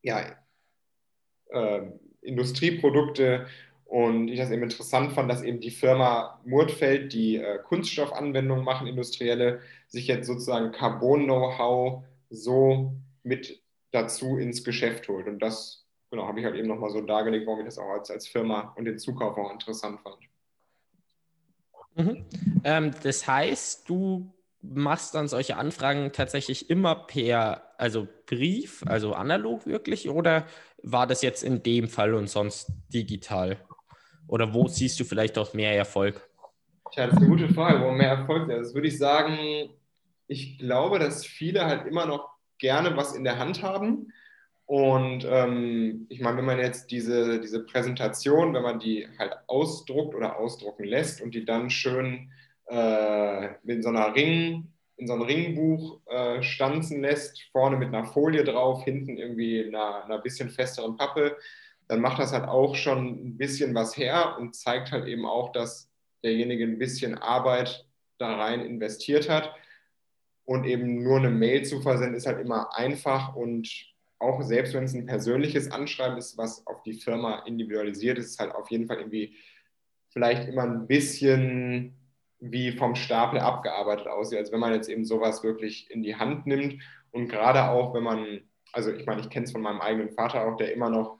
ja, 0.01 0.35
äh, 1.49 1.81
Industrieprodukte 2.25 3.47
und 3.85 4.27
ich 4.27 4.39
das 4.39 4.51
eben 4.51 4.63
interessant 4.63 5.13
fand, 5.13 5.29
dass 5.29 5.43
eben 5.43 5.59
die 5.59 5.71
Firma 5.71 6.39
Murtfeld, 6.43 7.13
die 7.13 7.37
äh, 7.37 7.59
Kunststoffanwendungen 7.59 8.65
machen, 8.65 8.87
industrielle, 8.87 9.59
sich 9.87 10.07
jetzt 10.07 10.27
sozusagen 10.27 10.71
Carbon-Know-how 10.71 12.03
so 12.29 12.93
mit 13.23 13.61
dazu 13.91 14.37
ins 14.37 14.63
Geschäft 14.63 15.07
holt. 15.07 15.27
Und 15.27 15.39
das 15.39 15.85
genau, 16.09 16.27
habe 16.27 16.39
ich 16.39 16.45
halt 16.45 16.55
eben 16.55 16.67
nochmal 16.67 16.89
so 16.89 17.01
dargelegt, 17.01 17.45
warum 17.45 17.59
ich 17.59 17.65
das 17.65 17.77
auch 17.77 17.89
als, 17.89 18.09
als 18.09 18.27
Firma 18.27 18.73
und 18.75 18.85
den 18.85 18.97
Zukauf 18.97 19.37
auch 19.37 19.51
interessant 19.51 19.99
fand. 20.01 20.17
Mhm. 21.95 22.25
Ähm, 22.63 22.91
das 23.03 23.27
heißt, 23.27 23.87
du 23.89 24.33
machst 24.61 25.13
dann 25.13 25.27
solche 25.27 25.57
Anfragen 25.57 26.11
tatsächlich 26.11 26.69
immer 26.69 26.95
per, 26.95 27.63
also 27.77 28.07
Brief, 28.25 28.83
also 28.87 29.13
analog 29.13 29.65
wirklich, 29.65 30.09
oder 30.09 30.47
war 30.85 31.07
das 31.07 31.21
jetzt 31.21 31.43
in 31.43 31.63
dem 31.63 31.87
Fall 31.87 32.13
und 32.13 32.29
sonst 32.29 32.71
digital? 32.93 33.57
Oder 34.27 34.53
wo 34.53 34.67
siehst 34.67 34.99
du 34.99 35.03
vielleicht 35.03 35.37
auch 35.37 35.53
mehr 35.53 35.75
Erfolg? 35.75 36.21
Tja, 36.91 37.07
das 37.07 37.15
ist 37.15 37.21
eine 37.21 37.29
gute 37.29 37.53
Frage, 37.53 37.83
wo 37.83 37.91
mehr 37.91 38.09
Erfolg 38.09 38.49
ist. 38.49 38.67
Das 38.67 38.73
würde 38.75 38.87
ich 38.87 38.97
sagen, 38.97 39.69
ich 40.27 40.57
glaube, 40.59 40.99
dass 40.99 41.25
viele 41.25 41.65
halt 41.65 41.87
immer 41.87 42.05
noch 42.05 42.29
gerne 42.59 42.95
was 42.95 43.15
in 43.15 43.23
der 43.23 43.39
Hand 43.39 43.63
haben. 43.63 44.11
Und 44.67 45.27
ähm, 45.29 46.07
ich 46.09 46.21
meine, 46.21 46.37
wenn 46.37 46.45
man 46.45 46.59
jetzt 46.59 46.89
diese, 46.89 47.39
diese 47.39 47.65
Präsentation, 47.65 48.53
wenn 48.53 48.63
man 48.63 48.79
die 48.79 49.07
halt 49.19 49.33
ausdruckt 49.47 50.15
oder 50.15 50.37
ausdrucken 50.37 50.85
lässt 50.85 51.21
und 51.21 51.35
die 51.35 51.45
dann 51.45 51.69
schön 51.69 52.31
äh, 52.67 53.47
in 53.65 53.83
so 53.83 53.89
einer 53.89 54.15
Ring, 54.15 54.71
in 54.97 55.07
so 55.07 55.13
ein 55.13 55.21
Ringbuch 55.21 55.99
äh, 56.07 56.41
stanzen 56.41 57.01
lässt, 57.01 57.41
vorne 57.51 57.77
mit 57.77 57.89
einer 57.89 58.05
Folie 58.05 58.43
drauf, 58.43 58.83
hinten 58.83 59.17
irgendwie 59.17 59.65
einer, 59.65 60.05
einer 60.05 60.19
bisschen 60.19 60.49
festeren 60.49 60.95
Pappe, 60.95 61.37
dann 61.87 62.01
macht 62.01 62.19
das 62.19 62.33
halt 62.33 62.45
auch 62.45 62.75
schon 62.75 63.27
ein 63.27 63.37
bisschen 63.37 63.75
was 63.75 63.97
her 63.97 64.37
und 64.39 64.55
zeigt 64.55 64.91
halt 64.91 65.07
eben 65.07 65.25
auch, 65.25 65.51
dass 65.51 65.91
derjenige 66.23 66.63
ein 66.63 66.79
bisschen 66.79 67.17
Arbeit 67.17 67.85
da 68.17 68.35
rein 68.37 68.61
investiert 68.61 69.29
hat. 69.29 69.53
Und 70.45 70.65
eben 70.65 71.03
nur 71.03 71.17
eine 71.17 71.29
Mail 71.29 71.65
zu 71.65 71.81
versenden 71.81 72.15
ist 72.15 72.27
halt 72.27 72.39
immer 72.39 72.75
einfach 72.77 73.35
und 73.35 73.67
auch 74.19 74.41
selbst 74.43 74.73
wenn 74.73 74.83
es 74.83 74.93
ein 74.93 75.05
persönliches 75.05 75.71
Anschreiben 75.71 76.17
ist, 76.17 76.37
was 76.37 76.65
auf 76.67 76.83
die 76.83 76.93
Firma 76.93 77.39
individualisiert 77.45 78.17
ist, 78.17 78.27
ist 78.27 78.39
halt 78.39 78.53
auf 78.53 78.69
jeden 78.71 78.87
Fall 78.87 78.97
irgendwie 78.97 79.35
vielleicht 80.09 80.47
immer 80.47 80.63
ein 80.63 80.87
bisschen 80.87 81.93
wie 82.39 82.71
vom 82.71 82.95
Stapel 82.95 83.39
abgearbeitet 83.39 84.07
aussieht. 84.07 84.39
Also 84.39 84.51
wenn 84.51 84.59
man 84.59 84.73
jetzt 84.73 84.89
eben 84.89 85.05
sowas 85.05 85.43
wirklich 85.43 85.89
in 85.89 86.03
die 86.03 86.15
Hand 86.15 86.45
nimmt 86.45 86.81
und 87.11 87.27
gerade 87.27 87.69
auch, 87.69 87.93
wenn 87.93 88.03
man, 88.03 88.41
also 88.73 88.91
ich 88.91 89.05
meine, 89.05 89.21
ich 89.21 89.29
kenne 89.29 89.45
es 89.45 89.51
von 89.51 89.61
meinem 89.61 89.81
eigenen 89.81 90.11
Vater 90.11 90.45
auch, 90.45 90.57
der 90.57 90.73
immer 90.73 90.89
noch 90.89 91.19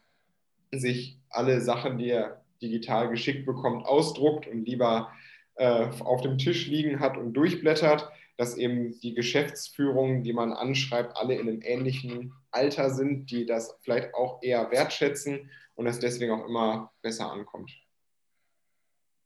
sich 0.72 1.20
alle 1.30 1.62
Sachen, 1.62 1.98
die 1.98 2.10
er 2.10 2.44
digital 2.62 3.10
geschickt 3.10 3.46
bekommt, 3.46 3.86
ausdruckt 3.86 4.48
und 4.48 4.66
lieber 4.66 5.12
äh, 5.56 5.88
auf 6.00 6.22
dem 6.22 6.38
Tisch 6.38 6.68
liegen 6.68 7.00
hat 7.00 7.18
und 7.18 7.34
durchblättert, 7.34 8.10
dass 8.38 8.58
eben 8.58 9.00
die 9.00 9.14
Geschäftsführungen, 9.14 10.24
die 10.24 10.34
man 10.34 10.52
anschreibt, 10.52 11.16
alle 11.16 11.36
in 11.36 11.48
einem 11.48 11.62
ähnlichen 11.62 12.34
Alter 12.52 12.90
sind, 12.90 13.32
die 13.32 13.46
das 13.46 13.78
vielleicht 13.82 14.14
auch 14.14 14.42
eher 14.42 14.70
wertschätzen 14.72 15.50
und 15.76 15.88
es 15.88 16.00
deswegen 16.00 16.34
auch 16.34 16.46
immer 16.46 16.92
besser 17.02 17.32
ankommt. 17.32 17.72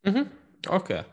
Mhm. 0.04 0.30
Okay. 0.68 1.04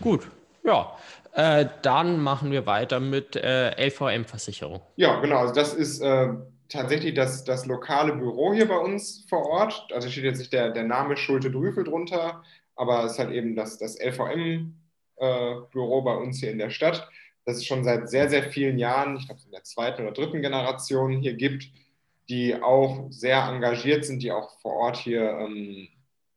Gut. 0.00 0.28
Ja, 0.64 0.96
äh, 1.32 1.66
dann 1.82 2.20
machen 2.22 2.50
wir 2.50 2.66
weiter 2.66 2.98
mit 2.98 3.36
äh, 3.36 3.70
LVM-Versicherung. 3.88 4.80
Ja, 4.96 5.20
genau. 5.20 5.38
Also 5.38 5.54
das 5.54 5.74
ist 5.74 6.00
äh, 6.00 6.28
tatsächlich 6.68 7.14
das, 7.14 7.44
das 7.44 7.66
lokale 7.66 8.14
Büro 8.14 8.52
hier 8.52 8.68
bei 8.68 8.78
uns 8.78 9.24
vor 9.28 9.46
Ort. 9.46 9.88
Also 9.92 10.08
steht 10.08 10.24
jetzt 10.24 10.38
nicht 10.38 10.52
der, 10.52 10.70
der 10.70 10.84
Name 10.84 11.16
Schulte-Drüfel 11.16 11.84
drunter, 11.84 12.42
aber 12.74 13.04
es 13.04 13.12
ist 13.12 13.18
halt 13.18 13.32
eben 13.32 13.54
das, 13.54 13.78
das 13.78 13.98
LVM-Büro 14.00 15.98
äh, 15.98 16.04
bei 16.04 16.16
uns 16.16 16.40
hier 16.40 16.50
in 16.50 16.58
der 16.58 16.70
Stadt, 16.70 17.08
das 17.44 17.58
es 17.58 17.66
schon 17.66 17.84
seit 17.84 18.08
sehr, 18.08 18.28
sehr 18.28 18.42
vielen 18.42 18.78
Jahren, 18.78 19.16
ich 19.16 19.26
glaube 19.26 19.40
in 19.44 19.52
der 19.52 19.62
zweiten 19.62 20.02
oder 20.02 20.12
dritten 20.12 20.42
Generation 20.42 21.20
hier 21.20 21.34
gibt, 21.34 21.70
die 22.28 22.60
auch 22.60 23.06
sehr 23.10 23.44
engagiert 23.44 24.04
sind, 24.04 24.22
die 24.22 24.32
auch 24.32 24.58
vor 24.60 24.72
Ort 24.72 24.96
hier 24.96 25.22
ähm, 25.38 25.88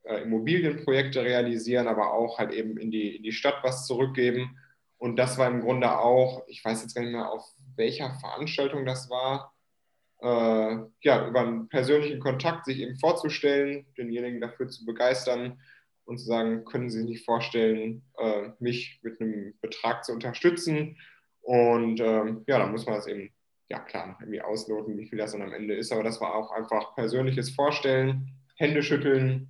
äh, 0.03 0.21
Immobilienprojekte 0.23 1.23
realisieren, 1.23 1.87
aber 1.87 2.13
auch 2.13 2.39
halt 2.39 2.51
eben 2.51 2.77
in 2.77 2.91
die, 2.91 3.15
in 3.15 3.23
die 3.23 3.31
Stadt 3.31 3.63
was 3.63 3.85
zurückgeben. 3.85 4.57
Und 4.97 5.17
das 5.17 5.37
war 5.37 5.47
im 5.47 5.61
Grunde 5.61 5.97
auch, 5.97 6.43
ich 6.47 6.63
weiß 6.63 6.81
jetzt 6.81 6.93
gar 6.93 7.01
nicht 7.01 7.13
mehr, 7.13 7.31
auf 7.31 7.45
welcher 7.75 8.13
Veranstaltung 8.19 8.85
das 8.85 9.09
war, 9.09 9.53
äh, 10.21 10.77
ja, 11.01 11.27
über 11.27 11.39
einen 11.39 11.69
persönlichen 11.69 12.19
Kontakt 12.19 12.65
sich 12.65 12.79
eben 12.79 12.97
vorzustellen, 12.97 13.85
denjenigen 13.97 14.41
dafür 14.41 14.67
zu 14.67 14.85
begeistern 14.85 15.59
und 16.05 16.17
zu 16.17 16.25
sagen, 16.25 16.65
können 16.65 16.89
Sie 16.89 16.99
sich 16.99 17.07
nicht 17.07 17.25
vorstellen, 17.25 18.03
äh, 18.17 18.49
mich 18.59 18.99
mit 19.01 19.21
einem 19.21 19.53
Betrag 19.61 20.03
zu 20.03 20.11
unterstützen. 20.11 20.97
Und 21.41 22.01
ähm, 22.01 22.43
ja, 22.47 22.59
dann 22.59 22.71
muss 22.71 22.85
man 22.85 22.95
das 22.95 23.07
eben, 23.07 23.31
ja 23.69 23.79
klar, 23.79 24.17
irgendwie 24.19 24.41
ausloten, 24.41 24.97
wie 24.97 25.05
viel 25.07 25.17
das 25.17 25.31
dann 25.31 25.43
am 25.43 25.53
Ende 25.53 25.75
ist. 25.75 25.91
Aber 25.91 26.03
das 26.03 26.19
war 26.19 26.35
auch 26.35 26.51
einfach 26.51 26.95
persönliches 26.95 27.51
Vorstellen, 27.51 28.33
Hände 28.55 28.83
schütteln, 28.83 29.49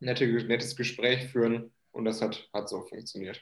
nette, 0.00 0.26
nettes 0.26 0.76
Gespräch 0.76 1.28
führen 1.28 1.72
und 1.92 2.04
das 2.04 2.20
hat, 2.20 2.48
hat 2.52 2.68
so 2.68 2.82
funktioniert. 2.82 3.40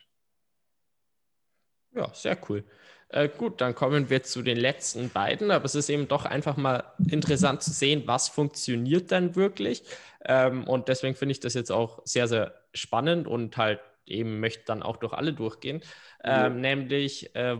Ja, 1.94 2.12
sehr 2.12 2.38
cool. 2.48 2.64
Äh, 3.10 3.28
gut, 3.28 3.60
dann 3.62 3.74
kommen 3.74 4.10
wir 4.10 4.22
zu 4.22 4.42
den 4.42 4.58
letzten 4.58 5.08
beiden, 5.08 5.50
aber 5.50 5.64
es 5.64 5.74
ist 5.74 5.88
eben 5.88 6.08
doch 6.08 6.26
einfach 6.26 6.56
mal 6.58 6.84
interessant 7.10 7.62
zu 7.62 7.70
sehen, 7.70 8.02
was 8.04 8.28
funktioniert 8.28 9.10
dann 9.10 9.34
wirklich. 9.34 9.82
Ähm, 10.26 10.64
und 10.64 10.88
deswegen 10.88 11.14
finde 11.14 11.32
ich 11.32 11.40
das 11.40 11.54
jetzt 11.54 11.72
auch 11.72 12.02
sehr, 12.04 12.28
sehr 12.28 12.54
spannend 12.74 13.26
und 13.26 13.56
halt 13.56 13.80
eben 14.04 14.40
möchte 14.40 14.64
dann 14.66 14.82
auch 14.82 14.98
durch 14.98 15.14
alle 15.14 15.32
durchgehen, 15.32 15.82
ähm, 16.22 16.32
ja. 16.32 16.48
nämlich 16.50 17.34
äh, 17.34 17.56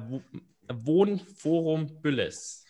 Wohnforum 0.70 2.03
Bülles. 2.03 2.64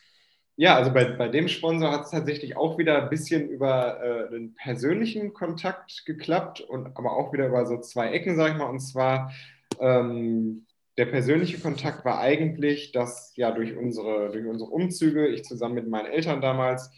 Ja, 0.61 0.75
also 0.75 0.93
bei, 0.93 1.05
bei 1.05 1.29
dem 1.29 1.47
Sponsor 1.47 1.93
hat 1.93 2.07
es 2.07 2.11
tatsächlich 2.11 2.57
auch 2.57 2.79
wieder 2.79 3.01
ein 3.01 3.11
bisschen 3.11 3.49
über 3.49 4.03
äh, 4.03 4.27
einen 4.27 4.55
persönlichen 4.57 5.33
Kontakt 5.33 6.05
geklappt 6.05 6.61
und 6.61 6.97
aber 6.97 7.13
auch 7.13 7.33
wieder 7.33 7.47
über 7.47 7.65
so 7.65 7.79
zwei 7.79 8.11
Ecken, 8.11 8.35
sag 8.35 8.51
ich 8.51 8.59
mal. 8.59 8.65
Und 8.69 8.81
zwar 8.81 9.33
ähm, 9.79 10.67
der 10.97 11.07
persönliche 11.07 11.61
Kontakt 11.61 12.05
war 12.05 12.19
eigentlich, 12.19 12.91
dass 12.91 13.37
ja 13.37 13.53
durch 13.53 13.77
unsere, 13.77 14.33
durch 14.33 14.47
unsere 14.47 14.69
Umzüge, 14.69 15.29
ich 15.29 15.45
zusammen 15.45 15.77
mit 15.77 15.89
meinen 15.89 16.07
Eltern 16.07 16.41
damals, 16.41 16.91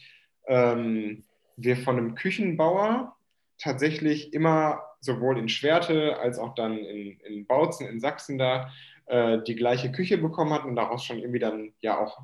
ähm, 0.47 1.25
wir 1.57 1.77
von 1.77 1.99
einem 1.99 2.15
Küchenbauer 2.15 3.15
tatsächlich 3.59 4.33
immer 4.33 4.81
sowohl 5.03 5.39
in 5.39 5.51
Schwerte 5.51 6.19
als 6.19 6.39
auch 6.39 6.55
dann 6.55 6.79
in, 6.79 7.21
in 7.21 7.47
Bautzen 7.47 7.87
in 7.87 8.01
Sachsen 8.01 8.39
da 8.39 8.71
äh, 9.05 9.37
die 9.47 9.55
gleiche 9.55 9.93
Küche 9.93 10.17
bekommen 10.17 10.55
hatten 10.55 10.71
und 10.71 10.77
daraus 10.77 11.05
schon 11.05 11.19
irgendwie 11.19 11.41
dann 11.41 11.75
ja 11.83 11.99
auch 11.99 12.23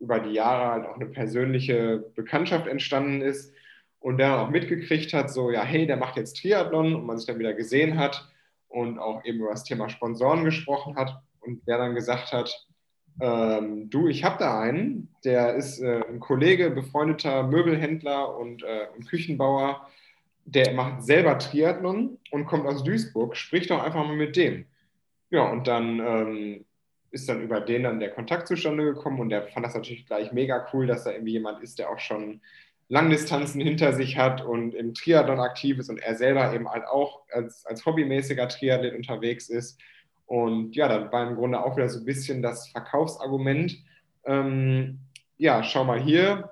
über 0.00 0.18
die 0.18 0.32
Jahre 0.32 0.72
halt 0.72 0.86
auch 0.86 0.96
eine 0.96 1.06
persönliche 1.06 2.04
Bekanntschaft 2.14 2.66
entstanden 2.66 3.20
ist 3.20 3.54
und 4.00 4.16
der 4.16 4.40
auch 4.40 4.50
mitgekriegt 4.50 5.12
hat, 5.12 5.30
so, 5.30 5.50
ja, 5.50 5.62
hey, 5.62 5.86
der 5.86 5.98
macht 5.98 6.16
jetzt 6.16 6.38
Triathlon 6.38 6.94
und 6.94 7.06
man 7.06 7.18
sich 7.18 7.26
dann 7.26 7.38
wieder 7.38 7.52
gesehen 7.52 7.98
hat 7.98 8.28
und 8.68 8.98
auch 8.98 9.24
eben 9.24 9.40
über 9.40 9.50
das 9.50 9.64
Thema 9.64 9.88
Sponsoren 9.88 10.44
gesprochen 10.44 10.96
hat 10.96 11.22
und 11.40 11.66
der 11.68 11.78
dann 11.78 11.94
gesagt 11.94 12.32
hat, 12.32 12.66
ähm, 13.20 13.90
du, 13.90 14.08
ich 14.08 14.24
habe 14.24 14.38
da 14.38 14.60
einen, 14.60 15.14
der 15.24 15.54
ist 15.54 15.80
äh, 15.80 16.02
ein 16.08 16.20
Kollege, 16.20 16.70
befreundeter 16.70 17.42
Möbelhändler 17.42 18.36
und, 18.36 18.62
äh, 18.62 18.86
und 18.96 19.06
Küchenbauer, 19.06 19.86
der 20.46 20.72
macht 20.72 21.04
selber 21.04 21.38
Triathlon 21.38 22.18
und 22.30 22.46
kommt 22.46 22.66
aus 22.66 22.82
Duisburg, 22.82 23.36
sprich 23.36 23.66
doch 23.66 23.82
einfach 23.82 24.06
mal 24.06 24.16
mit 24.16 24.36
dem. 24.36 24.64
Ja, 25.28 25.50
und 25.50 25.66
dann 25.66 26.00
ähm, 26.00 26.64
ist 27.10 27.28
dann 27.28 27.42
über 27.42 27.60
den 27.60 27.84
dann 27.84 28.00
der 28.00 28.10
Kontakt 28.10 28.48
zustande 28.48 28.84
gekommen 28.84 29.20
und 29.20 29.30
der 29.30 29.48
fand 29.48 29.66
das 29.66 29.74
natürlich 29.74 30.06
gleich 30.06 30.32
mega 30.32 30.66
cool, 30.72 30.86
dass 30.86 31.04
da 31.04 31.12
irgendwie 31.12 31.32
jemand 31.32 31.62
ist, 31.62 31.78
der 31.78 31.90
auch 31.90 31.98
schon 31.98 32.40
Langdistanzen 32.88 33.60
hinter 33.60 33.92
sich 33.92 34.16
hat 34.16 34.44
und 34.44 34.74
im 34.74 34.94
Triathlon 34.94 35.40
aktiv 35.40 35.78
ist 35.78 35.90
und 35.90 35.98
er 35.98 36.16
selber 36.16 36.52
eben 36.52 36.68
halt 36.68 36.84
auch 36.86 37.22
als, 37.30 37.64
als 37.66 37.86
hobbymäßiger 37.86 38.48
Triathlet 38.48 38.94
unterwegs 38.94 39.48
ist. 39.48 39.80
Und 40.26 40.74
ja, 40.76 40.88
dann 40.88 41.10
war 41.12 41.28
im 41.28 41.36
Grunde 41.36 41.64
auch 41.64 41.76
wieder 41.76 41.88
so 41.88 42.00
ein 42.00 42.04
bisschen 42.04 42.42
das 42.42 42.68
Verkaufsargument. 42.68 43.76
Ähm, 44.24 44.98
ja, 45.38 45.62
schau 45.62 45.84
mal 45.84 46.00
hier, 46.00 46.50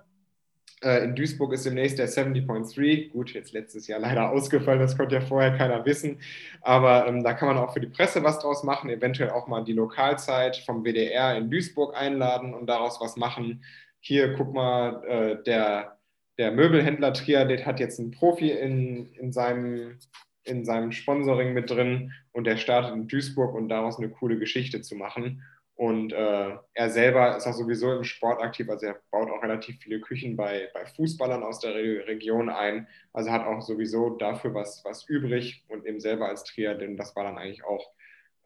äh, 0.83 1.05
in 1.05 1.15
Duisburg 1.15 1.53
ist 1.53 1.67
demnächst 1.67 1.99
der 1.99 2.09
70.3. 2.09 3.11
Gut, 3.11 3.33
jetzt 3.33 3.53
letztes 3.53 3.87
Jahr 3.89 4.01
leider 4.01 4.31
ausgefallen, 4.31 4.81
das 4.81 4.97
konnte 4.97 5.17
ja 5.17 5.21
vorher 5.21 5.57
keiner 5.57 5.85
wissen. 5.85 6.21
Aber 6.61 7.07
ähm, 7.07 7.25
da 7.25 7.35
kann 7.35 7.49
man 7.49 7.59
auch 7.59 7.73
für 7.73 7.81
die 7.81 7.89
Presse 7.89 8.23
was 8.23 8.39
draus 8.39 8.63
machen, 8.63 8.91
eventuell 8.91 9.31
auch 9.31 9.49
mal 9.49 9.65
die 9.65 9.73
Lokalzeit 9.73 10.57
vom 10.59 10.85
WDR 10.85 11.37
in 11.37 11.51
Duisburg 11.51 11.97
einladen 11.97 12.55
und 12.55 12.67
daraus 12.67 13.01
was 13.01 13.17
machen. 13.17 13.65
Hier, 14.01 14.35
guck 14.35 14.55
mal, 14.55 15.05
äh, 15.05 15.43
der, 15.43 15.99
der 16.39 16.53
Möbelhändler 16.53 17.13
Triadet 17.13 17.67
hat 17.67 17.81
jetzt 17.81 17.99
einen 17.99 18.13
Profi 18.13 18.51
in, 18.51 19.13
in, 19.15 19.33
seinem, 19.33 19.99
in 20.45 20.65
seinem 20.65 20.93
Sponsoring 20.93 21.53
mit 21.53 21.71
drin 21.71 22.13
und 22.33 22.45
der 22.45 22.57
startet 22.57 22.95
in 22.95 23.09
Duisburg 23.09 23.55
und 23.55 23.69
daraus 23.69 23.99
eine 23.99 24.11
coole 24.11 24.39
Geschichte 24.39 24.81
zu 24.83 24.95
machen. 24.95 25.43
Und 25.79 26.13
äh, 26.13 26.57
er 26.75 26.91
selber 26.91 27.37
ist 27.37 27.47
auch 27.47 27.53
sowieso 27.53 27.93
im 27.93 28.03
Sport 28.03 28.43
aktiv, 28.43 28.69
also 28.69 28.87
er 28.87 29.01
baut 29.13 29.31
auch 29.31 29.41
relativ 29.45 29.79
viele 29.81 30.01
Küchen 30.01 30.35
bei, 30.35 30.69
bei 30.75 30.85
Fußballern 30.85 31.45
aus 31.45 31.61
der 31.61 31.73
Re 31.73 32.05
Region 32.05 32.49
ein. 32.51 32.89
Also 33.13 33.31
hat 33.31 33.47
auch 33.47 33.63
sowieso 33.63 34.11
dafür 34.11 34.55
was, 34.55 34.85
was 34.85 35.09
übrig 35.09 35.65
und 35.69 35.87
eben 35.87 36.01
selber 36.01 36.29
als 36.29 36.43
Triathlon, 36.43 36.97
das 36.97 37.15
war 37.15 37.23
dann 37.23 37.39
eigentlich 37.39 37.65
auch 37.65 37.93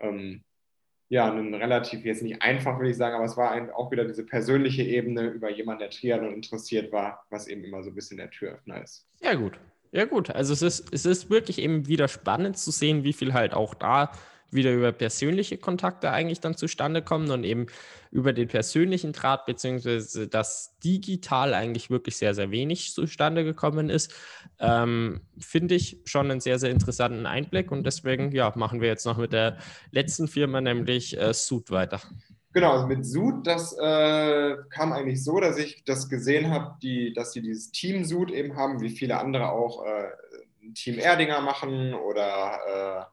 ähm, 0.01 0.45
ja, 1.09 1.33
ein 1.33 1.55
relativ, 1.55 2.05
jetzt 2.05 2.22
nicht 2.22 2.43
einfach, 2.43 2.78
will 2.78 2.91
ich 2.91 2.99
sagen, 2.99 3.14
aber 3.14 3.24
es 3.24 3.39
war 3.39 3.51
ein, 3.51 3.70
auch 3.70 3.91
wieder 3.91 4.05
diese 4.05 4.26
persönliche 4.26 4.83
Ebene 4.83 5.22
über 5.28 5.51
jemanden, 5.51 5.80
der 5.80 5.91
Triathlon 5.91 6.35
interessiert 6.35 6.93
war, 6.93 7.24
was 7.30 7.49
eben 7.49 7.64
immer 7.64 7.83
so 7.83 7.89
ein 7.89 7.95
bisschen 7.95 8.18
der 8.18 8.28
Türöffner 8.28 8.83
ist. 8.83 9.07
Sehr 9.14 9.39
gut. 9.39 9.59
Ja, 9.91 10.05
gut. 10.05 10.28
Also 10.28 10.53
es 10.53 10.61
ist, 10.61 10.93
es 10.93 11.07
ist 11.07 11.30
wirklich 11.30 11.59
eben 11.61 11.87
wieder 11.89 12.09
spannend 12.09 12.59
zu 12.59 12.70
sehen, 12.70 13.05
wie 13.05 13.14
viel 13.14 13.33
halt 13.33 13.55
auch 13.55 13.72
da 13.72 14.12
wieder 14.53 14.72
über 14.72 14.92
persönliche 14.92 15.59
Kontakte 15.59 16.11
eigentlich 16.11 16.40
dann 16.40 16.57
zustande 16.57 17.03
kommen 17.03 17.30
und 17.30 17.44
eben 17.44 17.66
über 18.11 18.32
den 18.32 18.48
persönlichen 18.48 19.12
Draht, 19.12 19.46
beziehungsweise 19.46 20.28
das 20.28 20.76
digital 20.84 21.55
eigentlich 21.55 21.90
wirklich 21.90 22.16
sehr, 22.16 22.34
sehr 22.34 22.50
wenig 22.50 22.92
zustande 22.92 23.44
gekommen 23.44 23.88
ist, 23.88 24.14
ähm, 24.61 25.22
finde 25.38 25.74
ich 25.74 26.00
schon 26.05 26.30
einen 26.30 26.40
sehr, 26.40 26.59
sehr 26.59 26.70
interessanten 26.70 27.26
Einblick 27.26 27.72
und 27.72 27.84
deswegen 27.84 28.32
ja, 28.32 28.53
machen 28.57 28.80
wir 28.80 28.88
jetzt 28.88 29.07
noch 29.07 29.16
mit 29.16 29.32
der 29.32 29.59
letzten 29.90 30.28
Firma, 30.28 30.61
nämlich 30.61 31.18
äh, 31.18 31.32
Sud 31.32 31.70
weiter. 31.70 32.00
Genau, 32.53 32.72
also 32.72 32.86
mit 32.86 33.07
Sud, 33.07 33.46
das 33.46 33.72
äh, 33.78 34.57
kam 34.68 34.92
eigentlich 34.92 35.24
so, 35.24 35.40
dass 35.40 35.57
ich 35.57 35.84
das 35.84 36.11
gesehen 36.11 36.50
habe, 36.50 36.76
die, 36.82 37.14
dass 37.14 37.32
sie 37.32 37.40
dieses 37.40 37.70
Team 37.70 38.05
Sud 38.05 38.30
eben 38.30 38.57
haben, 38.57 38.82
wie 38.82 38.90
viele 38.90 39.18
andere 39.18 39.50
auch 39.50 39.86
äh, 39.86 40.11
Team 40.74 40.98
Erdinger 40.98 41.40
machen 41.40 41.94
oder 41.94 42.59
äh, 42.68 43.05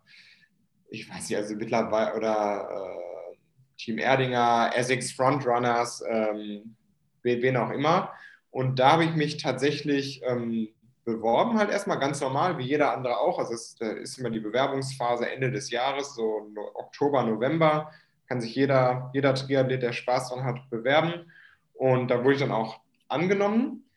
ich 0.89 1.09
weiß 1.09 1.29
nicht, 1.29 1.37
also 1.37 1.55
mittlerweile, 1.55 2.15
oder 2.15 2.69
äh, 2.71 3.35
Team 3.77 3.97
Erdinger, 3.97 4.71
Essex 4.75 5.11
Frontrunners, 5.11 6.03
ähm, 6.07 6.75
wen 7.23 7.57
auch 7.57 7.69
immer. 7.69 8.11
Und 8.51 8.79
da 8.79 8.93
habe 8.93 9.05
ich 9.05 9.15
mich 9.15 9.37
tatsächlich 9.37 10.21
ähm, 10.25 10.69
beworben, 11.05 11.57
halt 11.57 11.69
erstmal 11.69 11.99
ganz 11.99 12.21
normal, 12.21 12.57
wie 12.57 12.63
jeder 12.63 12.93
andere 12.93 13.17
auch. 13.17 13.39
Also 13.39 13.53
es 13.53 13.77
ist 13.79 14.17
immer 14.17 14.29
die 14.29 14.39
Bewerbungsphase 14.39 15.29
Ende 15.29 15.51
des 15.51 15.69
Jahres, 15.69 16.15
so 16.15 16.47
Oktober, 16.75 17.23
November, 17.23 17.91
kann 18.27 18.41
sich 18.41 18.55
jeder, 18.55 19.09
jeder 19.13 19.33
Triathlet, 19.33 19.81
der 19.81 19.93
Spaß 19.93 20.29
dran 20.29 20.43
hat, 20.43 20.69
bewerben. 20.69 21.31
Und 21.73 22.09
da 22.09 22.23
wurde 22.23 22.33
ich 22.33 22.39
dann 22.39 22.51
auch 22.51 22.79
angenommen. 23.07 23.88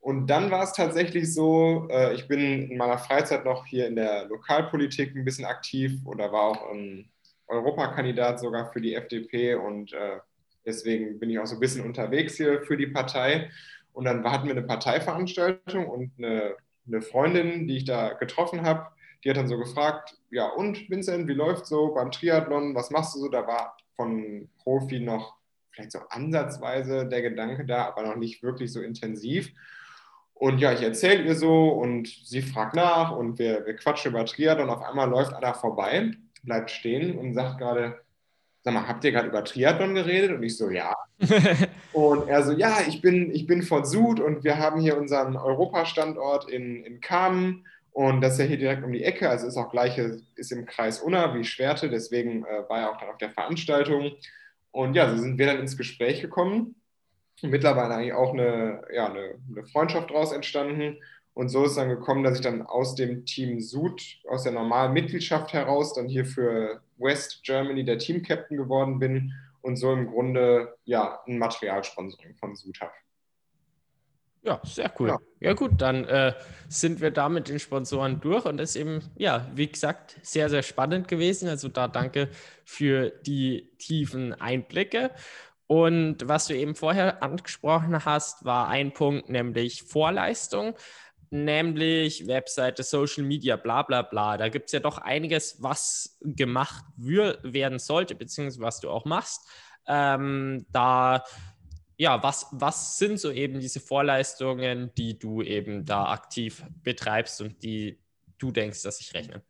Und 0.00 0.28
dann 0.28 0.50
war 0.50 0.62
es 0.62 0.72
tatsächlich 0.72 1.32
so, 1.34 1.88
äh, 1.90 2.14
ich 2.14 2.28
bin 2.28 2.70
in 2.70 2.78
meiner 2.78 2.98
Freizeit 2.98 3.44
noch 3.44 3.66
hier 3.66 3.86
in 3.86 3.96
der 3.96 4.26
Lokalpolitik 4.26 5.14
ein 5.14 5.24
bisschen 5.24 5.44
aktiv 5.44 6.00
oder 6.04 6.32
war 6.32 6.42
auch 6.42 6.70
ein 6.70 7.10
Europakandidat 7.48 8.38
sogar 8.40 8.72
für 8.72 8.80
die 8.80 8.94
FDP 8.94 9.54
und 9.54 9.92
äh, 9.92 10.18
deswegen 10.64 11.18
bin 11.18 11.30
ich 11.30 11.38
auch 11.38 11.46
so 11.46 11.56
ein 11.56 11.60
bisschen 11.60 11.84
unterwegs 11.84 12.36
hier 12.36 12.62
für 12.62 12.76
die 12.76 12.86
Partei. 12.86 13.50
Und 13.92 14.04
dann 14.04 14.24
hatten 14.30 14.46
wir 14.46 14.52
eine 14.52 14.62
Parteiveranstaltung 14.62 15.88
und 15.88 16.12
eine, 16.18 16.54
eine 16.86 17.02
Freundin, 17.02 17.66
die 17.66 17.78
ich 17.78 17.84
da 17.84 18.12
getroffen 18.12 18.62
habe, 18.62 18.86
die 19.24 19.30
hat 19.30 19.36
dann 19.36 19.48
so 19.48 19.58
gefragt, 19.58 20.16
ja 20.30 20.46
und 20.46 20.88
Vincent, 20.88 21.26
wie 21.26 21.34
läuft 21.34 21.66
so 21.66 21.92
beim 21.94 22.12
Triathlon, 22.12 22.74
was 22.74 22.90
machst 22.90 23.16
du 23.16 23.20
so? 23.20 23.28
Da 23.28 23.46
war 23.46 23.76
von 23.96 24.48
Profi 24.62 25.00
noch 25.00 25.36
vielleicht 25.72 25.92
so 25.92 25.98
ansatzweise 26.10 27.06
der 27.06 27.22
Gedanke 27.22 27.64
da, 27.64 27.86
aber 27.86 28.02
noch 28.02 28.16
nicht 28.16 28.42
wirklich 28.42 28.72
so 28.72 28.80
intensiv. 28.80 29.52
Und 30.38 30.58
ja, 30.58 30.72
ich 30.72 30.82
erzähle 30.82 31.24
ihr 31.24 31.34
so 31.34 31.68
und 31.68 32.06
sie 32.06 32.42
fragt 32.42 32.76
nach 32.76 33.10
und 33.10 33.38
wir, 33.38 33.66
wir 33.66 33.74
quatschen 33.74 34.12
über 34.12 34.24
Triathlon 34.24 34.70
auf 34.70 34.82
einmal 34.82 35.08
läuft 35.08 35.34
einer 35.34 35.54
vorbei, 35.54 36.12
bleibt 36.44 36.70
stehen 36.70 37.18
und 37.18 37.34
sagt 37.34 37.58
gerade, 37.58 37.98
sag 38.62 38.72
mal, 38.72 38.86
habt 38.86 39.04
ihr 39.04 39.10
gerade 39.10 39.28
über 39.28 39.42
Triathlon 39.42 39.94
geredet? 39.94 40.30
Und 40.30 40.44
ich 40.44 40.56
so, 40.56 40.70
ja. 40.70 40.94
und 41.92 42.28
er 42.28 42.44
so, 42.44 42.52
ja, 42.52 42.78
ich 42.86 43.00
bin, 43.00 43.34
ich 43.34 43.46
bin 43.46 43.62
von 43.62 43.84
Sud 43.84 44.20
und 44.20 44.44
wir 44.44 44.58
haben 44.58 44.80
hier 44.80 44.96
unseren 44.96 45.36
Europastandort 45.36 46.48
in, 46.48 46.84
in 46.84 47.00
Kamen 47.00 47.64
und 47.98 48.20
das 48.20 48.34
ist 48.34 48.38
ja 48.38 48.44
hier 48.44 48.58
direkt 48.58 48.84
um 48.84 48.92
die 48.92 49.02
Ecke, 49.02 49.28
also 49.28 49.48
ist 49.48 49.56
auch 49.56 49.72
gleiche, 49.72 50.20
ist 50.36 50.52
im 50.52 50.66
Kreis 50.66 51.00
Unna 51.00 51.34
wie 51.34 51.42
Schwerte, 51.42 51.90
deswegen 51.90 52.44
äh, 52.44 52.68
war 52.68 52.78
er 52.78 52.90
auch 52.92 52.96
dann 52.96 53.08
auf 53.08 53.18
der 53.18 53.30
Veranstaltung. 53.30 54.12
Und 54.70 54.94
ja, 54.94 55.10
so 55.10 55.16
sind 55.20 55.36
wir 55.36 55.46
dann 55.46 55.58
ins 55.58 55.76
Gespräch 55.76 56.20
gekommen. 56.20 56.76
Und 57.42 57.50
mittlerweile 57.50 57.94
eigentlich 57.94 58.12
auch 58.12 58.32
eine, 58.32 58.82
ja, 58.92 59.06
eine, 59.06 59.34
eine 59.50 59.64
Freundschaft 59.66 60.10
daraus 60.10 60.32
entstanden. 60.32 60.98
Und 61.34 61.50
so 61.50 61.64
ist 61.64 61.76
dann 61.76 61.88
gekommen, 61.88 62.24
dass 62.24 62.34
ich 62.34 62.40
dann 62.40 62.62
aus 62.62 62.96
dem 62.96 63.24
Team 63.24 63.60
Sud, 63.60 64.02
aus 64.28 64.42
der 64.42 64.52
normalen 64.52 64.92
Mitgliedschaft 64.92 65.52
heraus, 65.52 65.94
dann 65.94 66.08
hier 66.08 66.24
für 66.24 66.82
West 66.96 67.44
Germany 67.44 67.84
der 67.84 67.98
Team-Captain 67.98 68.56
geworden 68.56 68.98
bin 68.98 69.32
und 69.62 69.76
so 69.76 69.92
im 69.92 70.08
Grunde 70.08 70.76
ja 70.84 71.20
ein 71.28 71.38
Materialsponsoring 71.38 72.34
von 72.34 72.56
Sud 72.56 72.80
habe. 72.80 72.92
Ja, 74.42 74.60
sehr 74.64 74.92
cool. 74.98 75.08
Ja, 75.08 75.18
ja 75.40 75.52
gut, 75.52 75.80
dann 75.82 76.04
äh, 76.04 76.32
sind 76.68 77.00
wir 77.00 77.10
da 77.10 77.28
mit 77.28 77.48
den 77.48 77.58
Sponsoren 77.58 78.20
durch 78.20 78.44
und 78.44 78.56
das 78.56 78.70
ist 78.70 78.76
eben, 78.76 79.02
ja, 79.16 79.46
wie 79.54 79.66
gesagt, 79.66 80.16
sehr, 80.22 80.48
sehr 80.48 80.62
spannend 80.62 81.06
gewesen. 81.08 81.48
Also 81.48 81.68
da 81.68 81.88
danke 81.88 82.28
für 82.64 83.10
die 83.10 83.70
tiefen 83.78 84.32
Einblicke. 84.32 85.10
Und 85.68 86.26
was 86.26 86.46
du 86.48 86.56
eben 86.56 86.74
vorher 86.74 87.22
angesprochen 87.22 88.04
hast, 88.04 88.44
war 88.44 88.68
ein 88.68 88.92
Punkt, 88.92 89.28
nämlich 89.28 89.84
Vorleistung 89.84 90.74
nämlich 91.30 92.26
Webseite, 92.26 92.82
Social 92.82 93.24
Media, 93.24 93.56
bla 93.56 93.82
bla 93.82 94.02
bla. 94.02 94.36
Da 94.36 94.48
gibt 94.48 94.66
es 94.66 94.72
ja 94.72 94.80
doch 94.80 94.98
einiges, 94.98 95.62
was 95.62 96.18
gemacht 96.22 96.84
werden 96.96 97.78
sollte, 97.78 98.14
beziehungsweise 98.14 98.60
was 98.60 98.80
du 98.80 98.90
auch 98.90 99.04
machst. 99.04 99.48
Ähm, 99.86 100.66
da, 100.70 101.24
ja, 101.96 102.22
was, 102.22 102.46
was 102.52 102.98
sind 102.98 103.18
so 103.18 103.30
eben 103.30 103.60
diese 103.60 103.80
Vorleistungen, 103.80 104.92
die 104.96 105.18
du 105.18 105.42
eben 105.42 105.84
da 105.84 106.10
aktiv 106.12 106.64
betreibst 106.82 107.40
und 107.40 107.62
die 107.62 107.98
du 108.38 108.50
denkst, 108.50 108.82
dass 108.82 108.98
sich 108.98 109.12
rechnen? 109.14 109.42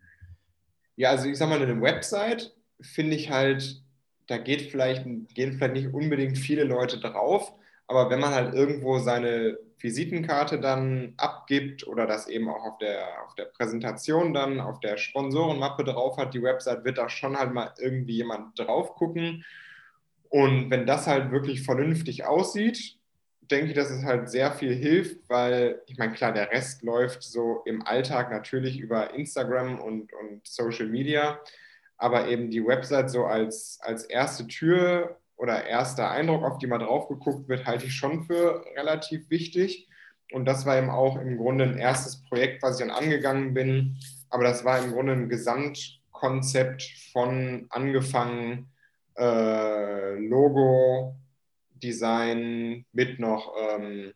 Ja, 0.97 1.11
also 1.11 1.29
ich 1.29 1.39
sag 1.39 1.49
mal, 1.49 1.63
eine 1.63 1.81
Website 1.81 2.55
finde 2.81 3.17
ich 3.17 3.31
halt, 3.31 3.83
da 4.29 4.39
geht 4.39 4.63
vielleicht, 4.71 5.05
gehen 5.35 5.55
vielleicht 5.55 5.75
nicht 5.75 5.93
unbedingt 5.93 6.39
viele 6.39 6.65
Leute 6.65 7.01
drauf, 7.01 7.53
aber 7.87 8.11
wenn 8.11 8.21
man 8.21 8.35
halt 8.35 8.55
irgendwo 8.55 8.99
seine 8.99 9.59
Visitenkarte 9.81 10.61
dann 10.61 11.15
abgibt 11.17 11.87
oder 11.87 12.07
das 12.07 12.29
eben 12.29 12.49
auch 12.49 12.65
auf 12.65 12.79
der, 12.79 13.25
auf 13.25 13.35
der 13.35 13.47
Präsentation 13.47 14.35
dann 14.35 14.61
auf 14.61 14.81
der 14.81 14.97
Sponsorenmappe 14.97 15.85
drauf 15.85 16.19
hat, 16.19 16.35
die 16.35 16.43
Website, 16.43 16.85
wird 16.85 16.99
da 16.99 17.09
schon 17.09 17.39
halt 17.39 17.55
mal 17.55 17.73
irgendwie 17.79 18.17
jemand 18.17 18.59
drauf 18.59 18.95
gucken. 18.95 19.45
Und 20.29 20.71
wenn 20.71 20.87
das 20.87 21.07
halt 21.07 21.31
wirklich 21.31 21.63
vernünftig 21.63 22.27
aussieht, 22.27 22.97
denke 23.51 23.69
ich, 23.69 23.75
dass 23.75 23.91
es 23.91 24.05
halt 24.05 24.29
sehr 24.29 24.53
viel 24.53 24.75
hilft, 24.75 25.29
weil 25.29 25.81
ich 25.87 25.97
meine, 25.97 26.13
klar, 26.13 26.33
der 26.33 26.51
Rest 26.51 26.83
läuft 26.83 27.23
so 27.23 27.63
im 27.65 27.87
Alltag 27.87 28.31
natürlich 28.31 28.79
über 28.79 29.15
Instagram 29.15 29.81
und, 29.81 30.13
und 30.13 30.47
Social 30.47 30.87
Media, 30.87 31.41
aber 31.99 32.29
eben 32.29 32.51
die 32.51 32.65
Website 32.65 33.11
so 33.11 33.25
als, 33.27 33.79
als 33.83 34.05
erste 34.05 34.47
Tür 34.47 35.19
oder 35.37 35.67
erster 35.67 36.11
Eindruck, 36.11 36.45
auf 36.45 36.59
die 36.59 36.67
mal 36.67 36.79
drauf 36.79 37.09
geguckt 37.09 37.49
wird, 37.49 37.67
halte 37.67 37.87
ich 37.87 37.95
schon 37.95 38.25
für 38.25 38.65
relativ 38.77 39.29
wichtig. 39.31 39.89
Und 40.33 40.45
das 40.45 40.65
war 40.65 40.79
eben 40.79 40.91
auch 40.91 41.17
im 41.17 41.37
Grunde 41.37 41.65
ein 41.65 41.79
erstes 41.79 42.23
Projekt, 42.25 42.63
was 42.63 42.79
ich 42.79 42.87
dann 42.87 42.97
angegangen 42.97 43.55
bin. 43.55 43.99
Aber 44.31 44.45
das 44.45 44.65
war 44.65 44.83
im 44.83 44.93
Grunde 44.93 45.13
ein 45.13 45.29
Gesamtkonzept 45.29 46.83
von 47.13 47.67
angefangen 47.71 48.69
äh, 49.17 50.15
Logo, 50.19 51.17
Design 51.83 52.85
mit 52.93 53.19
noch, 53.19 53.55
ähm, 53.59 54.13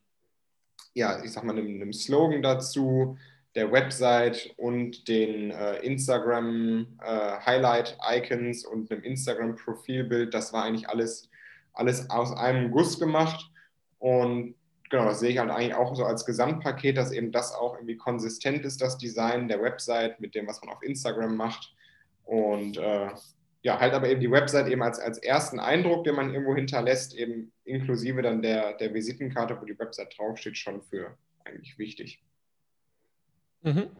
ja, 0.95 1.23
ich 1.25 1.33
sag 1.33 1.45
mal, 1.45 1.57
einem, 1.57 1.67
einem 1.67 1.93
Slogan 1.93 2.43
dazu, 2.43 3.17
der 3.55 3.71
Website 3.71 4.55
und 4.57 5.09
den 5.09 5.51
äh, 5.51 5.77
Instagram 5.79 6.87
äh, 7.01 7.61
und 8.67 8.91
einem 8.91 9.03
Instagram 9.03 9.57
Profilbild. 9.57 10.33
Das 10.33 10.53
war 10.53 10.65
eigentlich 10.65 10.89
alles, 10.89 11.29
alles 11.75 12.09
aus 12.11 12.35
einem 12.35 12.71
Guss 12.71 12.99
gemacht. 12.99 13.51
Und 13.99 14.55
genau, 14.91 15.05
das 15.05 15.21
sehe 15.21 15.31
ich 15.31 15.39
halt 15.39 15.51
eigentlich 15.51 15.75
auch 15.75 15.95
so 15.95 16.05
als 16.05 16.25
Gesamtpaket, 16.25 16.97
dass 16.97 17.13
eben 17.13 17.31
das 17.31 17.53
auch 17.53 17.75
irgendwie 17.75 17.97
konsistent 17.97 18.65
ist, 18.65 18.81
das 18.81 18.99
Design 18.99 19.49
der 19.49 19.61
Website 19.63 20.21
mit 20.21 20.35
dem, 20.35 20.47
was 20.47 20.63
man 20.63 20.75
auf 20.75 20.83
Instagram 20.83 21.37
macht. 21.37 21.75
Und 22.25 22.79
äh, 22.79 23.11
ja, 23.63 23.79
halt 23.79 23.93
aber 23.93 24.09
eben 24.09 24.21
die 24.21 24.31
Website 24.31 24.69
eben 24.69 24.83
als, 24.83 24.99
als 24.99 25.19
ersten 25.19 25.61
Eindruck, 25.61 26.05
den 26.05 26.17
man 26.17 26.33
irgendwo 26.33 26.55
hinterlässt, 26.55 27.15
eben 27.15 27.53
inklusive 27.65 28.23
dann 28.23 28.43
der, 28.43 28.73
der 28.75 28.93
Visitenkarte, 28.93 29.61
wo 29.61 29.65
die 29.65 29.79
Website 29.79 30.17
draufsteht, 30.19 30.57
schon 30.57 30.83
für 30.83 31.17
eigentlich 31.45 31.79
wichtig. 31.79 32.23
Mhm. 33.63 33.91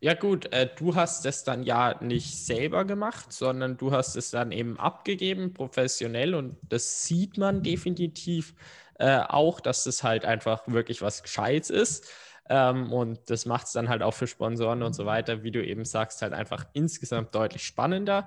Ja 0.00 0.14
gut, 0.14 0.52
äh, 0.52 0.68
du 0.78 0.94
hast 0.94 1.26
es 1.26 1.44
dann 1.44 1.62
ja 1.64 1.96
nicht 2.02 2.36
selber 2.46 2.84
gemacht, 2.86 3.32
sondern 3.32 3.76
du 3.76 3.92
hast 3.92 4.16
es 4.16 4.30
dann 4.30 4.52
eben 4.52 4.78
abgegeben, 4.78 5.54
professionell 5.54 6.34
und 6.34 6.56
das 6.68 7.04
sieht 7.06 7.38
man 7.38 7.62
definitiv 7.62 8.54
äh, 8.98 9.20
auch, 9.20 9.60
dass 9.60 9.84
das 9.84 10.02
halt 10.04 10.24
einfach 10.24 10.62
wirklich 10.68 11.02
was 11.02 11.22
Gescheites 11.22 11.70
ist. 11.70 12.08
Ähm, 12.48 12.92
und 12.92 13.30
das 13.30 13.46
macht 13.46 13.66
es 13.66 13.72
dann 13.72 13.88
halt 13.88 14.02
auch 14.02 14.14
für 14.14 14.26
Sponsoren 14.26 14.82
und 14.82 14.94
so 14.94 15.06
weiter, 15.06 15.42
wie 15.44 15.52
du 15.52 15.64
eben 15.64 15.84
sagst, 15.84 16.22
halt 16.22 16.32
einfach 16.32 16.66
insgesamt 16.72 17.34
deutlich 17.34 17.64
spannender. 17.64 18.26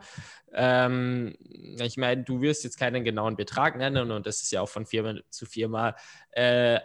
Ähm, 0.53 1.35
ich 1.81 1.97
meine, 1.97 2.23
du 2.23 2.41
wirst 2.41 2.63
jetzt 2.63 2.79
keinen 2.79 3.03
genauen 3.03 3.35
Betrag 3.35 3.77
nennen 3.77 4.11
und 4.11 4.25
das 4.27 4.41
ist 4.41 4.51
ja 4.51 4.61
auch 4.61 4.69
von 4.69 4.85
Firma 4.85 5.15
zu 5.29 5.45
Firma 5.45 5.95
äh, 6.31 6.79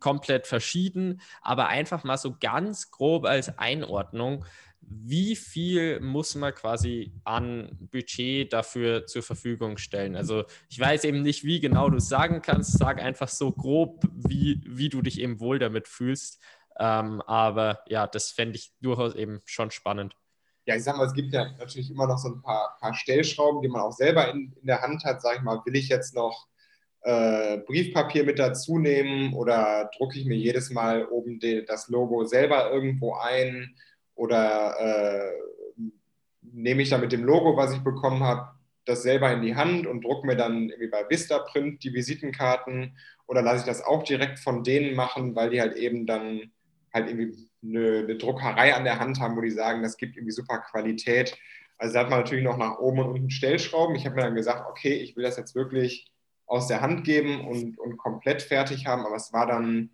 komplett 0.00 0.46
verschieden, 0.46 1.20
aber 1.42 1.68
einfach 1.68 2.04
mal 2.04 2.18
so 2.18 2.36
ganz 2.38 2.90
grob 2.90 3.24
als 3.24 3.58
Einordnung, 3.58 4.44
wie 4.86 5.36
viel 5.36 6.00
muss 6.00 6.34
man 6.34 6.54
quasi 6.54 7.12
an 7.24 7.88
Budget 7.90 8.52
dafür 8.52 9.06
zur 9.06 9.22
Verfügung 9.22 9.76
stellen? 9.78 10.16
Also 10.16 10.44
ich 10.68 10.78
weiß 10.78 11.04
eben 11.04 11.22
nicht, 11.22 11.44
wie 11.44 11.60
genau 11.60 11.88
du 11.88 11.96
es 11.96 12.08
sagen 12.08 12.42
kannst, 12.42 12.78
sag 12.78 13.00
einfach 13.00 13.28
so 13.28 13.52
grob, 13.52 14.04
wie, 14.12 14.60
wie 14.66 14.88
du 14.88 15.02
dich 15.02 15.20
eben 15.20 15.40
wohl 15.40 15.58
damit 15.58 15.88
fühlst. 15.88 16.40
Ähm, 16.78 17.22
aber 17.22 17.80
ja, 17.86 18.06
das 18.06 18.30
fände 18.30 18.56
ich 18.56 18.72
durchaus 18.80 19.14
eben 19.14 19.40
schon 19.44 19.70
spannend. 19.70 20.16
Ja, 20.66 20.76
ich 20.76 20.84
sag 20.84 20.96
mal, 20.96 21.06
es 21.06 21.12
gibt 21.12 21.32
ja 21.32 21.52
natürlich 21.58 21.90
immer 21.90 22.06
noch 22.06 22.18
so 22.18 22.28
ein 22.28 22.42
paar, 22.42 22.76
paar 22.80 22.94
Stellschrauben, 22.94 23.60
die 23.62 23.68
man 23.68 23.82
auch 23.82 23.92
selber 23.92 24.30
in, 24.30 24.54
in 24.60 24.66
der 24.66 24.80
Hand 24.80 25.04
hat. 25.04 25.20
Sag 25.20 25.36
ich 25.36 25.42
mal, 25.42 25.60
will 25.64 25.76
ich 25.76 25.88
jetzt 25.88 26.14
noch 26.14 26.48
äh, 27.04 27.58
Briefpapier 27.58 28.24
mit 28.24 28.38
dazu 28.38 28.78
nehmen 28.78 29.34
oder 29.34 29.90
drucke 29.96 30.18
ich 30.18 30.24
mir 30.24 30.36
jedes 30.36 30.70
Mal 30.70 31.06
oben 31.06 31.38
die, 31.38 31.64
das 31.64 31.88
Logo 31.88 32.24
selber 32.24 32.70
irgendwo 32.72 33.14
ein 33.14 33.74
oder 34.14 34.74
äh, 34.78 35.32
nehme 36.40 36.82
ich 36.82 36.90
da 36.90 36.98
mit 36.98 37.12
dem 37.12 37.24
Logo, 37.24 37.56
was 37.56 37.74
ich 37.74 37.80
bekommen 37.80 38.22
habe, 38.22 38.48
das 38.86 39.02
selber 39.02 39.30
in 39.32 39.42
die 39.42 39.54
Hand 39.54 39.86
und 39.86 40.02
drucke 40.02 40.26
mir 40.26 40.36
dann 40.36 40.70
irgendwie 40.70 40.88
bei 40.88 41.04
Vistaprint 41.08 41.84
die 41.84 41.92
Visitenkarten 41.92 42.96
oder 43.26 43.42
lasse 43.42 43.60
ich 43.60 43.66
das 43.66 43.82
auch 43.82 44.02
direkt 44.02 44.38
von 44.38 44.62
denen 44.62 44.94
machen, 44.94 45.34
weil 45.34 45.50
die 45.50 45.60
halt 45.60 45.76
eben 45.76 46.06
dann 46.06 46.52
halt 46.92 47.08
irgendwie 47.08 47.48
eine, 47.62 47.98
eine 47.98 48.16
Druckerei 48.16 48.74
an 48.74 48.84
der 48.84 48.98
Hand 48.98 49.20
haben, 49.20 49.36
wo 49.36 49.40
die 49.42 49.50
sagen, 49.50 49.82
das 49.82 49.96
gibt 49.96 50.16
irgendwie 50.16 50.32
super 50.32 50.58
Qualität. 50.58 51.36
Also 51.76 51.94
da 51.94 52.00
hat 52.00 52.10
man 52.10 52.20
natürlich 52.20 52.44
noch 52.44 52.56
nach 52.56 52.78
oben 52.78 53.00
und 53.00 53.10
unten 53.10 53.30
Stellschrauben. 53.30 53.96
Ich 53.96 54.06
habe 54.06 54.16
mir 54.16 54.22
dann 54.22 54.34
gesagt, 54.34 54.70
okay, 54.70 54.94
ich 54.94 55.16
will 55.16 55.24
das 55.24 55.36
jetzt 55.36 55.54
wirklich 55.54 56.06
aus 56.46 56.68
der 56.68 56.80
Hand 56.80 57.04
geben 57.04 57.46
und, 57.46 57.78
und 57.78 57.96
komplett 57.96 58.42
fertig 58.42 58.86
haben. 58.86 59.04
Aber 59.06 59.16
es 59.16 59.32
war 59.32 59.46
dann 59.46 59.90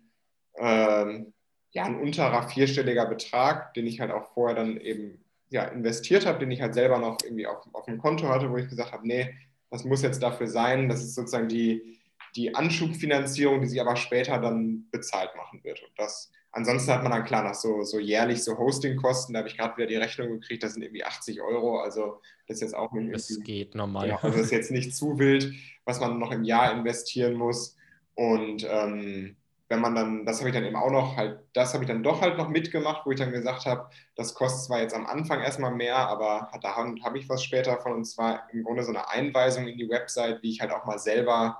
ähm, 0.57 1.33
ja 1.71 1.85
ein 1.85 1.99
unterer 1.99 2.47
vierstelliger 2.49 3.05
Betrag, 3.05 3.73
den 3.73 3.87
ich 3.87 3.99
halt 3.99 4.11
auch 4.11 4.33
vorher 4.33 4.55
dann 4.55 4.77
eben 4.77 5.23
ja, 5.49 5.65
investiert 5.65 6.25
habe, 6.25 6.39
den 6.39 6.51
ich 6.51 6.61
halt 6.61 6.73
selber 6.73 6.97
noch 6.97 7.17
irgendwie 7.23 7.47
auf, 7.47 7.63
auf 7.73 7.85
dem 7.85 7.97
Konto 7.97 8.27
hatte, 8.29 8.49
wo 8.49 8.57
ich 8.57 8.69
gesagt 8.69 8.93
habe, 8.93 9.05
nee, 9.05 9.33
das 9.69 9.83
muss 9.83 10.01
jetzt 10.01 10.23
dafür 10.23 10.47
sein. 10.47 10.89
Das 10.89 11.01
ist 11.01 11.15
sozusagen 11.15 11.49
die, 11.49 11.99
die 12.35 12.55
Anschubfinanzierung, 12.55 13.61
die 13.61 13.67
sich 13.67 13.81
aber 13.81 13.95
später 13.95 14.39
dann 14.39 14.87
bezahlt 14.91 15.31
machen 15.35 15.63
wird. 15.63 15.81
Und 15.83 15.91
das, 15.97 16.31
ansonsten 16.51 16.91
hat 16.91 17.03
man 17.03 17.11
dann 17.11 17.25
klar 17.25 17.43
noch 17.43 17.53
so, 17.53 17.83
so 17.83 17.99
jährlich 17.99 18.43
so 18.43 18.57
Hostingkosten, 18.57 19.33
da 19.33 19.39
habe 19.39 19.49
ich 19.49 19.57
gerade 19.57 19.75
wieder 19.77 19.87
die 19.87 19.95
Rechnung 19.95 20.39
gekriegt, 20.39 20.63
das 20.63 20.73
sind 20.73 20.83
irgendwie 20.83 21.03
80 21.03 21.41
Euro, 21.41 21.79
also 21.79 22.21
das 22.47 22.57
ist 22.57 22.61
jetzt 22.61 22.75
auch. 22.75 22.91
Das 23.11 23.39
geht 23.43 23.75
normal. 23.75 24.07
Ja, 24.07 24.15
also 24.17 24.29
das 24.29 24.45
ist 24.45 24.51
jetzt 24.51 24.71
nicht 24.71 24.95
zu 24.95 25.19
wild, 25.19 25.53
was 25.85 25.99
man 25.99 26.19
noch 26.19 26.31
im 26.31 26.43
Jahr 26.43 26.71
investieren 26.71 27.35
muss. 27.35 27.77
Und 28.15 28.67
ähm, 28.69 29.35
wenn 29.69 29.79
man 29.79 29.95
dann, 29.95 30.25
das 30.25 30.39
habe 30.39 30.49
ich 30.49 30.55
dann 30.55 30.65
eben 30.65 30.75
auch 30.75 30.91
noch 30.91 31.15
halt, 31.15 31.39
das 31.53 31.73
habe 31.73 31.83
ich 31.83 31.87
dann 31.87 32.03
doch 32.03 32.21
halt 32.21 32.37
noch 32.37 32.49
mitgemacht, 32.49 33.05
wo 33.05 33.11
ich 33.11 33.19
dann 33.19 33.31
gesagt 33.31 33.65
habe, 33.65 33.89
das 34.15 34.33
kostet 34.33 34.65
zwar 34.65 34.81
jetzt 34.81 34.93
am 34.93 35.05
Anfang 35.05 35.41
erstmal 35.41 35.73
mehr, 35.73 35.95
aber 35.95 36.51
da 36.61 36.75
habe 36.75 37.17
ich 37.17 37.29
was 37.29 37.43
später 37.43 37.77
von 37.77 37.93
und 37.93 38.05
zwar 38.05 38.49
im 38.51 38.63
Grunde 38.63 38.83
so 38.83 38.89
eine 38.89 39.09
Einweisung 39.09 39.67
in 39.67 39.77
die 39.77 39.89
Website, 39.89 40.43
wie 40.43 40.51
ich 40.51 40.61
halt 40.61 40.71
auch 40.71 40.85
mal 40.85 40.99
selber 40.99 41.59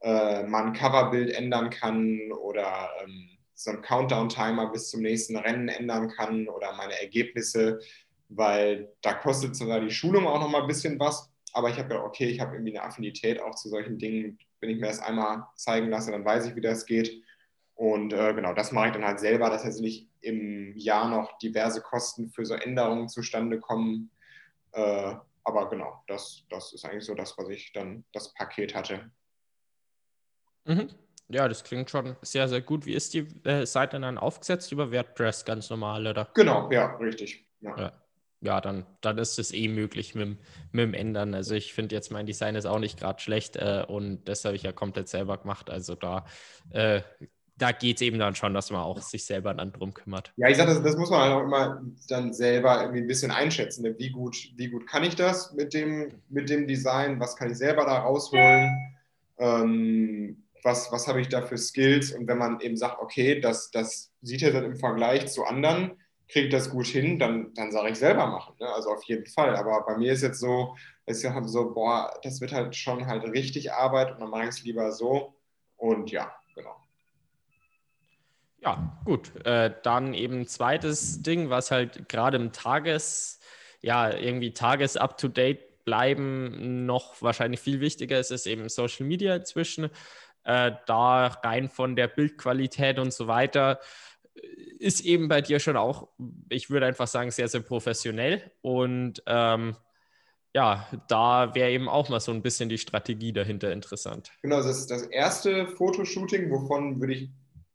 äh, 0.00 0.42
mal 0.42 0.66
ein 0.66 0.72
Coverbild 0.72 1.30
ändern 1.30 1.70
kann 1.70 2.32
oder 2.32 2.90
ähm, 3.02 3.30
so 3.54 3.70
einen 3.70 3.80
Countdown-Timer 3.80 4.70
bis 4.70 4.90
zum 4.90 5.00
nächsten 5.02 5.36
Rennen 5.36 5.68
ändern 5.68 6.08
kann 6.08 6.48
oder 6.48 6.74
meine 6.74 7.00
Ergebnisse 7.00 7.80
weil 8.28 8.92
da 9.02 9.14
kostet 9.14 9.56
sogar 9.56 9.80
die 9.80 9.90
Schulung 9.90 10.26
auch 10.26 10.40
nochmal 10.40 10.62
ein 10.62 10.68
bisschen 10.68 10.98
was. 10.98 11.30
Aber 11.52 11.70
ich 11.70 11.76
habe 11.76 11.88
gedacht, 11.88 12.04
okay, 12.04 12.26
ich 12.26 12.40
habe 12.40 12.54
irgendwie 12.54 12.76
eine 12.76 12.86
Affinität 12.86 13.40
auch 13.40 13.54
zu 13.54 13.68
solchen 13.68 13.98
Dingen. 13.98 14.38
Wenn 14.60 14.70
ich 14.70 14.78
mir 14.78 14.88
das 14.88 15.00
einmal 15.00 15.46
zeigen 15.56 15.88
lasse, 15.88 16.10
dann 16.10 16.24
weiß 16.24 16.46
ich, 16.46 16.56
wie 16.56 16.60
das 16.60 16.86
geht. 16.86 17.22
Und 17.74 18.12
äh, 18.12 18.34
genau, 18.34 18.54
das 18.54 18.72
mache 18.72 18.88
ich 18.88 18.92
dann 18.92 19.04
halt 19.04 19.20
selber, 19.20 19.50
dass 19.50 19.64
jetzt 19.64 19.80
nicht 19.80 20.08
im 20.20 20.76
Jahr 20.76 21.08
noch 21.08 21.38
diverse 21.38 21.82
Kosten 21.82 22.30
für 22.30 22.44
so 22.44 22.54
Änderungen 22.54 23.08
zustande 23.08 23.60
kommen. 23.60 24.10
Äh, 24.72 25.14
aber 25.44 25.68
genau, 25.68 26.02
das, 26.08 26.44
das 26.50 26.72
ist 26.72 26.84
eigentlich 26.84 27.04
so 27.04 27.14
das, 27.14 27.36
was 27.38 27.48
ich 27.48 27.72
dann 27.72 28.04
das 28.12 28.32
Paket 28.34 28.74
hatte. 28.74 29.10
Mhm. 30.64 30.88
Ja, 31.28 31.48
das 31.48 31.64
klingt 31.64 31.90
schon 31.90 32.16
sehr, 32.22 32.48
sehr 32.48 32.60
gut. 32.60 32.86
Wie 32.86 32.94
ist 32.94 33.12
die 33.14 33.26
äh, 33.44 33.66
Seite 33.66 34.00
dann 34.00 34.18
aufgesetzt 34.18 34.72
über 34.72 34.92
WordPress 34.92 35.44
ganz 35.44 35.70
normal, 35.70 36.06
oder? 36.06 36.30
Genau, 36.34 36.70
ja, 36.70 36.96
richtig. 36.96 37.48
Ja. 37.60 37.76
ja. 37.76 38.05
Ja 38.40 38.60
dann, 38.60 38.86
dann 39.00 39.18
ist 39.18 39.38
es 39.38 39.52
eh 39.52 39.68
möglich 39.68 40.14
mit, 40.14 40.38
mit 40.72 40.82
dem 40.82 40.94
Ändern. 40.94 41.34
Also 41.34 41.54
ich 41.54 41.72
finde 41.72 41.94
jetzt 41.94 42.10
mein 42.10 42.26
Design 42.26 42.54
ist 42.54 42.66
auch 42.66 42.78
nicht 42.78 42.98
gerade 42.98 43.20
schlecht 43.20 43.56
äh, 43.56 43.84
und 43.86 44.24
das 44.28 44.44
habe 44.44 44.56
ich 44.56 44.62
ja 44.62 44.72
komplett 44.72 45.08
selber 45.08 45.38
gemacht. 45.38 45.70
Also 45.70 45.94
da 45.94 46.26
äh, 46.70 47.02
da 47.58 47.72
geht 47.72 47.96
es 47.96 48.02
eben 48.02 48.18
dann 48.18 48.34
schon, 48.34 48.52
dass 48.52 48.70
man 48.70 48.82
auch 48.82 49.00
sich 49.00 49.24
selber 49.24 49.54
dann 49.54 49.72
drum 49.72 49.94
kümmert. 49.94 50.32
Ja, 50.36 50.48
ich 50.48 50.56
sage, 50.56 50.74
das, 50.74 50.82
das 50.82 50.96
muss 50.96 51.10
man 51.10 51.32
auch 51.32 51.42
immer 51.42 51.82
dann 52.08 52.32
selber 52.32 52.80
irgendwie 52.80 53.00
ein 53.00 53.06
bisschen 53.06 53.30
einschätzen. 53.30 53.82
Ne? 53.82 53.94
Wie 53.98 54.10
gut, 54.10 54.36
wie 54.56 54.68
gut 54.68 54.86
kann 54.86 55.04
ich 55.04 55.16
das 55.16 55.54
mit 55.54 55.72
dem, 55.72 56.20
mit 56.28 56.50
dem 56.50 56.66
Design? 56.66 57.18
Was 57.18 57.36
kann 57.36 57.50
ich 57.50 57.56
selber 57.56 57.84
da 57.84 58.00
rausholen? 58.00 58.70
Ähm, 59.38 60.44
was, 60.62 60.92
was 60.92 61.08
habe 61.08 61.20
ich 61.20 61.28
da 61.28 61.42
für 61.42 61.56
Skills? 61.56 62.12
Und 62.12 62.26
wenn 62.26 62.38
man 62.38 62.60
eben 62.60 62.76
sagt, 62.76 63.00
okay, 63.00 63.40
das, 63.40 63.70
das 63.70 64.12
sieht 64.20 64.42
er 64.42 64.52
dann 64.52 64.64
im 64.64 64.76
Vergleich 64.76 65.28
zu 65.28 65.44
anderen, 65.44 65.92
kriegt 66.28 66.52
das 66.52 66.70
gut 66.70 66.86
hin, 66.86 67.18
dann, 67.18 67.54
dann 67.54 67.70
sage 67.70 67.90
ich 67.90 67.98
selber 67.98 68.26
machen. 68.26 68.54
Ne? 68.58 68.68
Also 68.68 68.90
auf 68.90 69.04
jeden 69.04 69.26
Fall. 69.26 69.56
Aber 69.56 69.84
bei 69.86 69.96
mir 69.96 70.12
ist 70.12 70.22
jetzt 70.22 70.40
so, 70.40 70.76
ich 71.06 71.24
habe 71.24 71.48
so, 71.48 71.72
boah, 71.72 72.18
das 72.22 72.40
wird 72.40 72.52
halt 72.52 72.74
schon 72.74 73.06
halt 73.06 73.24
richtig 73.24 73.72
Arbeit 73.72 74.12
und 74.12 74.20
dann 74.20 74.30
mache 74.30 74.44
ich 74.44 74.48
es 74.48 74.62
lieber 74.64 74.90
so. 74.92 75.34
Und 75.76 76.10
ja, 76.10 76.34
genau. 76.54 76.76
Ja, 78.58 78.98
gut. 79.04 79.32
Äh, 79.46 79.74
dann 79.82 80.14
eben 80.14 80.46
zweites 80.48 81.22
Ding, 81.22 81.50
was 81.50 81.70
halt 81.70 82.08
gerade 82.08 82.36
im 82.36 82.52
Tages, 82.52 83.38
ja, 83.80 84.10
irgendwie 84.12 84.52
Tages-up-to-date 84.52 85.84
bleiben 85.84 86.84
noch 86.84 87.22
wahrscheinlich 87.22 87.60
viel 87.60 87.80
wichtiger 87.80 88.18
ist, 88.18 88.32
ist 88.32 88.46
eben 88.46 88.68
Social 88.68 89.06
Media 89.06 89.36
inzwischen. 89.36 89.90
Äh, 90.42 90.72
da 90.86 91.26
rein 91.26 91.68
von 91.68 91.94
der 91.94 92.08
Bildqualität 92.08 92.98
und 92.98 93.12
so 93.12 93.28
weiter 93.28 93.78
ist 94.78 95.04
eben 95.04 95.28
bei 95.28 95.40
dir 95.40 95.58
schon 95.58 95.76
auch, 95.76 96.08
ich 96.48 96.70
würde 96.70 96.86
einfach 96.86 97.06
sagen, 97.06 97.30
sehr, 97.30 97.48
sehr 97.48 97.60
professionell. 97.60 98.50
Und 98.60 99.22
ähm, 99.26 99.76
ja, 100.54 100.86
da 101.08 101.54
wäre 101.54 101.70
eben 101.70 101.88
auch 101.88 102.08
mal 102.08 102.20
so 102.20 102.32
ein 102.32 102.42
bisschen 102.42 102.68
die 102.68 102.78
Strategie 102.78 103.32
dahinter 103.32 103.72
interessant. 103.72 104.32
Genau, 104.42 104.56
das 104.56 104.78
ist 104.78 104.90
das 104.90 105.02
erste 105.02 105.66
Fotoshooting, 105.66 106.50
wovon 106.50 107.00
würde 107.00 107.14
ich 107.14 107.30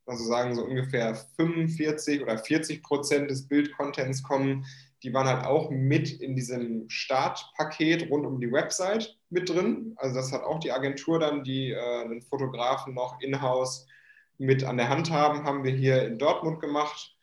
also 0.06 0.24
sagen 0.26 0.56
so 0.56 0.64
ungefähr 0.64 1.16
45 1.38 2.22
oder 2.22 2.38
40 2.38 2.84
Prozent 2.84 3.32
des 3.32 3.48
Bildcontents 3.48 4.24
kommen, 4.24 4.66
die 5.04 5.14
waren 5.14 5.28
halt 5.28 5.46
auch 5.46 5.72
mit 5.72 6.12
in 6.22 6.36
diesem 6.36 6.90
Startpaket 6.90 8.10
rund 8.10 8.26
um 8.26 8.40
die 8.40 8.52
Website 8.52 9.18
mit 9.30 9.50
drin. 9.50 9.94
Also 9.98 10.16
das 10.16 10.32
hat 10.32 10.44
auch 10.44 10.60
die 10.60 10.72
Agentur 10.72 11.20
dann, 11.20 11.44
die 11.44 11.72
äh, 11.72 12.02
einen 12.04 12.22
Fotografen 12.22 12.94
noch 12.94 13.20
in-house 13.22 13.88
mit 14.42 14.64
an 14.64 14.78
der 14.78 14.90
Hand 14.90 15.12
haben, 15.12 15.44
haben 15.44 15.64
wir 15.64 15.72
hier 15.72 16.04
in 16.04 16.18
Dortmund 16.18 16.60
gemacht. 16.60 17.16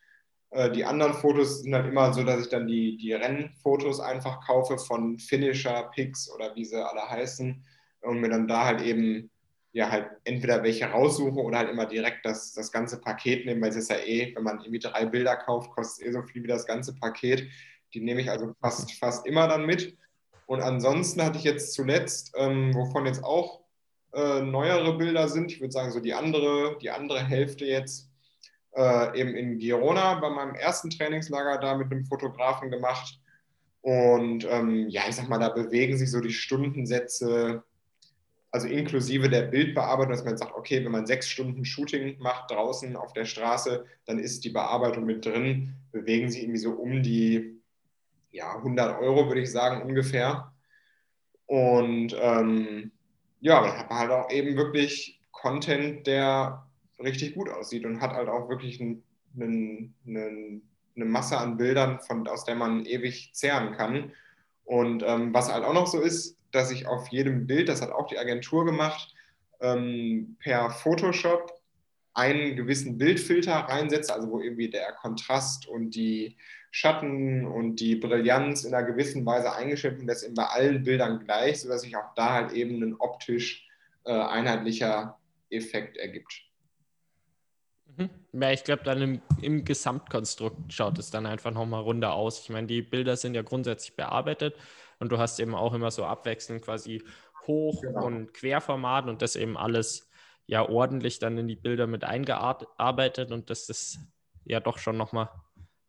Äh, 0.50 0.70
die 0.70 0.84
anderen 0.84 1.14
Fotos 1.14 1.62
sind 1.62 1.74
halt 1.74 1.86
immer 1.86 2.12
so, 2.12 2.22
dass 2.22 2.42
ich 2.42 2.48
dann 2.48 2.68
die, 2.68 2.96
die 2.96 3.12
Rennfotos 3.12 3.98
einfach 3.98 4.46
kaufe 4.46 4.78
von 4.78 5.18
Finisher, 5.18 5.90
Pix 5.92 6.30
oder 6.32 6.54
wie 6.54 6.64
sie 6.64 6.76
alle 6.76 7.10
heißen 7.10 7.64
und 8.02 8.20
mir 8.20 8.28
dann 8.28 8.46
da 8.46 8.66
halt 8.66 8.82
eben 8.82 9.30
ja 9.72 9.90
halt 9.90 10.10
entweder 10.24 10.62
welche 10.62 10.86
raussuche 10.86 11.40
oder 11.40 11.58
halt 11.58 11.70
immer 11.70 11.86
direkt 11.86 12.24
das, 12.24 12.52
das 12.52 12.70
ganze 12.70 13.00
Paket 13.00 13.46
nehmen, 13.46 13.60
weil 13.60 13.70
es 13.70 13.76
ist 13.76 13.90
ja 13.90 13.98
eh, 13.98 14.32
wenn 14.36 14.44
man 14.44 14.60
irgendwie 14.60 14.78
drei 14.78 15.04
Bilder 15.04 15.36
kauft, 15.36 15.72
kostet 15.72 16.06
es 16.06 16.08
eh 16.08 16.12
so 16.12 16.22
viel 16.22 16.44
wie 16.44 16.48
das 16.48 16.66
ganze 16.66 16.94
Paket. 16.94 17.48
Die 17.94 18.00
nehme 18.00 18.20
ich 18.20 18.30
also 18.30 18.54
fast, 18.60 18.92
fast 18.92 19.26
immer 19.26 19.48
dann 19.48 19.66
mit. 19.66 19.96
Und 20.46 20.60
ansonsten 20.60 21.22
hatte 21.22 21.38
ich 21.38 21.44
jetzt 21.44 21.74
zuletzt, 21.74 22.32
ähm, 22.36 22.72
wovon 22.74 23.06
jetzt 23.06 23.24
auch 23.24 23.60
äh, 24.12 24.40
neuere 24.40 24.96
Bilder 24.96 25.28
sind, 25.28 25.52
ich 25.52 25.60
würde 25.60 25.72
sagen 25.72 25.92
so 25.92 26.00
die 26.00 26.14
andere, 26.14 26.78
die 26.80 26.90
andere 26.90 27.24
Hälfte 27.24 27.64
jetzt, 27.64 28.10
äh, 28.74 29.20
eben 29.20 29.34
in 29.34 29.58
Girona 29.58 30.14
bei 30.14 30.30
meinem 30.30 30.54
ersten 30.54 30.90
Trainingslager 30.90 31.58
da 31.58 31.76
mit 31.76 31.90
einem 31.90 32.04
Fotografen 32.04 32.70
gemacht. 32.70 33.20
Und 33.80 34.46
ähm, 34.50 34.88
ja, 34.88 35.02
ich 35.08 35.16
sag 35.16 35.28
mal, 35.28 35.38
da 35.38 35.48
bewegen 35.48 35.96
sich 35.96 36.10
so 36.10 36.20
die 36.20 36.32
Stundensätze 36.32 37.62
also 38.50 38.66
inklusive 38.66 39.28
der 39.28 39.42
Bildbearbeitung, 39.42 40.12
dass 40.12 40.24
man 40.24 40.38
sagt, 40.38 40.54
okay, 40.54 40.84
wenn 40.84 40.92
man 40.92 41.06
sechs 41.06 41.28
Stunden 41.28 41.64
Shooting 41.64 42.18
macht 42.18 42.50
draußen 42.50 42.96
auf 42.96 43.12
der 43.12 43.24
Straße, 43.26 43.84
dann 44.06 44.18
ist 44.18 44.44
die 44.44 44.50
Bearbeitung 44.50 45.04
mit 45.04 45.24
drin, 45.24 45.74
bewegen 45.92 46.30
sich 46.30 46.42
irgendwie 46.42 46.58
so 46.58 46.72
um 46.72 47.02
die 47.02 47.60
ja, 48.30 48.56
100 48.56 49.00
Euro, 49.00 49.26
würde 49.28 49.42
ich 49.42 49.50
sagen, 49.50 49.82
ungefähr. 49.82 50.52
Und 51.46 52.16
ähm, 52.20 52.92
ja, 53.40 53.60
dann 53.60 53.78
hat 53.78 53.90
man 53.90 53.98
halt 53.98 54.10
auch 54.10 54.30
eben 54.30 54.56
wirklich 54.56 55.20
Content, 55.32 56.06
der 56.06 56.66
richtig 56.98 57.34
gut 57.34 57.48
aussieht 57.48 57.84
und 57.84 58.00
hat 58.00 58.12
halt 58.12 58.28
auch 58.28 58.48
wirklich 58.48 58.80
einen, 58.80 59.02
einen, 59.36 59.94
einen, 60.06 60.62
eine 60.96 61.04
Masse 61.04 61.38
an 61.38 61.56
Bildern, 61.56 62.00
von, 62.00 62.26
aus 62.26 62.44
der 62.44 62.56
man 62.56 62.84
ewig 62.86 63.30
zehren 63.34 63.72
kann. 63.72 64.12
Und 64.64 65.02
ähm, 65.06 65.32
was 65.32 65.52
halt 65.52 65.64
auch 65.64 65.74
noch 65.74 65.86
so 65.86 66.00
ist, 66.00 66.36
dass 66.50 66.70
ich 66.70 66.86
auf 66.86 67.08
jedem 67.08 67.46
Bild, 67.46 67.68
das 67.68 67.82
hat 67.82 67.92
auch 67.92 68.06
die 68.06 68.18
Agentur 68.18 68.64
gemacht, 68.64 69.14
ähm, 69.60 70.36
per 70.40 70.70
Photoshop 70.70 71.52
einen 72.14 72.56
gewissen 72.56 72.98
Bildfilter 72.98 73.54
reinsetze, 73.54 74.12
also 74.12 74.30
wo 74.30 74.40
irgendwie 74.40 74.70
der 74.70 74.92
Kontrast 74.92 75.68
und 75.68 75.90
die 75.94 76.36
Schatten 76.70 77.46
und 77.46 77.76
die 77.76 77.96
Brillanz 77.96 78.64
in 78.64 78.74
einer 78.74 78.86
gewissen 78.86 79.24
Weise 79.24 79.52
eingeschränkt 79.52 80.00
und 80.00 80.06
das 80.06 80.22
ist 80.22 80.34
bei 80.34 80.44
allen 80.44 80.84
Bildern 80.84 81.24
gleich, 81.24 81.60
sodass 81.60 81.82
sich 81.82 81.96
auch 81.96 82.14
da 82.14 82.34
halt 82.34 82.52
eben 82.52 82.82
ein 82.82 82.94
optisch 82.98 83.66
äh, 84.04 84.12
einheitlicher 84.12 85.18
Effekt 85.50 85.96
ergibt. 85.96 86.42
Mhm. 87.96 88.10
Ja, 88.32 88.52
ich 88.52 88.64
glaube, 88.64 88.82
dann 88.84 89.00
im, 89.00 89.22
im, 89.40 89.64
Gesamtkonstrukt 89.64 90.72
schaut 90.72 90.98
es 90.98 91.10
dann 91.10 91.26
einfach 91.26 91.52
nochmal 91.52 91.82
runder 91.82 92.12
aus. 92.12 92.40
Ich 92.42 92.50
meine, 92.50 92.66
die 92.66 92.82
Bilder 92.82 93.16
sind 93.16 93.34
ja 93.34 93.42
grundsätzlich 93.42 93.96
bearbeitet 93.96 94.56
und 94.98 95.10
du 95.10 95.18
hast 95.18 95.40
eben 95.40 95.54
auch 95.54 95.72
immer 95.72 95.90
so 95.90 96.04
abwechselnd 96.04 96.62
quasi 96.62 97.02
Hoch- 97.46 97.80
genau. 97.80 98.04
und 98.04 98.34
Querformat 98.34 99.08
und 99.08 99.22
das 99.22 99.36
eben 99.36 99.56
alles 99.56 100.10
ja 100.46 100.68
ordentlich 100.68 101.18
dann 101.18 101.38
in 101.38 101.48
die 101.48 101.56
Bilder 101.56 101.86
mit 101.86 102.04
eingearbeitet 102.04 103.32
und 103.32 103.50
das 103.50 103.98
ja 104.44 104.60
doch 104.60 104.78
schon 104.78 104.96
nochmal 104.96 105.30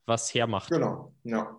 was 0.10 0.34
hermacht. 0.34 0.70
Genau, 0.70 1.14
ja. 1.24 1.56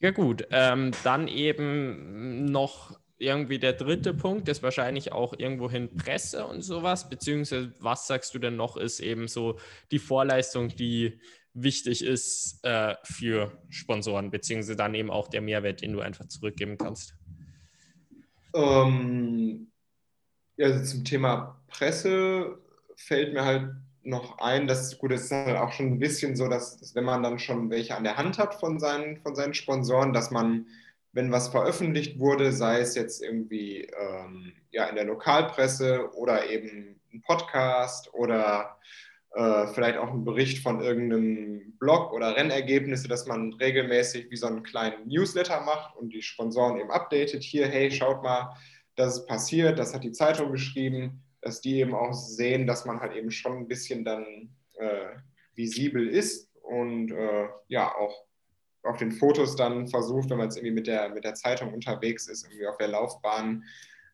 Ja 0.00 0.10
gut, 0.10 0.46
ähm, 0.50 0.90
dann 1.04 1.28
eben 1.28 2.44
noch 2.46 2.98
irgendwie 3.18 3.58
der 3.58 3.72
dritte 3.72 4.14
Punkt 4.14 4.48
ist 4.48 4.62
wahrscheinlich 4.62 5.12
auch 5.12 5.34
irgendwohin 5.36 5.96
Presse 5.96 6.46
und 6.46 6.62
sowas, 6.62 7.08
beziehungsweise 7.08 7.74
was 7.80 8.06
sagst 8.06 8.34
du 8.34 8.38
denn 8.38 8.56
noch 8.56 8.76
ist 8.76 9.00
eben 9.00 9.26
so 9.26 9.58
die 9.90 9.98
Vorleistung, 9.98 10.68
die 10.68 11.20
wichtig 11.52 12.04
ist 12.04 12.60
äh, 12.62 12.94
für 13.02 13.60
Sponsoren, 13.70 14.30
beziehungsweise 14.30 14.76
dann 14.76 14.94
eben 14.94 15.10
auch 15.10 15.28
der 15.28 15.40
Mehrwert, 15.40 15.82
den 15.82 15.92
du 15.92 16.00
einfach 16.00 16.28
zurückgeben 16.28 16.78
kannst? 16.78 17.14
Ähm, 18.54 19.72
ja, 20.56 20.66
also 20.66 20.84
zum 20.84 21.04
Thema 21.04 21.60
Presse 21.66 22.58
fällt 22.96 23.32
mir 23.32 23.44
halt 23.44 23.72
noch 24.08 24.38
ein, 24.38 24.66
dass 24.66 24.98
gut, 24.98 25.12
es 25.12 25.24
ist 25.24 25.32
halt 25.32 25.56
auch 25.56 25.72
schon 25.72 25.86
ein 25.86 25.98
bisschen 25.98 26.34
so, 26.34 26.48
dass, 26.48 26.78
dass, 26.78 26.94
wenn 26.94 27.04
man 27.04 27.22
dann 27.22 27.38
schon 27.38 27.70
welche 27.70 27.94
an 27.96 28.04
der 28.04 28.16
Hand 28.16 28.38
hat 28.38 28.54
von 28.54 28.78
seinen, 28.80 29.18
von 29.18 29.34
seinen 29.34 29.54
Sponsoren, 29.54 30.12
dass 30.12 30.30
man, 30.30 30.66
wenn 31.12 31.30
was 31.30 31.48
veröffentlicht 31.48 32.18
wurde, 32.18 32.52
sei 32.52 32.80
es 32.80 32.94
jetzt 32.94 33.22
irgendwie 33.22 33.82
ähm, 33.82 34.52
ja, 34.70 34.86
in 34.86 34.96
der 34.96 35.04
Lokalpresse 35.04 36.10
oder 36.14 36.48
eben 36.48 37.00
ein 37.12 37.22
Podcast 37.22 38.12
oder 38.14 38.78
äh, 39.34 39.66
vielleicht 39.68 39.98
auch 39.98 40.10
einen 40.10 40.24
Bericht 40.24 40.62
von 40.62 40.80
irgendeinem 40.80 41.74
Blog 41.78 42.12
oder 42.12 42.34
Rennergebnisse, 42.34 43.08
dass 43.08 43.26
man 43.26 43.52
regelmäßig 43.54 44.30
wie 44.30 44.36
so 44.36 44.46
einen 44.46 44.62
kleinen 44.62 45.06
Newsletter 45.06 45.60
macht 45.60 45.96
und 45.96 46.12
die 46.12 46.22
Sponsoren 46.22 46.78
eben 46.78 46.90
updatet. 46.90 47.42
Hier, 47.42 47.68
hey, 47.68 47.90
schaut 47.90 48.22
mal, 48.22 48.56
das 48.96 49.18
ist 49.18 49.26
passiert, 49.26 49.78
das 49.78 49.94
hat 49.94 50.02
die 50.02 50.12
Zeitung 50.12 50.50
geschrieben, 50.50 51.22
dass 51.48 51.60
die 51.60 51.80
eben 51.80 51.94
auch 51.94 52.12
sehen, 52.12 52.66
dass 52.66 52.84
man 52.84 53.00
halt 53.00 53.16
eben 53.16 53.30
schon 53.30 53.56
ein 53.58 53.68
bisschen 53.68 54.04
dann 54.04 54.24
äh, 54.78 55.08
visibel 55.54 56.08
ist 56.08 56.54
und 56.62 57.10
äh, 57.10 57.48
ja, 57.68 57.92
auch 57.96 58.24
auf 58.84 58.98
den 58.98 59.12
Fotos 59.12 59.56
dann 59.56 59.88
versucht, 59.88 60.30
wenn 60.30 60.38
man 60.38 60.46
jetzt 60.46 60.56
irgendwie 60.56 60.74
mit 60.74 60.86
der, 60.86 61.08
mit 61.08 61.24
der 61.24 61.34
Zeitung 61.34 61.74
unterwegs 61.74 62.28
ist, 62.28 62.44
irgendwie 62.44 62.66
auf 62.68 62.76
der 62.76 62.88
Laufbahn 62.88 63.64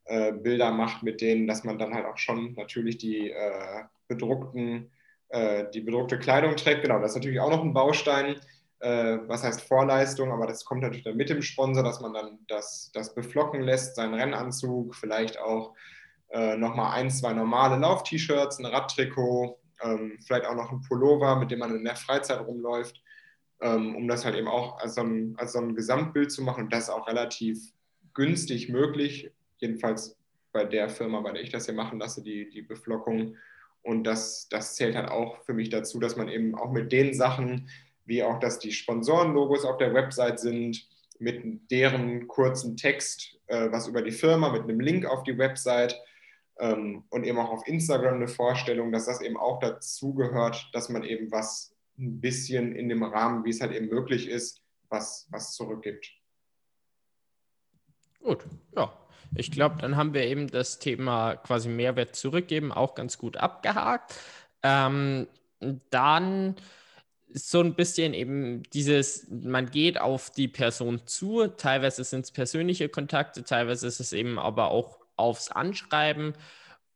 äh, 0.07 0.33
Bilder 0.33 0.71
macht 0.71 1.03
mit 1.03 1.21
denen, 1.21 1.47
dass 1.47 1.65
man 1.65 1.79
dann 1.79 1.95
halt 1.95 2.07
auch 2.07 2.19
schon 2.19 2.55
natürlich 2.55 2.99
die 2.99 3.31
äh, 3.31 3.83
bedruckten 4.09 4.91
äh, 5.29 5.65
die 5.73 5.81
bedruckte 5.81 6.19
Kleidung 6.19 6.57
trägt. 6.57 6.83
Genau, 6.83 7.01
das 7.01 7.11
ist 7.11 7.17
natürlich 7.17 7.41
auch 7.41 7.51
noch 7.51 7.63
ein 7.63 7.75
Baustein. 7.75 8.37
äh, 8.85 9.19
was 9.27 9.43
heißt 9.43 9.63
Vorleistung, 9.63 10.31
aber 10.31 10.47
das 10.47 10.65
kommt 10.65 10.83
natürlich 10.83 11.05
dann 11.05 11.17
mit 11.17 11.31
dem 11.31 11.43
Sponsor, 11.43 11.83
dass 11.83 12.01
man 12.01 12.13
dann 12.13 12.39
das, 12.49 12.91
das 12.93 13.15
beflocken 13.15 13.63
lässt, 13.63 13.97
seinen 13.97 14.15
Rennanzug, 14.15 14.95
vielleicht 14.95 15.39
auch 15.39 15.75
äh, 16.31 16.57
nochmal 16.57 16.95
ein, 16.95 17.11
zwei 17.11 17.33
normale 17.33 17.77
Lauf-T-Shirts, 17.77 18.59
ein 18.59 18.67
Radtrikot, 18.67 19.59
ähm, 19.83 20.19
vielleicht 20.25 20.47
auch 20.47 20.55
noch 20.55 20.73
ein 20.73 20.83
Pullover, 20.83 21.37
mit 21.37 21.51
dem 21.51 21.61
man 21.61 21.75
in 21.75 21.85
der 21.85 21.97
Freizeit 21.97 22.41
rumläuft, 22.41 23.03
ähm, 23.61 23.95
um 23.97 24.09
das 24.09 24.25
halt 24.25 24.37
eben 24.37 24.49
auch 24.49 24.79
als 24.79 24.95
so, 24.95 25.03
ein, 25.03 25.35
als 25.39 25.53
so 25.53 25.61
ein 25.61 25.75
Gesamtbild 25.75 26.33
zu 26.33 26.43
machen. 26.43 26.65
Und 26.65 26.73
das 26.73 26.91
auch 26.91 27.07
relativ 27.07 27.73
günstig 28.15 28.69
möglich, 28.69 29.31
jedenfalls 29.59 30.17
bei 30.53 30.65
der 30.65 30.89
Firma, 30.89 31.21
bei 31.21 31.33
der 31.33 31.43
ich 31.43 31.51
das 31.51 31.67
hier 31.67 31.75
machen 31.75 31.99
lasse, 31.99 32.23
die, 32.23 32.49
die 32.49 32.63
Beflockung. 32.63 33.37
Und 33.83 34.05
das, 34.05 34.49
das 34.49 34.77
zählt 34.77 34.97
halt 34.97 35.11
auch 35.11 35.43
für 35.45 35.53
mich 35.53 35.69
dazu, 35.69 35.99
dass 35.99 36.17
man 36.17 36.29
eben 36.29 36.55
auch 36.55 36.73
mit 36.73 36.93
den 36.93 37.13
Sachen, 37.13 37.69
wie 38.07 38.23
auch, 38.23 38.39
dass 38.39 38.59
die 38.59 38.73
Sponsorenlogos 38.73 39.65
auf 39.65 39.79
der 39.79 39.95
Website 39.95 40.41
sind, 40.41 40.89
mit 41.19 41.71
deren 41.71 42.27
kurzen 42.29 42.77
Text, 42.77 43.39
äh, 43.47 43.71
was 43.71 43.89
über 43.89 44.03
die 44.03 44.11
Firma, 44.13 44.51
mit 44.51 44.63
einem 44.63 44.81
Link 44.81 45.07
auf 45.07 45.23
die 45.23 45.37
Website 45.39 46.01
ähm, 46.59 47.05
und 47.11 47.25
eben 47.25 47.39
auch 47.39 47.51
auf 47.51 47.67
Instagram 47.67 48.15
eine 48.15 48.29
Vorstellung, 48.29 48.93
dass 48.93 49.07
das 49.07 49.21
eben 49.21 49.37
auch 49.37 49.59
dazu 49.61 50.15
gehört, 50.15 50.69
dass 50.73 50.89
man 50.89 51.05
eben 51.05 51.31
was 51.31 51.75
ein 51.99 52.21
bisschen 52.21 52.75
in 52.75 52.89
dem 52.89 53.03
Rahmen, 53.03 53.45
wie 53.45 53.51
es 53.51 53.61
halt 53.61 53.73
eben 53.73 53.89
möglich 53.89 54.29
ist, 54.29 54.63
was, 54.89 55.27
was 55.31 55.55
zurückgibt. 55.55 56.13
Gut, 58.21 58.45
ja. 58.77 58.93
Ich 59.37 59.51
glaube, 59.51 59.77
dann 59.81 59.97
haben 59.97 60.15
wir 60.15 60.23
eben 60.25 60.49
das 60.49 60.79
Thema 60.79 61.37
quasi 61.37 61.69
Mehrwert 61.69 62.15
zurückgeben 62.15 62.73
auch 62.73 62.95
ganz 62.95 63.19
gut 63.19 63.37
abgehakt. 63.37 64.15
Ähm, 64.63 65.27
dann 65.91 66.57
so 67.33 67.61
ein 67.61 67.75
bisschen 67.75 68.15
eben 68.15 68.63
dieses, 68.73 69.27
man 69.29 69.71
geht 69.71 70.01
auf 70.01 70.31
die 70.31 70.47
Person 70.47 71.03
zu, 71.07 71.49
teilweise 71.49 72.05
sind 72.05 72.25
es 72.25 72.31
persönliche 72.31 72.89
Kontakte, 72.89 73.43
teilweise 73.43 73.89
ist 73.89 73.99
es 73.99 74.13
eben 74.13 74.39
aber 74.39 74.71
auch 74.71 75.04
aufs 75.17 75.51
Anschreiben. 75.51 76.35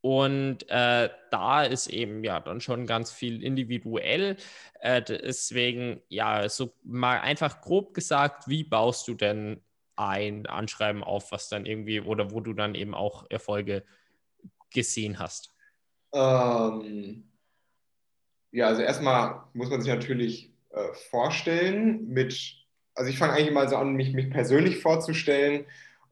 Und 0.00 0.68
äh, 0.68 1.10
da 1.30 1.62
ist 1.64 1.88
eben 1.88 2.22
ja 2.22 2.38
dann 2.40 2.60
schon 2.60 2.86
ganz 2.86 3.10
viel 3.10 3.42
individuell. 3.42 4.36
Äh, 4.80 5.02
deswegen, 5.02 6.00
ja, 6.08 6.48
so 6.48 6.72
mal 6.84 7.20
einfach 7.20 7.60
grob 7.60 7.94
gesagt, 7.94 8.48
wie 8.48 8.62
baust 8.62 9.08
du 9.08 9.14
denn 9.14 9.60
ein 9.96 10.46
Anschreiben 10.46 11.02
auf, 11.02 11.32
was 11.32 11.48
dann 11.48 11.66
irgendwie 11.66 12.00
oder 12.00 12.30
wo 12.30 12.40
du 12.40 12.52
dann 12.52 12.76
eben 12.76 12.94
auch 12.94 13.26
Erfolge 13.28 13.84
gesehen 14.70 15.18
hast? 15.18 15.52
Ähm, 16.12 17.28
ja, 18.52 18.68
also 18.68 18.82
erstmal 18.82 19.42
muss 19.52 19.68
man 19.68 19.82
sich 19.82 19.92
natürlich 19.92 20.52
äh, 20.70 20.92
vorstellen 21.10 22.08
mit, 22.08 22.54
also 22.94 23.10
ich 23.10 23.18
fange 23.18 23.32
eigentlich 23.32 23.52
mal 23.52 23.68
so 23.68 23.76
an, 23.76 23.94
mich, 23.94 24.12
mich 24.14 24.30
persönlich 24.30 24.78
vorzustellen 24.80 25.66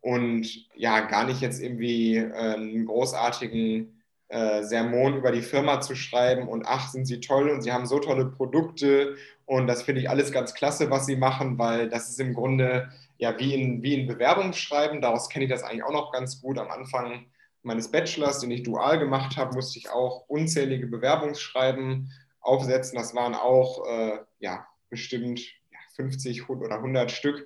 und 0.06 0.68
ja, 0.76 1.00
gar 1.00 1.24
nicht 1.24 1.40
jetzt 1.40 1.60
irgendwie 1.60 2.18
äh, 2.18 2.54
einen 2.54 2.86
großartigen 2.86 4.00
äh, 4.28 4.62
Sermon 4.62 5.16
über 5.16 5.32
die 5.32 5.42
Firma 5.42 5.80
zu 5.80 5.96
schreiben 5.96 6.46
und 6.46 6.64
ach, 6.64 6.90
sind 6.90 7.06
sie 7.06 7.18
toll 7.18 7.50
und 7.50 7.62
sie 7.62 7.72
haben 7.72 7.86
so 7.86 7.98
tolle 7.98 8.26
Produkte 8.26 9.16
und 9.46 9.66
das 9.66 9.82
finde 9.82 10.00
ich 10.00 10.08
alles 10.08 10.30
ganz 10.30 10.54
klasse, 10.54 10.90
was 10.90 11.06
sie 11.06 11.16
machen, 11.16 11.58
weil 11.58 11.88
das 11.88 12.08
ist 12.08 12.20
im 12.20 12.34
Grunde 12.34 12.88
ja 13.18 13.36
wie 13.40 13.52
in, 13.52 13.82
wie 13.82 13.94
in 13.94 14.06
Bewerbungsschreiben, 14.06 15.00
daraus 15.00 15.28
kenne 15.28 15.46
ich 15.46 15.50
das 15.50 15.64
eigentlich 15.64 15.82
auch 15.82 15.92
noch 15.92 16.12
ganz 16.12 16.40
gut. 16.40 16.60
Am 16.60 16.70
Anfang 16.70 17.26
meines 17.64 17.90
Bachelors, 17.90 18.38
den 18.38 18.52
ich 18.52 18.62
dual 18.62 19.00
gemacht 19.00 19.36
habe, 19.36 19.56
musste 19.56 19.80
ich 19.80 19.90
auch 19.90 20.28
unzählige 20.28 20.86
Bewerbungsschreiben 20.86 22.12
aufsetzen. 22.40 22.96
Das 22.96 23.12
waren 23.16 23.34
auch 23.34 23.84
äh, 23.88 24.18
ja, 24.38 24.68
bestimmt 24.88 25.40
ja, 25.72 25.78
50 25.96 26.48
oder 26.48 26.76
100 26.76 27.10
Stück 27.10 27.44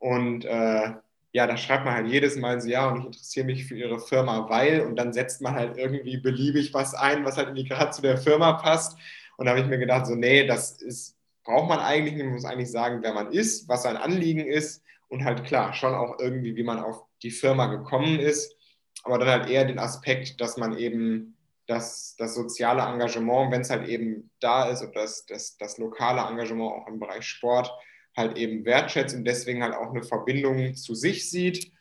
und 0.00 0.44
äh, 0.44 0.94
ja, 1.32 1.46
da 1.46 1.56
schreibt 1.56 1.84
man 1.84 1.94
halt 1.94 2.08
jedes 2.08 2.36
Mal 2.36 2.60
so, 2.60 2.68
ja, 2.68 2.88
und 2.88 2.98
ich 3.00 3.06
interessiere 3.06 3.46
mich 3.46 3.64
für 3.66 3.76
ihre 3.76 4.00
Firma, 4.00 4.48
weil, 4.48 4.80
und 4.82 4.96
dann 4.96 5.12
setzt 5.12 5.40
man 5.40 5.54
halt 5.54 5.76
irgendwie 5.76 6.16
beliebig 6.16 6.74
was 6.74 6.94
ein, 6.94 7.24
was 7.24 7.36
halt 7.36 7.48
irgendwie 7.48 7.68
gerade 7.68 7.92
zu 7.92 8.02
der 8.02 8.18
Firma 8.18 8.54
passt. 8.54 8.98
Und 9.36 9.46
da 9.46 9.52
habe 9.52 9.60
ich 9.60 9.66
mir 9.66 9.78
gedacht, 9.78 10.06
so, 10.06 10.14
nee, 10.14 10.46
das 10.46 10.82
ist, 10.82 11.16
braucht 11.44 11.68
man 11.68 11.78
eigentlich, 11.78 12.16
man 12.16 12.32
muss 12.32 12.44
eigentlich 12.44 12.70
sagen, 12.70 13.02
wer 13.02 13.14
man 13.14 13.32
ist, 13.32 13.68
was 13.68 13.84
sein 13.84 13.96
Anliegen 13.96 14.44
ist. 14.44 14.82
Und 15.08 15.24
halt 15.24 15.44
klar, 15.44 15.72
schon 15.72 15.94
auch 15.94 16.18
irgendwie, 16.20 16.56
wie 16.56 16.62
man 16.62 16.78
auf 16.78 17.02
die 17.22 17.30
Firma 17.30 17.66
gekommen 17.66 18.18
ist, 18.18 18.54
aber 19.02 19.18
dann 19.18 19.28
halt 19.28 19.50
eher 19.50 19.64
den 19.64 19.78
Aspekt, 19.78 20.40
dass 20.40 20.56
man 20.56 20.76
eben 20.76 21.36
das, 21.66 22.16
das 22.18 22.34
soziale 22.34 22.82
Engagement, 22.82 23.52
wenn 23.52 23.60
es 23.60 23.70
halt 23.70 23.88
eben 23.88 24.30
da 24.40 24.68
ist 24.68 24.82
und 24.82 24.94
das, 24.96 25.26
das, 25.26 25.56
das 25.56 25.78
lokale 25.78 26.20
Engagement 26.20 26.72
auch 26.72 26.88
im 26.88 26.98
Bereich 26.98 27.24
Sport, 27.24 27.72
halt 28.20 28.36
eben 28.38 28.64
wertschätzt 28.64 29.14
und 29.14 29.24
deswegen 29.24 29.62
halt 29.62 29.74
auch 29.74 29.90
eine 29.90 30.02
Verbindung 30.02 30.74
zu 30.74 30.94
sich 30.94 31.28
sieht 31.30 31.72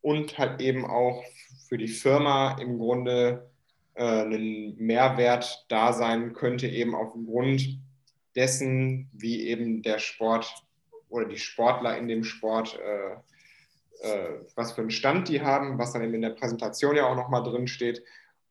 und 0.00 0.38
halt 0.38 0.60
eben 0.60 0.86
auch 0.86 1.22
für 1.68 1.78
die 1.78 1.88
Firma 1.88 2.56
im 2.60 2.78
Grunde 2.78 3.50
äh, 3.94 4.22
einen 4.22 4.76
Mehrwert 4.76 5.66
da 5.68 5.92
sein 5.92 6.32
könnte, 6.32 6.66
eben 6.66 6.94
aufgrund 6.94 7.78
dessen, 8.34 9.10
wie 9.12 9.48
eben 9.48 9.82
der 9.82 9.98
Sport 9.98 10.64
oder 11.08 11.26
die 11.26 11.38
Sportler 11.38 11.96
in 11.98 12.08
dem 12.08 12.24
Sport, 12.24 12.78
äh, 12.78 14.08
äh, 14.08 14.40
was 14.54 14.72
für 14.72 14.82
einen 14.82 14.90
Stand 14.90 15.28
die 15.28 15.40
haben, 15.40 15.78
was 15.78 15.92
dann 15.92 16.02
eben 16.02 16.14
in 16.14 16.22
der 16.22 16.30
Präsentation 16.30 16.96
ja 16.96 17.06
auch 17.06 17.16
nochmal 17.16 17.42
drin 17.42 17.66
steht. 17.66 18.02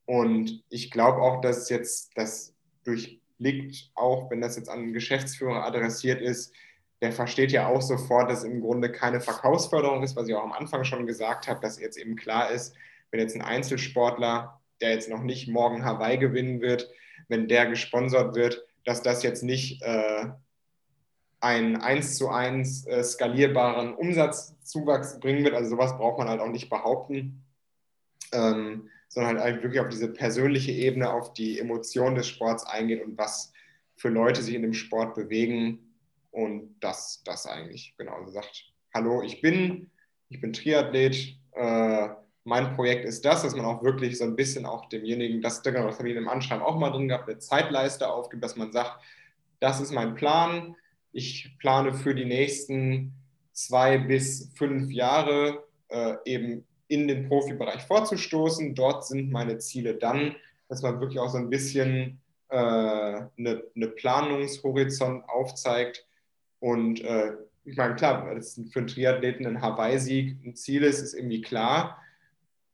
Und 0.05 0.63
ich 0.69 0.91
glaube 0.91 1.21
auch, 1.21 1.41
dass 1.41 1.69
jetzt 1.69 2.11
das 2.15 2.53
durchblickt, 2.83 3.91
auch 3.95 4.29
wenn 4.29 4.41
das 4.41 4.55
jetzt 4.57 4.69
an 4.69 4.93
Geschäftsführer 4.93 5.63
adressiert 5.65 6.21
ist, 6.21 6.53
der 7.01 7.11
versteht 7.11 7.51
ja 7.51 7.67
auch 7.67 7.81
sofort, 7.81 8.29
dass 8.29 8.43
im 8.43 8.61
Grunde 8.61 8.91
keine 8.91 9.21
Verkaufsförderung 9.21 10.03
ist, 10.03 10.15
was 10.15 10.27
ich 10.27 10.35
auch 10.35 10.43
am 10.43 10.53
Anfang 10.53 10.83
schon 10.83 11.05
gesagt 11.05 11.47
habe, 11.47 11.59
dass 11.59 11.79
jetzt 11.79 11.97
eben 11.97 12.15
klar 12.15 12.49
ist, 12.49 12.73
wenn 13.11 13.19
jetzt 13.19 13.35
ein 13.35 13.41
Einzelsportler, 13.41 14.59
der 14.81 14.91
jetzt 14.91 15.09
noch 15.09 15.21
nicht 15.21 15.47
morgen 15.47 15.85
Hawaii 15.85 16.17
gewinnen 16.17 16.61
wird, 16.61 16.89
wenn 17.27 17.47
der 17.47 17.67
gesponsert 17.67 18.35
wird, 18.35 18.65
dass 18.83 19.01
das 19.01 19.21
jetzt 19.21 19.43
nicht 19.43 19.81
äh, 19.83 20.25
einen 21.39 21.75
1 21.75 22.17
zu 22.17 22.29
1 22.29 22.87
äh, 22.87 23.03
skalierbaren 23.03 23.93
Umsatzzuwachs 23.93 25.19
bringen 25.19 25.43
wird. 25.43 25.53
Also 25.53 25.71
sowas 25.71 25.97
braucht 25.97 26.17
man 26.17 26.29
halt 26.29 26.41
auch 26.41 26.49
nicht 26.49 26.69
behaupten, 26.69 27.43
ähm, 28.31 28.89
sondern 29.07 29.39
halt 29.39 29.61
wirklich 29.61 29.81
auf 29.81 29.89
diese 29.89 30.11
persönliche 30.11 30.71
Ebene, 30.71 31.11
auf 31.11 31.33
die 31.33 31.59
Emotion 31.59 32.15
des 32.15 32.27
Sports 32.27 32.65
eingehen 32.65 33.03
und 33.03 33.17
was 33.17 33.53
für 33.95 34.09
Leute 34.09 34.41
sich 34.41 34.55
in 34.55 34.63
dem 34.63 34.73
Sport 34.73 35.15
bewegen 35.15 35.86
und 36.38 36.75
das, 36.81 37.23
das 37.25 37.47
eigentlich, 37.47 37.95
genau, 37.97 38.13
also 38.13 38.29
sagt, 38.29 38.71
hallo, 38.93 39.23
ich 39.23 39.41
bin, 39.41 39.89
ich 40.29 40.39
bin 40.39 40.53
Triathlet, 40.53 41.35
äh, 41.53 42.09
mein 42.43 42.75
Projekt 42.75 43.05
ist 43.05 43.25
das, 43.25 43.41
dass 43.41 43.55
man 43.55 43.65
auch 43.65 43.81
wirklich 43.81 44.19
so 44.19 44.23
ein 44.23 44.35
bisschen 44.35 44.67
auch 44.67 44.88
demjenigen, 44.88 45.41
das, 45.41 45.63
das 45.63 45.75
habe 45.75 46.09
ich 46.09 46.15
in 46.15 46.27
Anschreiben 46.27 46.63
auch 46.63 46.77
mal 46.77 46.91
drin 46.91 47.07
gehabt, 47.07 47.27
eine 47.27 47.39
Zeitleiste 47.39 48.07
aufgibt, 48.07 48.43
dass 48.43 48.55
man 48.55 48.71
sagt, 48.71 49.01
das 49.59 49.81
ist 49.81 49.91
mein 49.91 50.13
Plan, 50.13 50.75
ich 51.11 51.57
plane 51.57 51.91
für 51.91 52.13
die 52.13 52.25
nächsten 52.25 53.13
zwei 53.51 53.97
bis 53.97 54.51
fünf 54.53 54.91
Jahre 54.91 55.63
äh, 55.88 56.17
eben 56.25 56.67
in 56.88 57.07
den 57.07 57.27
Profibereich 57.27 57.81
vorzustoßen. 57.81 58.75
Dort 58.75 59.07
sind 59.07 59.31
meine 59.31 59.57
Ziele 59.57 59.95
dann, 59.95 60.35
dass 60.69 60.83
man 60.83 61.01
wirklich 61.01 61.19
auch 61.19 61.29
so 61.29 61.39
ein 61.39 61.49
bisschen 61.49 62.21
äh, 62.49 62.55
eine, 62.57 63.63
eine 63.75 63.88
Planungshorizont 63.88 65.27
aufzeigt, 65.27 66.06
und 66.59 67.01
äh, 67.01 67.33
ich 67.67 67.75
meine, 67.75 67.95
klar, 67.95 68.33
dass 68.33 68.59
für 68.71 68.79
einen 68.79 68.87
Triathleten 68.87 69.45
ein 69.45 69.61
Hawaii-Sieg 69.61 70.37
ein 70.45 70.55
Ziel 70.55 70.83
ist, 70.83 71.01
ist 71.01 71.13
irgendwie 71.13 71.41
klar. 71.41 72.01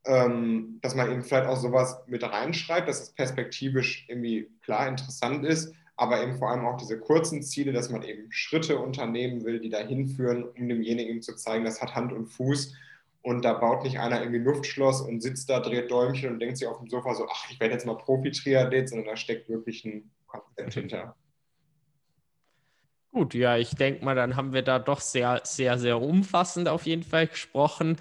Ähm, 0.06 0.80
dass 0.82 0.96
man 0.96 1.10
eben 1.12 1.24
vielleicht 1.24 1.48
auch 1.48 1.56
sowas 1.56 2.04
mit 2.08 2.24
reinschreibt, 2.24 2.90
dass 2.90 3.02
es 3.02 3.12
perspektivisch 3.12 4.06
irgendwie 4.10 4.50
klar 4.62 4.88
interessant 4.88 5.46
ist, 5.46 5.74
aber 5.96 6.22
eben 6.22 6.36
vor 6.38 6.50
allem 6.50 6.66
auch 6.66 6.76
diese 6.76 7.00
kurzen 7.00 7.42
Ziele, 7.42 7.72
dass 7.72 7.90
man 7.90 8.04
eben 8.04 8.30
Schritte 8.30 8.78
unternehmen 8.80 9.46
will, 9.46 9.62
die 9.62 9.70
dahin 9.70 10.08
führen, 10.08 10.44
um 10.44 10.68
demjenigen 10.68 11.22
zu 11.22 11.36
zeigen, 11.36 11.64
das 11.64 11.82
hat 11.82 11.96
Hand 11.96 12.12
und 12.12 12.28
Fuß. 12.28 12.76
Und 13.22 13.46
da 13.46 13.54
baut 13.54 13.84
nicht 13.84 14.00
einer 14.00 14.20
irgendwie 14.20 14.42
Luftschloss 14.42 15.02
und 15.02 15.22
sitzt 15.22 15.50
da, 15.50 15.62
dreht 15.62 15.90
Däumchen 15.90 16.34
und 16.34 16.40
denkt 16.40 16.58
sich 16.58 16.68
auf 16.68 16.80
dem 16.80 16.90
Sofa 16.90 17.16
so, 17.16 17.26
ach, 17.32 17.50
ich 17.50 17.60
werde 17.62 17.74
jetzt 17.74 17.86
mal 17.86 17.98
Profi-Triathlet, 17.98 18.90
sondern 18.90 19.08
da 19.08 19.16
steckt 19.16 19.48
wirklich 19.48 19.86
ein 19.86 20.12
Konzept 20.28 20.74
hinter. 20.74 21.16
Gut, 23.14 23.36
ja, 23.36 23.58
ich 23.58 23.76
denke 23.76 24.04
mal, 24.04 24.16
dann 24.16 24.36
haben 24.36 24.54
wir 24.54 24.64
da 24.64 24.80
doch 24.80 25.00
sehr, 25.00 25.42
sehr, 25.44 25.78
sehr 25.78 26.02
umfassend 26.02 26.68
auf 26.68 26.88
jeden 26.88 27.04
Fall 27.04 27.28
gesprochen. 27.28 27.98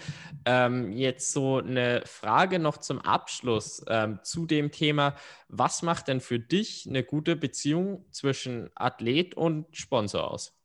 Ähm, 0.46 0.90
jetzt 0.90 1.32
so 1.32 1.58
eine 1.58 2.00
Frage 2.06 2.58
noch 2.58 2.78
zum 2.78 2.98
Abschluss 2.98 3.84
ähm, 3.88 4.20
zu 4.22 4.46
dem 4.46 4.70
Thema. 4.70 5.14
Was 5.48 5.82
macht 5.82 6.08
denn 6.08 6.22
für 6.22 6.38
dich 6.38 6.86
eine 6.88 7.04
gute 7.04 7.36
Beziehung 7.36 8.06
zwischen 8.10 8.70
Athlet 8.74 9.34
und 9.34 9.66
Sponsor 9.76 10.30
aus? 10.30 10.56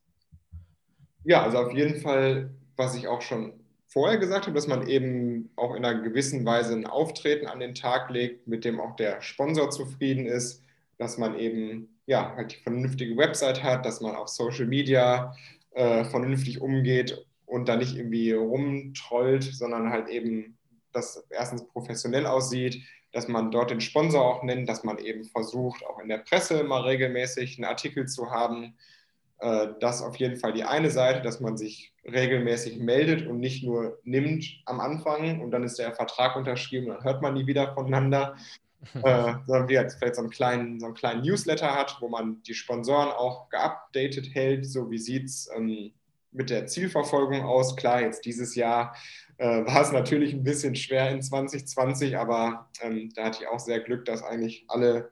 Ja, 1.25 1.43
also 1.43 1.57
auf 1.57 1.73
jeden 1.73 1.99
Fall, 1.99 2.49
was 2.77 2.95
ich 2.95 3.09
auch 3.09 3.21
schon 3.21 3.51
vorher 3.87 4.17
gesagt 4.17 4.45
habe, 4.45 4.55
dass 4.55 4.67
man 4.67 4.87
eben 4.87 5.49
auch 5.57 5.75
in 5.75 5.83
einer 5.83 6.01
gewissen 6.01 6.45
Weise 6.45 6.73
ein 6.73 6.87
Auftreten 6.87 7.47
an 7.47 7.59
den 7.59 7.75
Tag 7.75 8.09
legt, 8.11 8.47
mit 8.47 8.63
dem 8.63 8.79
auch 8.79 8.95
der 8.95 9.21
Sponsor 9.21 9.69
zufrieden 9.71 10.25
ist, 10.25 10.63
dass 10.97 11.17
man 11.17 11.37
eben 11.37 11.96
ja, 12.07 12.33
halt 12.35 12.53
die 12.53 12.63
vernünftige 12.63 13.15
Website 13.17 13.61
hat, 13.61 13.85
dass 13.85 14.01
man 14.01 14.15
auf 14.15 14.29
Social 14.29 14.65
Media 14.65 15.35
äh, 15.71 16.05
vernünftig 16.05 16.61
umgeht 16.61 17.25
und 17.45 17.69
da 17.69 17.75
nicht 17.75 17.95
irgendwie 17.95 18.31
rumtrollt, 18.31 19.43
sondern 19.43 19.91
halt 19.91 20.07
eben 20.07 20.57
das 20.93 21.27
erstens 21.29 21.67
professionell 21.67 22.25
aussieht, 22.25 22.81
dass 23.11 23.27
man 23.27 23.51
dort 23.51 23.71
den 23.71 23.81
Sponsor 23.81 24.23
auch 24.23 24.43
nennt, 24.43 24.67
dass 24.69 24.83
man 24.83 24.97
eben 24.97 25.25
versucht, 25.25 25.85
auch 25.85 25.99
in 25.99 26.07
der 26.07 26.19
Presse 26.19 26.63
mal 26.63 26.81
regelmäßig 26.81 27.57
einen 27.57 27.65
Artikel 27.65 28.07
zu 28.07 28.31
haben. 28.31 28.75
Äh, 29.39 29.67
das 29.81 30.01
auf 30.01 30.15
jeden 30.15 30.37
Fall 30.37 30.53
die 30.53 30.63
eine 30.63 30.89
Seite, 30.89 31.21
dass 31.21 31.41
man 31.41 31.57
sich 31.57 31.93
regelmäßig 32.05 32.79
meldet 32.79 33.27
und 33.27 33.39
nicht 33.39 33.65
nur 33.65 33.99
nimmt 34.03 34.45
am 34.65 34.79
Anfang 34.79 35.41
und 35.41 35.51
dann 35.51 35.63
ist 35.63 35.77
der 35.77 35.93
Vertrag 35.93 36.37
unterschrieben, 36.37 36.87
dann 36.87 37.03
hört 37.03 37.21
man 37.21 37.33
nie 37.33 37.47
wieder 37.47 37.73
voneinander, 37.73 38.37
äh, 38.93 39.33
sondern 39.45 39.69
wie 39.69 39.75
vielleicht 39.75 40.15
so 40.15 40.21
einen, 40.21 40.29
kleinen, 40.29 40.79
so 40.79 40.87
einen 40.87 40.95
kleinen 40.95 41.21
Newsletter 41.21 41.73
hat, 41.73 41.97
wo 41.99 42.09
man 42.09 42.41
die 42.43 42.53
Sponsoren 42.53 43.09
auch 43.09 43.49
geupdatet 43.49 44.33
hält, 44.33 44.65
so 44.65 44.89
wie 44.91 44.97
sieht 44.97 45.25
es 45.25 45.49
ähm, 45.55 45.91
mit 46.31 46.49
der 46.49 46.67
Zielverfolgung 46.67 47.43
aus. 47.43 47.75
Klar, 47.75 48.01
jetzt 48.01 48.25
dieses 48.25 48.55
Jahr 48.55 48.95
äh, 49.37 49.45
war 49.65 49.81
es 49.81 49.91
natürlich 49.91 50.33
ein 50.33 50.43
bisschen 50.43 50.75
schwer 50.75 51.09
in 51.09 51.21
2020, 51.21 52.17
aber 52.17 52.69
ähm, 52.81 53.11
da 53.15 53.25
hatte 53.25 53.39
ich 53.41 53.47
auch 53.47 53.59
sehr 53.59 53.79
Glück, 53.79 54.05
dass 54.05 54.23
eigentlich 54.23 54.65
alle 54.67 55.11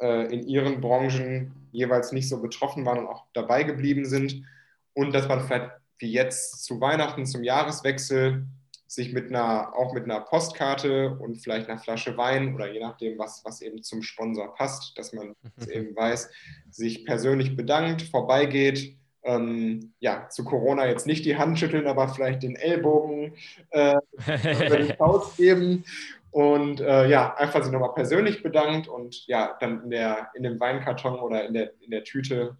äh, 0.00 0.32
in 0.32 0.46
ihren 0.46 0.80
Branchen 0.80 1.68
jeweils 1.72 2.12
nicht 2.12 2.28
so 2.28 2.40
betroffen 2.40 2.84
waren 2.84 3.00
und 3.00 3.06
auch 3.08 3.26
dabei 3.32 3.64
geblieben 3.64 4.04
sind. 4.04 4.44
Und 4.92 5.12
dass 5.12 5.28
man 5.28 5.40
vielleicht 5.40 5.70
wie 5.98 6.12
jetzt 6.12 6.64
zu 6.64 6.80
Weihnachten, 6.80 7.26
zum 7.26 7.44
Jahreswechsel, 7.44 8.46
sich 8.90 9.12
mit 9.12 9.28
einer, 9.28 9.72
auch 9.76 9.92
mit 9.92 10.02
einer 10.02 10.18
Postkarte 10.18 11.16
und 11.20 11.36
vielleicht 11.36 11.68
einer 11.68 11.78
Flasche 11.78 12.16
Wein 12.16 12.56
oder 12.56 12.72
je 12.72 12.80
nachdem, 12.80 13.20
was, 13.20 13.44
was 13.44 13.62
eben 13.62 13.84
zum 13.84 14.02
Sponsor 14.02 14.52
passt, 14.52 14.98
dass 14.98 15.12
man 15.12 15.36
es 15.56 15.68
eben 15.68 15.94
weiß, 15.94 16.28
sich 16.72 17.06
persönlich 17.06 17.54
bedankt, 17.54 18.02
vorbeigeht, 18.02 18.96
ähm, 19.22 19.92
ja, 20.00 20.28
zu 20.28 20.44
Corona 20.44 20.88
jetzt 20.88 21.06
nicht 21.06 21.24
die 21.24 21.36
Hand 21.36 21.60
schütteln, 21.60 21.86
aber 21.86 22.08
vielleicht 22.08 22.42
den 22.42 22.56
Ellbogen 22.56 23.34
äh, 23.70 23.94
über 24.26 24.78
den 24.78 24.96
Faust 24.96 25.36
geben 25.36 25.84
und 26.32 26.80
äh, 26.80 27.08
ja, 27.08 27.36
einfach 27.36 27.62
sich 27.62 27.70
nochmal 27.70 27.94
persönlich 27.94 28.42
bedankt 28.42 28.88
und 28.88 29.24
ja, 29.28 29.56
dann 29.60 29.84
in, 29.84 29.90
der, 29.90 30.30
in 30.34 30.42
dem 30.42 30.58
Weinkarton 30.58 31.20
oder 31.20 31.46
in 31.46 31.54
der, 31.54 31.74
in 31.80 31.92
der 31.92 32.02
Tüte 32.02 32.56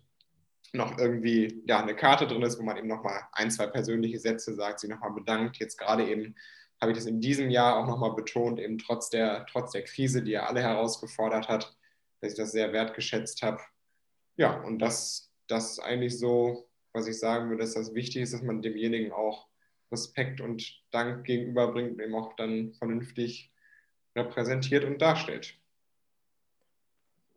noch 0.72 0.98
irgendwie 0.98 1.62
ja, 1.66 1.82
eine 1.82 1.96
Karte 1.96 2.26
drin 2.26 2.42
ist, 2.42 2.58
wo 2.58 2.62
man 2.62 2.76
eben 2.76 2.88
nochmal 2.88 3.22
ein, 3.32 3.50
zwei 3.50 3.66
persönliche 3.66 4.18
Sätze 4.18 4.54
sagt, 4.54 4.80
sich 4.80 4.90
nochmal 4.90 5.12
bedankt. 5.12 5.58
Jetzt 5.58 5.78
gerade 5.78 6.08
eben 6.08 6.36
habe 6.80 6.92
ich 6.92 6.98
das 6.98 7.06
in 7.06 7.20
diesem 7.20 7.50
Jahr 7.50 7.76
auch 7.76 7.86
nochmal 7.86 8.14
betont, 8.14 8.58
eben 8.58 8.78
trotz 8.78 9.10
der, 9.10 9.46
trotz 9.50 9.72
der 9.72 9.84
Krise, 9.84 10.22
die 10.22 10.32
ja 10.32 10.46
alle 10.46 10.62
herausgefordert 10.62 11.48
hat, 11.48 11.76
dass 12.20 12.32
ich 12.32 12.38
das 12.38 12.52
sehr 12.52 12.72
wertgeschätzt 12.72 13.42
habe. 13.42 13.60
Ja, 14.36 14.60
und 14.62 14.78
das, 14.78 15.30
das 15.46 15.72
ist 15.72 15.78
eigentlich 15.80 16.18
so, 16.18 16.68
was 16.92 17.06
ich 17.06 17.18
sagen 17.18 17.50
würde, 17.50 17.62
dass 17.62 17.74
das 17.74 17.94
wichtig 17.94 18.22
ist, 18.22 18.32
dass 18.32 18.42
man 18.42 18.62
demjenigen 18.62 19.12
auch 19.12 19.48
Respekt 19.92 20.40
und 20.40 20.82
Dank 20.90 21.24
gegenüberbringt 21.24 21.92
und 21.92 22.00
eben 22.00 22.14
auch 22.14 22.34
dann 22.36 22.72
vernünftig 22.74 23.52
repräsentiert 24.16 24.84
und 24.84 25.02
darstellt. 25.02 25.56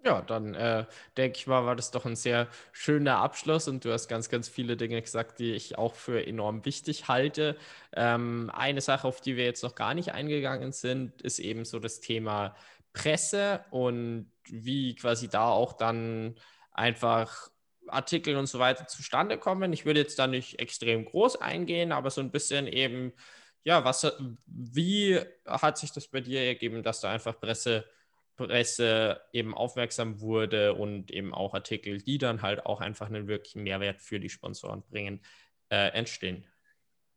Ja, 0.05 0.21
dann 0.21 0.53
äh, 0.53 0.85
denke 1.15 1.37
ich 1.37 1.47
mal, 1.47 1.65
war 1.65 1.77
das 1.77 1.91
doch 1.91 2.05
ein 2.05 2.17
sehr 2.17 2.49
schöner 2.73 3.19
Abschluss 3.19 3.69
und 3.69 3.85
du 3.85 3.93
hast 3.93 4.09
ganz, 4.09 4.27
ganz 4.27 4.49
viele 4.49 4.75
Dinge 4.75 5.01
gesagt, 5.01 5.39
die 5.39 5.53
ich 5.53 5.77
auch 5.77 5.95
für 5.95 6.27
enorm 6.27 6.65
wichtig 6.65 7.07
halte. 7.07 7.55
Ähm, 7.93 8.51
eine 8.53 8.81
Sache, 8.81 9.07
auf 9.07 9.21
die 9.21 9.37
wir 9.37 9.45
jetzt 9.45 9.63
noch 9.63 9.75
gar 9.75 9.93
nicht 9.93 10.11
eingegangen 10.13 10.73
sind, 10.73 11.21
ist 11.21 11.39
eben 11.39 11.63
so 11.63 11.79
das 11.79 12.01
Thema 12.01 12.53
Presse 12.91 13.63
und 13.71 14.29
wie 14.49 14.93
quasi 14.95 15.29
da 15.29 15.47
auch 15.49 15.71
dann 15.71 16.35
einfach 16.73 17.49
Artikel 17.87 18.35
und 18.35 18.47
so 18.47 18.59
weiter 18.59 18.87
zustande 18.87 19.37
kommen. 19.37 19.71
Ich 19.71 19.85
würde 19.85 20.01
jetzt 20.01 20.19
da 20.19 20.27
nicht 20.27 20.59
extrem 20.59 21.05
groß 21.05 21.37
eingehen, 21.41 21.93
aber 21.93 22.09
so 22.09 22.19
ein 22.19 22.31
bisschen 22.31 22.67
eben, 22.67 23.13
ja, 23.63 23.85
was, 23.85 24.05
wie 24.47 25.19
hat 25.45 25.77
sich 25.77 25.93
das 25.93 26.07
bei 26.09 26.19
dir 26.19 26.41
ergeben, 26.41 26.83
dass 26.83 26.99
da 27.01 27.09
einfach 27.11 27.39
Presse 27.39 27.85
Presse 28.36 29.21
eben 29.31 29.53
aufmerksam 29.53 30.19
wurde 30.21 30.73
und 30.73 31.11
eben 31.11 31.34
auch 31.34 31.53
Artikel, 31.53 31.99
die 31.99 32.17
dann 32.17 32.41
halt 32.41 32.65
auch 32.65 32.81
einfach 32.81 33.07
einen 33.07 33.27
wirklichen 33.27 33.63
Mehrwert 33.63 34.01
für 34.01 34.19
die 34.19 34.29
Sponsoren 34.29 34.84
bringen, 34.84 35.21
äh, 35.69 35.89
entstehen. 35.89 36.45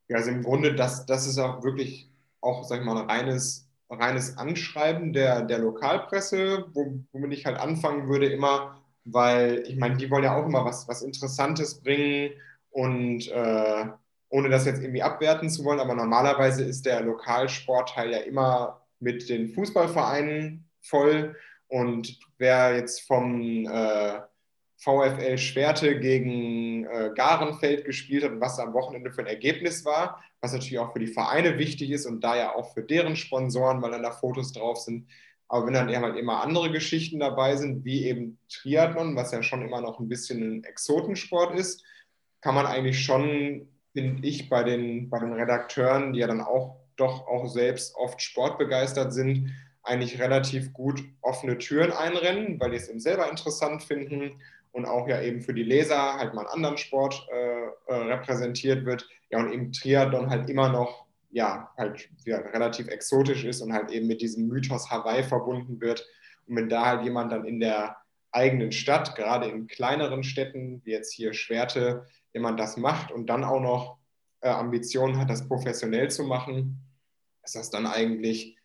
Ja, 0.08 0.18
also 0.18 0.30
im 0.30 0.42
Grunde, 0.42 0.74
das, 0.74 1.06
das 1.06 1.26
ist 1.26 1.38
auch 1.38 1.62
wirklich 1.62 2.10
auch, 2.40 2.64
sag 2.64 2.80
ich 2.80 2.84
mal, 2.84 2.96
ein 2.96 3.10
reines, 3.10 3.68
reines 3.88 4.36
Anschreiben 4.36 5.12
der, 5.12 5.42
der 5.42 5.58
Lokalpresse, 5.58 6.66
womit 6.72 7.32
ich 7.32 7.46
halt 7.46 7.58
anfangen 7.58 8.08
würde 8.08 8.26
immer, 8.26 8.82
weil 9.04 9.64
ich 9.66 9.76
meine, 9.76 9.96
die 9.96 10.10
wollen 10.10 10.24
ja 10.24 10.36
auch 10.36 10.46
immer 10.46 10.64
was, 10.64 10.86
was 10.88 11.02
Interessantes 11.02 11.80
bringen 11.80 12.32
und 12.70 13.28
äh, 13.28 13.86
ohne 14.28 14.48
das 14.48 14.66
jetzt 14.66 14.82
irgendwie 14.82 15.02
abwerten 15.02 15.48
zu 15.48 15.64
wollen, 15.64 15.80
aber 15.80 15.94
normalerweise 15.94 16.64
ist 16.64 16.84
der 16.84 17.00
Lokalsportteil 17.00 18.10
ja 18.10 18.18
immer 18.18 18.82
mit 18.98 19.28
den 19.28 19.48
Fußballvereinen 19.48 20.65
voll. 20.88 21.36
Und 21.68 22.18
wer 22.38 22.76
jetzt 22.76 23.06
vom 23.06 23.66
äh, 23.66 24.20
VfL 24.76 25.38
Schwerte 25.38 25.98
gegen 25.98 26.84
äh, 26.84 27.10
Garenfeld 27.14 27.84
gespielt 27.84 28.24
hat 28.24 28.32
und 28.32 28.40
was 28.40 28.58
am 28.58 28.74
Wochenende 28.74 29.10
für 29.10 29.22
ein 29.22 29.26
Ergebnis 29.26 29.84
war, 29.84 30.22
was 30.40 30.52
natürlich 30.52 30.78
auch 30.78 30.92
für 30.92 30.98
die 30.98 31.06
Vereine 31.06 31.58
wichtig 31.58 31.90
ist 31.90 32.06
und 32.06 32.22
da 32.22 32.36
ja 32.36 32.54
auch 32.54 32.72
für 32.74 32.82
deren 32.82 33.16
Sponsoren, 33.16 33.82
weil 33.82 33.90
dann 33.90 34.02
da 34.02 34.12
Fotos 34.12 34.52
drauf 34.52 34.78
sind. 34.78 35.08
Aber 35.48 35.66
wenn 35.66 35.74
dann 35.74 35.88
eher 35.88 36.00
halt 36.00 36.16
immer 36.16 36.42
andere 36.42 36.70
Geschichten 36.70 37.20
dabei 37.20 37.56
sind, 37.56 37.84
wie 37.84 38.04
eben 38.04 38.38
Triathlon, 38.48 39.16
was 39.16 39.32
ja 39.32 39.42
schon 39.42 39.62
immer 39.62 39.80
noch 39.80 39.98
ein 39.98 40.08
bisschen 40.08 40.58
ein 40.58 40.64
Exotensport 40.64 41.58
ist, 41.58 41.84
kann 42.40 42.54
man 42.54 42.66
eigentlich 42.66 43.04
schon, 43.04 43.68
finde 43.92 44.26
ich, 44.26 44.48
bei 44.48 44.62
den, 44.62 45.08
bei 45.08 45.18
den 45.20 45.32
Redakteuren, 45.32 46.12
die 46.12 46.20
ja 46.20 46.26
dann 46.26 46.40
auch 46.40 46.76
doch 46.96 47.26
auch 47.26 47.46
selbst 47.46 47.94
oft 47.96 48.20
sportbegeistert 48.20 49.12
sind, 49.12 49.52
eigentlich 49.86 50.20
relativ 50.20 50.72
gut 50.72 51.02
offene 51.22 51.58
Türen 51.58 51.92
einrennen, 51.92 52.60
weil 52.60 52.70
die 52.70 52.76
es 52.76 52.88
eben 52.88 53.00
selber 53.00 53.30
interessant 53.30 53.82
finden 53.82 54.40
und 54.72 54.84
auch 54.84 55.08
ja 55.08 55.22
eben 55.22 55.40
für 55.40 55.54
die 55.54 55.62
Leser 55.62 56.14
halt 56.14 56.34
mal 56.34 56.42
einen 56.42 56.50
anderen 56.50 56.76
Sport 56.76 57.26
äh, 57.32 57.92
äh, 57.92 57.94
repräsentiert 57.94 58.84
wird. 58.84 59.08
Ja, 59.30 59.38
und 59.38 59.52
eben 59.52 59.72
Triathlon 59.72 60.28
halt 60.28 60.50
immer 60.50 60.68
noch 60.68 61.06
ja, 61.30 61.70
halt 61.76 62.08
ja, 62.24 62.38
relativ 62.38 62.88
exotisch 62.88 63.44
ist 63.44 63.60
und 63.60 63.72
halt 63.72 63.90
eben 63.90 64.06
mit 64.06 64.20
diesem 64.22 64.48
Mythos 64.48 64.90
Hawaii 64.90 65.22
verbunden 65.22 65.80
wird. 65.80 66.06
Und 66.46 66.56
wenn 66.56 66.68
da 66.68 66.86
halt 66.86 67.04
jemand 67.04 67.32
dann 67.32 67.44
in 67.44 67.60
der 67.60 67.96
eigenen 68.32 68.72
Stadt, 68.72 69.14
gerade 69.16 69.46
in 69.46 69.66
kleineren 69.66 70.22
Städten, 70.22 70.80
wie 70.84 70.92
jetzt 70.92 71.12
hier 71.12 71.32
Schwerte, 71.32 72.06
jemand 72.32 72.60
das 72.60 72.76
macht 72.76 73.12
und 73.12 73.26
dann 73.26 73.44
auch 73.44 73.60
noch 73.60 73.98
äh, 74.40 74.48
Ambitionen 74.48 75.18
hat, 75.18 75.30
das 75.30 75.48
professionell 75.48 76.10
zu 76.10 76.24
machen, 76.24 76.80
ist 77.42 77.54
das 77.54 77.70
dann 77.70 77.86
eigentlich 77.86 78.55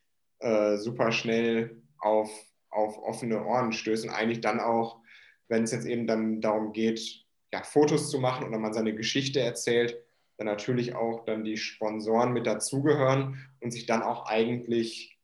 äh, 0.42 0.78
super 0.78 1.12
schnell 1.12 1.82
auf, 2.00 2.30
auf 2.70 2.98
offene 2.98 3.46
Ohren 3.46 3.74
stößen. 3.74 4.10
Eigentlich 4.10 4.42
dann 4.42 4.60
auch, 4.60 5.00
wenn 5.48 5.64
es 5.64 5.72
jetzt 5.72 5.86
eben 5.86 6.08
dann 6.08 6.42
darum 6.42 6.74
geht, 6.74 7.26
ja, 7.54 7.64
Fotos 7.64 8.10
zu 8.10 8.20
machen 8.20 8.48
oder 8.48 8.60
man 8.60 8.74
seine 8.74 8.96
Geschichte 8.96 9.40
erzählt, 9.40 9.98
dann 10.38 10.48
natürlich 10.48 10.96
auch 10.96 11.26
dann 11.26 11.44
die 11.44 11.58
Sponsoren 11.58 12.34
mit 12.34 12.48
dazugehören 12.48 13.38
und 13.60 13.72
sich 13.72 13.86
dann 13.86 14.02
auch 14.02 14.26
eigentlich, 14.26 15.20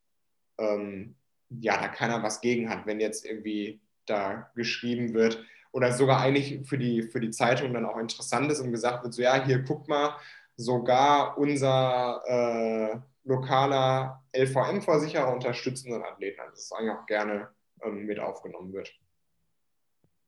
ähm, 0.57 1.15
ja, 1.49 1.77
da 1.77 1.87
keiner 1.87 2.21
was 2.23 2.41
gegen 2.41 2.69
hat, 2.69 2.85
wenn 2.85 2.99
jetzt 2.99 3.25
irgendwie 3.25 3.79
da 4.05 4.51
geschrieben 4.55 5.13
wird 5.13 5.43
oder 5.71 5.91
sogar 5.93 6.21
eigentlich 6.21 6.67
für 6.67 6.77
die, 6.77 7.03
für 7.03 7.19
die 7.19 7.31
Zeitung 7.31 7.73
dann 7.73 7.85
auch 7.85 7.97
interessant 7.97 8.51
ist 8.51 8.59
und 8.59 8.71
gesagt 8.71 9.03
wird, 9.03 9.13
so 9.13 9.21
ja, 9.21 9.43
hier 9.43 9.63
guck 9.63 9.87
mal, 9.87 10.15
sogar 10.55 11.37
unser 11.37 12.21
äh, 12.25 12.97
lokaler 13.27 14.23
LVM-Versicherer 14.35 15.31
unterstützen 15.33 15.91
unseren 15.91 16.11
Athleten. 16.11 16.39
Also, 16.39 16.51
dass 16.51 16.63
es 16.63 16.71
eigentlich 16.71 16.95
auch 16.95 17.05
gerne 17.05 17.49
ähm, 17.83 18.05
mit 18.05 18.19
aufgenommen 18.19 18.73
wird. 18.73 18.91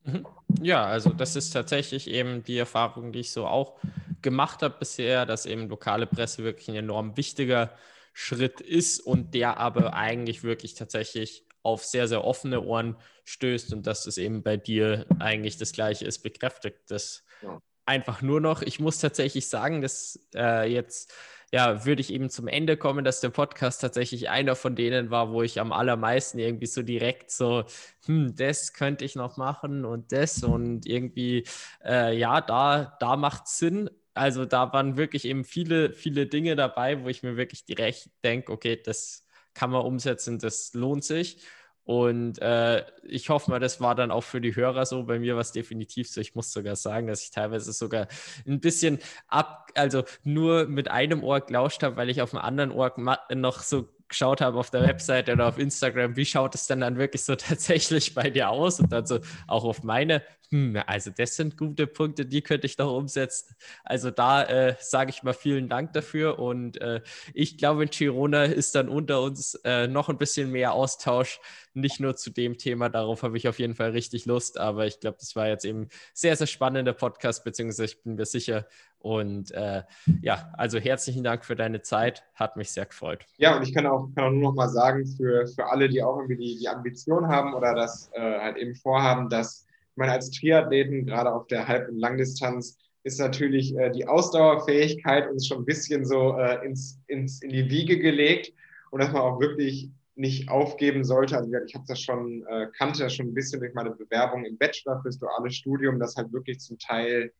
Mhm. 0.04 0.26
Ja, 0.62 0.86
also 0.86 1.12
das 1.12 1.36
ist 1.36 1.52
tatsächlich 1.52 2.10
eben 2.10 2.44
die 2.44 2.58
Erfahrung, 2.58 3.12
die 3.12 3.20
ich 3.20 3.32
so 3.32 3.48
auch 3.48 3.80
gemacht 4.22 4.62
habe 4.62 4.76
bisher, 4.80 5.26
dass 5.26 5.46
eben 5.46 5.70
lokale 5.70 6.08
Presse 6.08 6.44
wirklich 6.44 6.70
ein 6.70 6.76
enorm 6.76 7.18
wichtiger 7.18 7.72
Schritt 8.14 8.60
ist 8.60 9.00
und 9.00 9.34
der 9.34 9.58
aber 9.58 9.94
eigentlich 9.94 10.44
wirklich 10.44 10.74
tatsächlich 10.74 11.46
auf 11.64 11.86
sehr, 11.86 12.08
sehr 12.08 12.24
offene 12.24 12.62
Ohren 12.62 12.98
stößt 13.26 13.74
und 13.74 13.86
dass 13.86 14.04
das 14.04 14.18
eben 14.18 14.44
bei 14.44 14.58
dir 14.58 15.06
eigentlich 15.20 15.58
das 15.58 15.72
Gleiche 15.72 16.06
ist, 16.06 16.20
bekräftigt 16.20 16.80
das 16.88 17.24
ja. 17.42 17.62
einfach 17.86 18.22
nur 18.22 18.42
noch. 18.42 18.62
Ich 18.62 18.80
muss 18.80 19.00
tatsächlich 19.00 19.48
sagen, 19.48 19.82
dass 19.82 20.20
äh, 20.36 20.72
jetzt 20.72 21.14
ja, 21.52 21.86
würde 21.86 22.02
ich 22.02 22.14
eben 22.14 22.30
zum 22.30 22.48
Ende 22.48 22.78
kommen, 22.78 23.04
dass 23.04 23.22
der 23.22 23.30
Podcast 23.30 23.82
tatsächlich 23.82 24.30
einer 24.30 24.56
von 24.56 24.76
denen 24.76 25.10
war, 25.10 25.32
wo 25.32 25.42
ich 25.42 25.60
am 25.60 25.72
allermeisten 25.72 26.40
irgendwie 26.40 26.68
so 26.68 26.84
direkt 26.84 27.32
so, 27.32 27.64
hm, 28.06 28.36
das 28.36 28.74
könnte 28.74 29.06
ich 29.06 29.16
noch 29.16 29.38
machen 29.38 29.86
und 29.86 30.12
das 30.12 30.44
und 30.44 30.86
irgendwie, 30.86 31.46
äh, 31.84 32.16
ja, 32.18 32.42
da, 32.42 32.98
da 33.00 33.16
macht 33.18 33.48
Sinn. 33.48 33.90
Also 34.14 34.46
da 34.46 34.72
waren 34.74 34.98
wirklich 34.98 35.26
eben 35.26 35.44
viele, 35.44 35.94
viele 35.94 36.28
Dinge 36.28 36.56
dabei, 36.56 37.04
wo 37.04 37.08
ich 37.10 37.24
mir 37.24 37.38
wirklich 37.38 37.66
direkt 37.66 38.10
denke, 38.24 38.52
okay, 38.52 38.80
das 38.82 39.26
kann 39.54 39.72
man 39.72 39.82
umsetzen, 39.86 40.40
das 40.40 40.74
lohnt 40.74 41.04
sich. 41.04 41.42
Und 41.90 42.40
äh, 42.40 42.86
ich 43.02 43.30
hoffe 43.30 43.50
mal, 43.50 43.60
das 43.60 43.82
war 43.82 43.96
dann 43.96 44.12
auch 44.12 44.24
für 44.24 44.40
die 44.40 44.56
Hörer 44.56 44.86
so. 44.86 45.02
Bei 45.06 45.18
mir 45.18 45.34
war 45.34 45.42
es 45.42 45.54
definitiv 45.54 46.08
so. 46.08 46.22
Ich 46.22 46.36
muss 46.36 46.54
sogar 46.54 46.76
sagen, 46.76 47.08
dass 47.08 47.24
ich 47.24 47.32
teilweise 47.32 47.74
sogar 47.74 48.08
ein 48.48 48.60
bisschen 48.60 49.00
ab, 49.28 49.72
also 49.74 50.04
nur 50.24 50.68
mit 50.68 50.92
einem 50.92 51.24
Ohr 51.24 51.42
gelauscht 51.42 51.82
habe, 51.82 51.96
weil 51.96 52.12
ich 52.12 52.22
auf 52.22 52.30
dem 52.30 52.38
anderen 52.38 52.70
Ohr 52.70 52.94
noch 53.34 53.64
so 53.64 53.90
geschaut 54.08 54.40
habe 54.40 54.60
auf 54.60 54.70
der 54.70 54.84
Website 54.84 55.30
oder 55.30 55.48
auf 55.48 55.58
Instagram, 55.58 56.16
wie 56.16 56.26
schaut 56.26 56.54
es 56.54 56.68
denn 56.68 56.82
dann 56.82 57.00
wirklich 57.00 57.24
so 57.24 57.36
tatsächlich 57.36 58.14
bei 58.14 58.30
dir 58.30 58.52
aus? 58.52 58.80
Und 58.80 58.92
dann 58.92 59.08
so 59.08 59.18
auch 59.48 59.64
auf 59.64 59.82
meine, 59.82 60.22
hm, 60.52 60.82
also 60.88 61.12
das 61.16 61.36
sind 61.36 61.58
gute 61.58 61.86
Punkte, 61.86 62.26
die 62.26 62.42
könnte 62.42 62.66
ich 62.66 62.76
doch 62.76 62.92
umsetzen. 62.96 63.56
Also 63.84 64.10
da 64.10 64.44
äh, 64.44 64.76
sage 64.80 65.12
ich 65.12 65.24
mal 65.24 65.34
vielen 65.34 65.70
Dank 65.70 65.94
dafür 65.94 66.40
und 66.40 66.82
äh, 66.82 67.02
ich 67.34 67.58
glaube, 67.58 67.84
in 67.84 67.90
Girona 67.90 68.46
ist 68.46 68.74
dann 68.76 68.90
unter 68.90 69.22
uns 69.22 69.56
äh, 69.64 69.88
noch 69.88 70.10
ein 70.10 70.18
bisschen 70.18 70.52
mehr 70.52 70.74
Austausch, 70.74 71.40
nicht 71.74 72.00
nur 72.00 72.16
zu 72.16 72.32
dem 72.32 72.58
Thema, 72.58 72.90
darauf 72.90 73.24
habe 73.24 73.38
ich 73.38 73.48
auf 73.48 73.60
jeden 73.60 73.76
Fall 73.76 73.92
richtig 73.92 74.26
Lust, 74.26 74.60
aber 74.60 74.88
ich 74.88 75.00
glaube, 75.00 75.18
das 75.20 75.36
war 75.36 75.48
jetzt 75.48 75.66
eben 75.66 75.88
sehr, 76.14 76.36
sehr 76.36 76.48
spannender 76.48 76.94
Podcast, 76.94 77.44
beziehungsweise 77.44 77.86
ich 77.86 78.02
bin 78.02 78.16
mir 78.16 78.26
sicher, 78.26 78.66
und 79.00 79.52
äh, 79.52 79.84
ja, 80.22 80.52
also 80.58 80.78
herzlichen 80.78 81.24
Dank 81.24 81.46
für 81.46 81.56
deine 81.56 81.82
Zeit. 81.82 82.24
Hat 82.36 82.58
mich 82.58 82.72
sehr 82.72 82.86
gefreut. 82.86 83.26
Ja, 83.38 83.56
und 83.56 83.64
ich 83.64 83.74
kann 83.74 83.86
auch, 83.86 84.10
kann 84.14 84.26
auch 84.26 84.32
nur 84.32 84.50
noch 84.50 84.56
mal 84.56 84.68
sagen, 84.68 85.06
für, 85.06 85.48
für 85.48 85.68
alle, 85.68 85.88
die 85.88 86.04
auch 86.04 86.18
irgendwie 86.18 86.36
die, 86.36 86.58
die 86.60 86.68
Ambition 86.68 87.28
haben 87.28 87.54
oder 87.54 87.74
das 87.74 88.12
äh, 88.14 88.40
halt 88.40 88.58
eben 88.58 88.76
vorhaben, 88.76 89.30
dass 89.30 89.66
meine, 90.00 90.14
als 90.14 90.32
Triathleten, 90.32 91.06
gerade 91.06 91.32
auf 91.32 91.48
der 91.48 91.68
Halb- 91.68 91.90
und 91.90 92.00
Langdistanz, 92.00 92.78
ist 93.04 93.20
natürlich 93.20 93.76
äh, 93.78 93.92
die 93.92 94.08
Ausdauerfähigkeit 94.08 95.30
uns 95.30 95.48
schon 95.48 95.60
ein 95.60 95.66
bisschen 95.66 96.06
so 96.06 96.38
äh, 96.38 96.66
ins, 96.66 97.00
ins, 97.08 97.42
in 97.42 97.50
die 97.50 97.70
Wiege 97.70 98.00
gelegt 98.00 98.54
und 98.92 99.02
dass 99.02 99.12
man 99.12 99.22
auch 99.22 99.40
wirklich 99.40 99.90
nicht 100.16 100.50
aufgeben 100.50 101.06
sollte. 101.06 101.38
Also 101.38 101.50
ich 101.66 101.76
habe 101.76 101.86
das 101.88 102.02
schon, 102.02 102.46
äh, 102.48 102.68
kannte 102.78 103.04
das 103.04 103.16
schon 103.16 103.28
ein 103.28 103.34
bisschen 103.34 103.62
durch 103.62 103.74
meine 103.74 103.92
Bewerbung 103.92 104.44
im 104.44 104.58
Bachelor 104.58 105.02
fürs 105.02 105.18
duale 105.18 105.50
Studium, 105.50 105.98
dass 106.00 106.18
halt 106.18 106.34
wirklich 106.34 106.60
zum 106.60 106.78
Teil 106.78 107.32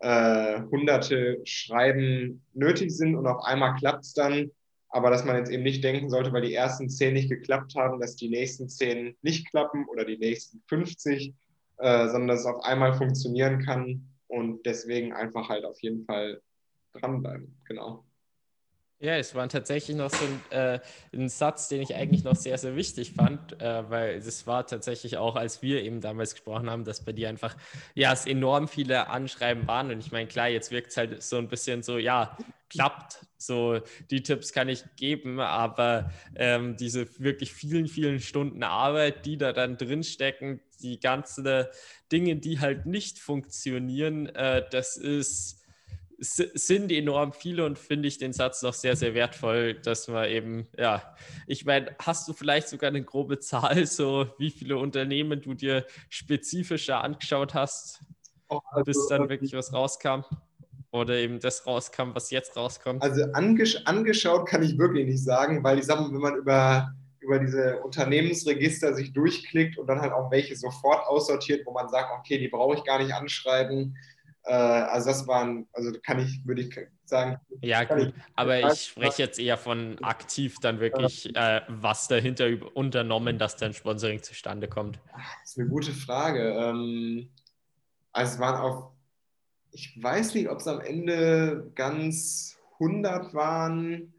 äh, 0.00 0.60
hunderte 0.70 1.40
Schreiben 1.44 2.42
nötig 2.52 2.90
sind 2.90 3.14
und 3.14 3.26
auf 3.26 3.42
einmal 3.44 3.74
klappt 3.76 4.04
es 4.04 4.12
dann. 4.12 4.50
Aber 4.90 5.08
dass 5.10 5.24
man 5.24 5.36
jetzt 5.36 5.50
eben 5.50 5.62
nicht 5.62 5.84
denken 5.84 6.10
sollte, 6.10 6.32
weil 6.32 6.42
die 6.42 6.54
ersten 6.54 6.90
zehn 6.90 7.14
nicht 7.14 7.30
geklappt 7.30 7.74
haben, 7.76 8.00
dass 8.00 8.16
die 8.16 8.28
nächsten 8.28 8.68
zehn 8.68 9.16
nicht 9.22 9.48
klappen 9.48 9.86
oder 9.86 10.04
die 10.04 10.18
nächsten 10.18 10.60
50, 10.66 11.32
äh, 11.80 12.08
sondern 12.08 12.28
dass 12.28 12.40
es 12.40 12.46
auf 12.46 12.62
einmal 12.64 12.94
funktionieren 12.94 13.64
kann 13.64 14.08
und 14.28 14.64
deswegen 14.66 15.12
einfach 15.12 15.48
halt 15.48 15.64
auf 15.64 15.80
jeden 15.82 16.04
Fall 16.04 16.40
dranbleiben. 16.92 17.56
Genau. 17.66 18.04
Ja, 19.02 19.16
es 19.16 19.34
war 19.34 19.48
tatsächlich 19.48 19.96
noch 19.96 20.10
so 20.10 20.26
ein, 20.26 20.42
äh, 20.50 20.80
ein, 21.14 21.30
Satz, 21.30 21.68
den 21.68 21.80
ich 21.80 21.94
eigentlich 21.94 22.22
noch 22.22 22.36
sehr, 22.36 22.58
sehr 22.58 22.76
wichtig 22.76 23.14
fand, 23.14 23.58
äh, 23.58 23.88
weil 23.88 24.16
es 24.16 24.46
war 24.46 24.66
tatsächlich 24.66 25.16
auch, 25.16 25.36
als 25.36 25.62
wir 25.62 25.82
eben 25.82 26.02
damals 26.02 26.34
gesprochen 26.34 26.68
haben, 26.68 26.84
dass 26.84 27.02
bei 27.02 27.12
dir 27.12 27.30
einfach, 27.30 27.56
ja, 27.94 28.12
es 28.12 28.26
enorm 28.26 28.68
viele 28.68 29.08
Anschreiben 29.08 29.66
waren. 29.66 29.90
Und 29.90 30.00
ich 30.00 30.12
meine, 30.12 30.28
klar, 30.28 30.48
jetzt 30.48 30.70
wirkt 30.70 30.90
es 30.90 30.98
halt 30.98 31.22
so 31.22 31.38
ein 31.38 31.48
bisschen 31.48 31.82
so, 31.82 31.96
ja, 31.96 32.36
klappt. 32.68 33.24
So, 33.38 33.80
die 34.10 34.22
Tipps 34.22 34.52
kann 34.52 34.68
ich 34.68 34.84
geben, 34.96 35.40
aber 35.40 36.10
ähm, 36.36 36.76
diese 36.76 37.08
wirklich 37.18 37.54
vielen, 37.54 37.88
vielen 37.88 38.20
Stunden 38.20 38.62
Arbeit, 38.62 39.24
die 39.24 39.38
da 39.38 39.54
dann 39.54 39.78
drinstecken, 39.78 40.60
die 40.82 41.00
ganzen 41.00 41.48
Dinge, 42.12 42.36
die 42.36 42.60
halt 42.60 42.84
nicht 42.84 43.18
funktionieren, 43.18 44.26
äh, 44.26 44.62
das 44.70 44.98
ist 44.98 45.59
sind 46.20 46.92
enorm 46.92 47.32
viele 47.32 47.64
und 47.64 47.78
finde 47.78 48.06
ich 48.06 48.18
den 48.18 48.32
Satz 48.32 48.62
noch 48.62 48.74
sehr, 48.74 48.94
sehr 48.94 49.14
wertvoll, 49.14 49.74
dass 49.74 50.06
man 50.06 50.28
eben, 50.28 50.68
ja, 50.76 51.14
ich 51.46 51.64
meine, 51.64 51.96
hast 51.98 52.28
du 52.28 52.34
vielleicht 52.34 52.68
sogar 52.68 52.88
eine 52.88 53.02
grobe 53.02 53.38
Zahl, 53.40 53.86
so 53.86 54.26
wie 54.38 54.50
viele 54.50 54.76
Unternehmen 54.76 55.40
du 55.40 55.54
dir 55.54 55.86
spezifischer 56.10 57.02
angeschaut 57.02 57.54
hast, 57.54 58.00
oh, 58.50 58.60
also, 58.70 58.84
bis 58.84 59.06
dann 59.08 59.28
wirklich 59.28 59.54
was 59.54 59.72
rauskam? 59.72 60.24
Oder 60.92 61.14
eben 61.14 61.38
das 61.38 61.66
rauskam, 61.66 62.10
was 62.14 62.30
jetzt 62.30 62.56
rauskommt? 62.56 63.02
Also 63.02 63.22
angesch 63.32 63.80
angeschaut 63.84 64.48
kann 64.48 64.62
ich 64.62 64.76
wirklich 64.76 65.06
nicht 65.06 65.22
sagen, 65.22 65.62
weil 65.62 65.78
ich 65.78 65.86
sage 65.86 66.02
mal, 66.02 66.12
wenn 66.12 66.20
man 66.20 66.34
über, 66.34 66.92
über 67.20 67.38
diese 67.38 67.78
Unternehmensregister 67.80 68.92
sich 68.94 69.12
durchklickt 69.12 69.78
und 69.78 69.86
dann 69.86 70.00
halt 70.00 70.12
auch 70.12 70.32
welche 70.32 70.56
sofort 70.56 71.06
aussortiert, 71.06 71.64
wo 71.64 71.72
man 71.72 71.88
sagt, 71.88 72.10
okay, 72.18 72.38
die 72.38 72.48
brauche 72.48 72.76
ich 72.76 72.84
gar 72.84 72.98
nicht 72.98 73.14
anschreiben, 73.14 73.96
äh, 74.44 74.52
also 74.52 75.10
das 75.10 75.26
waren, 75.26 75.68
also 75.72 75.92
kann 76.04 76.18
ich, 76.18 76.40
würde 76.44 76.62
ich 76.62 76.74
sagen. 77.04 77.38
Ja, 77.60 77.84
gut, 77.84 78.08
ich, 78.08 78.14
aber 78.36 78.58
ich 78.58 78.86
spreche 78.86 79.22
jetzt 79.22 79.38
eher 79.38 79.58
von 79.58 79.98
aktiv 80.02 80.56
dann 80.60 80.80
wirklich, 80.80 81.34
äh, 81.36 81.60
was 81.68 82.08
dahinter 82.08 82.46
unternommen, 82.74 83.38
dass 83.38 83.56
dein 83.56 83.74
Sponsoring 83.74 84.22
zustande 84.22 84.68
kommt. 84.68 84.98
Das 85.14 85.52
ist 85.52 85.58
eine 85.58 85.68
gute 85.68 85.92
Frage. 85.92 86.54
Ähm, 86.56 87.28
also 88.12 88.34
es 88.34 88.40
waren 88.40 88.60
auch, 88.60 88.92
ich 89.72 90.02
weiß 90.02 90.34
nicht, 90.34 90.48
ob 90.48 90.58
es 90.58 90.66
am 90.66 90.80
Ende 90.80 91.70
ganz 91.74 92.58
100 92.80 93.34
waren. 93.34 94.14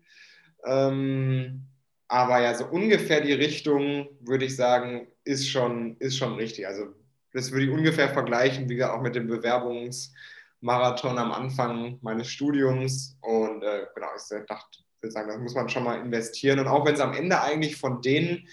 Ähm, 0.65 1.65
aber 2.07 2.41
ja, 2.41 2.53
so 2.53 2.65
ungefähr 2.65 3.21
die 3.21 3.33
Richtung, 3.33 4.09
würde 4.19 4.45
ich 4.45 4.55
sagen, 4.55 5.07
ist 5.23 5.49
schon, 5.49 5.97
ist 5.97 6.17
schon 6.17 6.35
richtig. 6.35 6.67
Also 6.67 6.93
das 7.33 7.51
würde 7.51 7.65
ich 7.65 7.71
ungefähr 7.71 8.09
vergleichen, 8.09 8.69
wie 8.69 8.75
gesagt, 8.75 8.93
auch 8.93 9.01
mit 9.01 9.15
dem 9.15 9.27
Bewerbungsmarathon 9.27 11.17
am 11.17 11.31
Anfang 11.31 11.97
meines 12.01 12.27
Studiums. 12.27 13.17
Und 13.21 13.63
äh, 13.63 13.85
genau, 13.95 14.07
ich 14.15 14.45
dachte, 14.47 14.79
ich 14.79 15.03
würde 15.03 15.13
sagen, 15.13 15.29
das 15.29 15.39
muss 15.39 15.55
man 15.55 15.69
schon 15.69 15.83
mal 15.83 15.99
investieren. 15.99 16.59
Und 16.59 16.67
auch 16.67 16.85
wenn 16.85 16.95
es 16.95 16.99
am 16.99 17.13
Ende 17.13 17.41
eigentlich 17.41 17.77
von 17.77 18.01
denen 18.01 18.47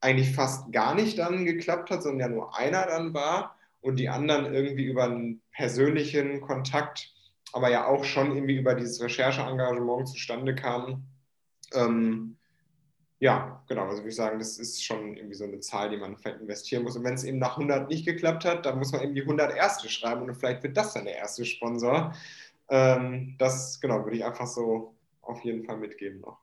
eigentlich 0.00 0.34
fast 0.34 0.72
gar 0.72 0.94
nicht 0.94 1.18
dann 1.18 1.44
geklappt 1.44 1.90
hat, 1.90 2.02
sondern 2.02 2.30
ja 2.30 2.34
nur 2.34 2.56
einer 2.56 2.86
dann 2.86 3.12
war 3.12 3.56
und 3.80 3.96
die 3.96 4.08
anderen 4.08 4.54
irgendwie 4.54 4.84
über 4.84 5.04
einen 5.04 5.42
persönlichen 5.52 6.40
Kontakt, 6.40 7.12
aber 7.52 7.70
ja 7.70 7.86
auch 7.86 8.04
schon 8.04 8.34
irgendwie 8.34 8.56
über 8.56 8.74
dieses 8.74 9.02
Rechercheengagement 9.02 10.08
zustande 10.08 10.54
kamen. 10.54 11.06
Ähm, 11.74 12.36
ja, 13.20 13.62
genau. 13.68 13.84
Also 13.84 13.98
würde 13.98 14.08
ich 14.08 14.16
sagen, 14.16 14.38
das 14.38 14.58
ist 14.58 14.82
schon 14.82 15.14
irgendwie 15.14 15.34
so 15.34 15.44
eine 15.44 15.60
Zahl, 15.60 15.90
die 15.90 15.98
man 15.98 16.16
investieren 16.40 16.82
muss. 16.82 16.96
Und 16.96 17.04
wenn 17.04 17.14
es 17.14 17.24
eben 17.24 17.38
nach 17.38 17.58
100 17.58 17.88
nicht 17.88 18.06
geklappt 18.06 18.46
hat, 18.46 18.64
dann 18.64 18.78
muss 18.78 18.92
man 18.92 19.02
eben 19.02 19.14
die 19.14 19.20
100 19.20 19.54
erste 19.54 19.90
schreiben 19.90 20.22
und 20.22 20.34
vielleicht 20.34 20.62
wird 20.62 20.76
das 20.76 20.94
dann 20.94 21.04
der 21.04 21.16
erste 21.16 21.44
Sponsor. 21.44 22.14
Ähm, 22.70 23.34
das, 23.38 23.78
genau, 23.78 24.04
würde 24.04 24.16
ich 24.16 24.24
einfach 24.24 24.46
so 24.46 24.94
auf 25.20 25.44
jeden 25.44 25.64
Fall 25.64 25.76
mitgeben 25.76 26.22
noch. 26.22 26.38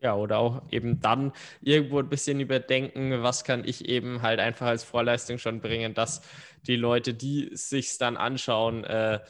Ja, 0.00 0.16
oder 0.16 0.38
auch 0.38 0.62
eben 0.70 1.02
dann 1.02 1.32
irgendwo 1.60 1.98
ein 1.98 2.08
bisschen 2.08 2.40
überdenken, 2.40 3.22
was 3.22 3.44
kann 3.44 3.64
ich 3.66 3.86
eben 3.86 4.22
halt 4.22 4.40
einfach 4.40 4.66
als 4.66 4.82
Vorleistung 4.82 5.36
schon 5.36 5.60
bringen, 5.60 5.92
dass 5.92 6.22
die 6.66 6.76
Leute, 6.76 7.12
die 7.12 7.50
sich 7.52 7.98
dann 7.98 8.16
anschauen, 8.16 8.84
äh, 8.84 9.20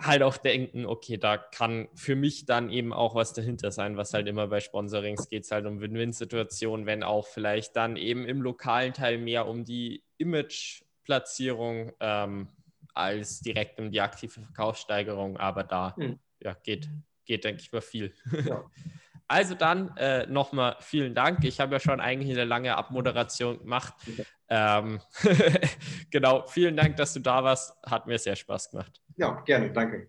halt 0.00 0.22
auch 0.22 0.36
denken, 0.36 0.86
okay, 0.86 1.18
da 1.18 1.36
kann 1.36 1.88
für 1.94 2.16
mich 2.16 2.46
dann 2.46 2.70
eben 2.70 2.92
auch 2.92 3.14
was 3.14 3.32
dahinter 3.32 3.70
sein, 3.70 3.96
was 3.96 4.12
halt 4.14 4.26
immer 4.26 4.48
bei 4.48 4.60
Sponsorings 4.60 5.28
geht 5.28 5.44
es 5.44 5.50
halt 5.50 5.66
um 5.66 5.80
Win-Win-Situationen, 5.80 6.86
wenn 6.86 7.02
auch 7.02 7.26
vielleicht 7.26 7.76
dann 7.76 7.96
eben 7.96 8.26
im 8.26 8.42
lokalen 8.42 8.92
Teil 8.92 9.18
mehr 9.18 9.46
um 9.46 9.64
die 9.64 10.02
Image-Platzierung 10.18 11.92
ähm, 12.00 12.48
als 12.92 13.40
direkt 13.40 13.80
um 13.80 13.90
die 13.90 14.00
aktive 14.00 14.40
Verkaufssteigerung, 14.40 15.36
aber 15.36 15.64
da 15.64 15.96
hm. 15.96 16.18
ja, 16.40 16.54
geht, 16.54 16.88
geht, 17.24 17.44
denke 17.44 17.62
ich 17.62 17.72
mal, 17.72 17.80
viel. 17.80 18.12
Ja. 18.44 18.64
Also 19.26 19.54
dann 19.54 19.96
äh, 19.96 20.26
nochmal 20.26 20.76
vielen 20.80 21.14
Dank. 21.14 21.44
Ich 21.44 21.58
habe 21.58 21.72
ja 21.72 21.80
schon 21.80 21.98
eigentlich 21.98 22.30
eine 22.30 22.44
lange 22.44 22.76
Abmoderation 22.76 23.58
gemacht. 23.58 23.94
Ähm, 24.50 25.00
genau, 26.10 26.46
vielen 26.46 26.76
Dank, 26.76 26.96
dass 26.96 27.14
du 27.14 27.20
da 27.20 27.42
warst. 27.42 27.74
Hat 27.84 28.06
mir 28.06 28.18
sehr 28.18 28.36
Spaß 28.36 28.70
gemacht. 28.70 29.00
Ja, 29.16 29.42
gerne, 29.44 29.70
danke. 29.72 30.08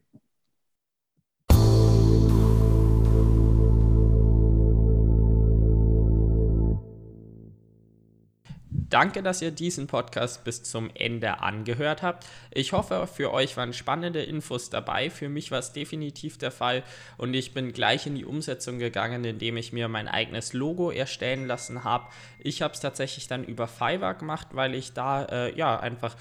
Danke, 8.89 9.23
dass 9.23 9.41
ihr 9.41 9.51
diesen 9.51 9.87
Podcast 9.87 10.43
bis 10.43 10.63
zum 10.63 10.89
Ende 10.93 11.41
angehört 11.41 12.01
habt. 12.01 12.25
Ich 12.51 12.71
hoffe, 12.71 13.07
für 13.07 13.33
euch 13.33 13.57
waren 13.57 13.73
spannende 13.73 14.21
Infos 14.21 14.69
dabei. 14.69 15.09
Für 15.09 15.27
mich 15.27 15.51
war 15.51 15.59
es 15.59 15.73
definitiv 15.73 16.37
der 16.37 16.51
Fall 16.51 16.83
und 17.17 17.33
ich 17.33 17.53
bin 17.53 17.73
gleich 17.73 18.05
in 18.05 18.15
die 18.15 18.25
Umsetzung 18.25 18.79
gegangen, 18.79 19.25
indem 19.25 19.57
ich 19.57 19.73
mir 19.73 19.87
mein 19.87 20.07
eigenes 20.07 20.53
Logo 20.53 20.91
erstellen 20.91 21.47
lassen 21.47 21.83
habe. 21.83 22.07
Ich 22.39 22.61
habe 22.61 22.73
es 22.73 22.79
tatsächlich 22.79 23.27
dann 23.27 23.43
über 23.43 23.67
Fiverr 23.67 24.13
gemacht, 24.13 24.49
weil 24.51 24.75
ich 24.75 24.93
da 24.93 25.25
äh, 25.25 25.57
ja 25.57 25.79
einfach 25.79 26.15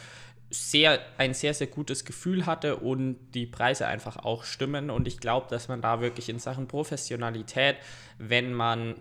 sehr, 0.55 1.01
ein 1.19 1.35
sehr, 1.35 1.55
sehr 1.55 1.67
gutes 1.67 2.05
Gefühl 2.05 2.47
hatte 2.47 2.77
und 2.77 3.17
die 3.35 3.47
Preise 3.47 3.87
einfach 3.87 4.17
auch 4.17 4.45
stimmen. 4.45 4.91
Und 4.91 5.09
ich 5.09 5.19
glaube, 5.19 5.47
dass 5.51 5.69
man 5.69 5.81
da 5.81 6.01
wirklich 6.01 6.29
in 6.29 6.39
Sachen 6.39 6.69
Professionalität, 6.69 7.77
wenn 8.19 8.53
man 8.53 8.95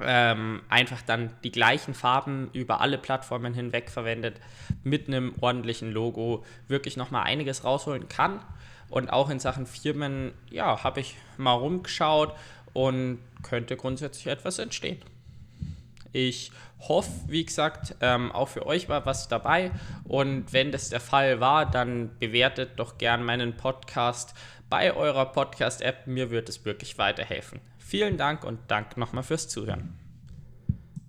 ähm, 0.00 0.62
einfach 0.68 1.02
dann 1.02 1.30
die 1.44 1.52
gleichen 1.52 1.94
Farben 1.94 2.50
über 2.52 2.80
alle 2.80 2.98
Plattformen 2.98 3.54
hinweg 3.54 3.90
verwendet, 3.90 4.40
mit 4.82 5.08
einem 5.08 5.34
ordentlichen 5.40 5.92
Logo 5.92 6.44
wirklich 6.68 6.96
nochmal 6.96 7.24
einiges 7.24 7.64
rausholen 7.64 8.08
kann. 8.08 8.40
Und 8.88 9.10
auch 9.10 9.30
in 9.30 9.38
Sachen 9.38 9.66
Firmen, 9.66 10.32
ja, 10.50 10.84
habe 10.84 11.00
ich 11.00 11.16
mal 11.38 11.52
rumgeschaut 11.52 12.34
und 12.72 13.18
könnte 13.42 13.76
grundsätzlich 13.76 14.26
etwas 14.26 14.58
entstehen. 14.58 14.98
Ich 16.12 16.52
hoffe, 16.88 17.10
wie 17.26 17.44
gesagt, 17.44 17.94
ähm, 18.00 18.32
auch 18.32 18.48
für 18.48 18.66
euch 18.66 18.88
war 18.88 19.06
was 19.06 19.28
dabei. 19.28 19.70
Und 20.04 20.52
wenn 20.52 20.72
das 20.72 20.90
der 20.90 21.00
Fall 21.00 21.40
war, 21.40 21.70
dann 21.70 22.18
bewertet 22.18 22.72
doch 22.76 22.98
gern 22.98 23.24
meinen 23.24 23.56
Podcast 23.56 24.34
bei 24.68 24.94
eurer 24.94 25.26
Podcast-App. 25.26 26.06
Mir 26.06 26.30
wird 26.30 26.48
es 26.48 26.64
wirklich 26.64 26.98
weiterhelfen. 26.98 27.60
Vielen 27.78 28.16
Dank 28.16 28.44
und 28.44 28.58
Dank 28.70 28.96
nochmal 28.96 29.22
fürs 29.22 29.48
Zuhören. 29.48 30.01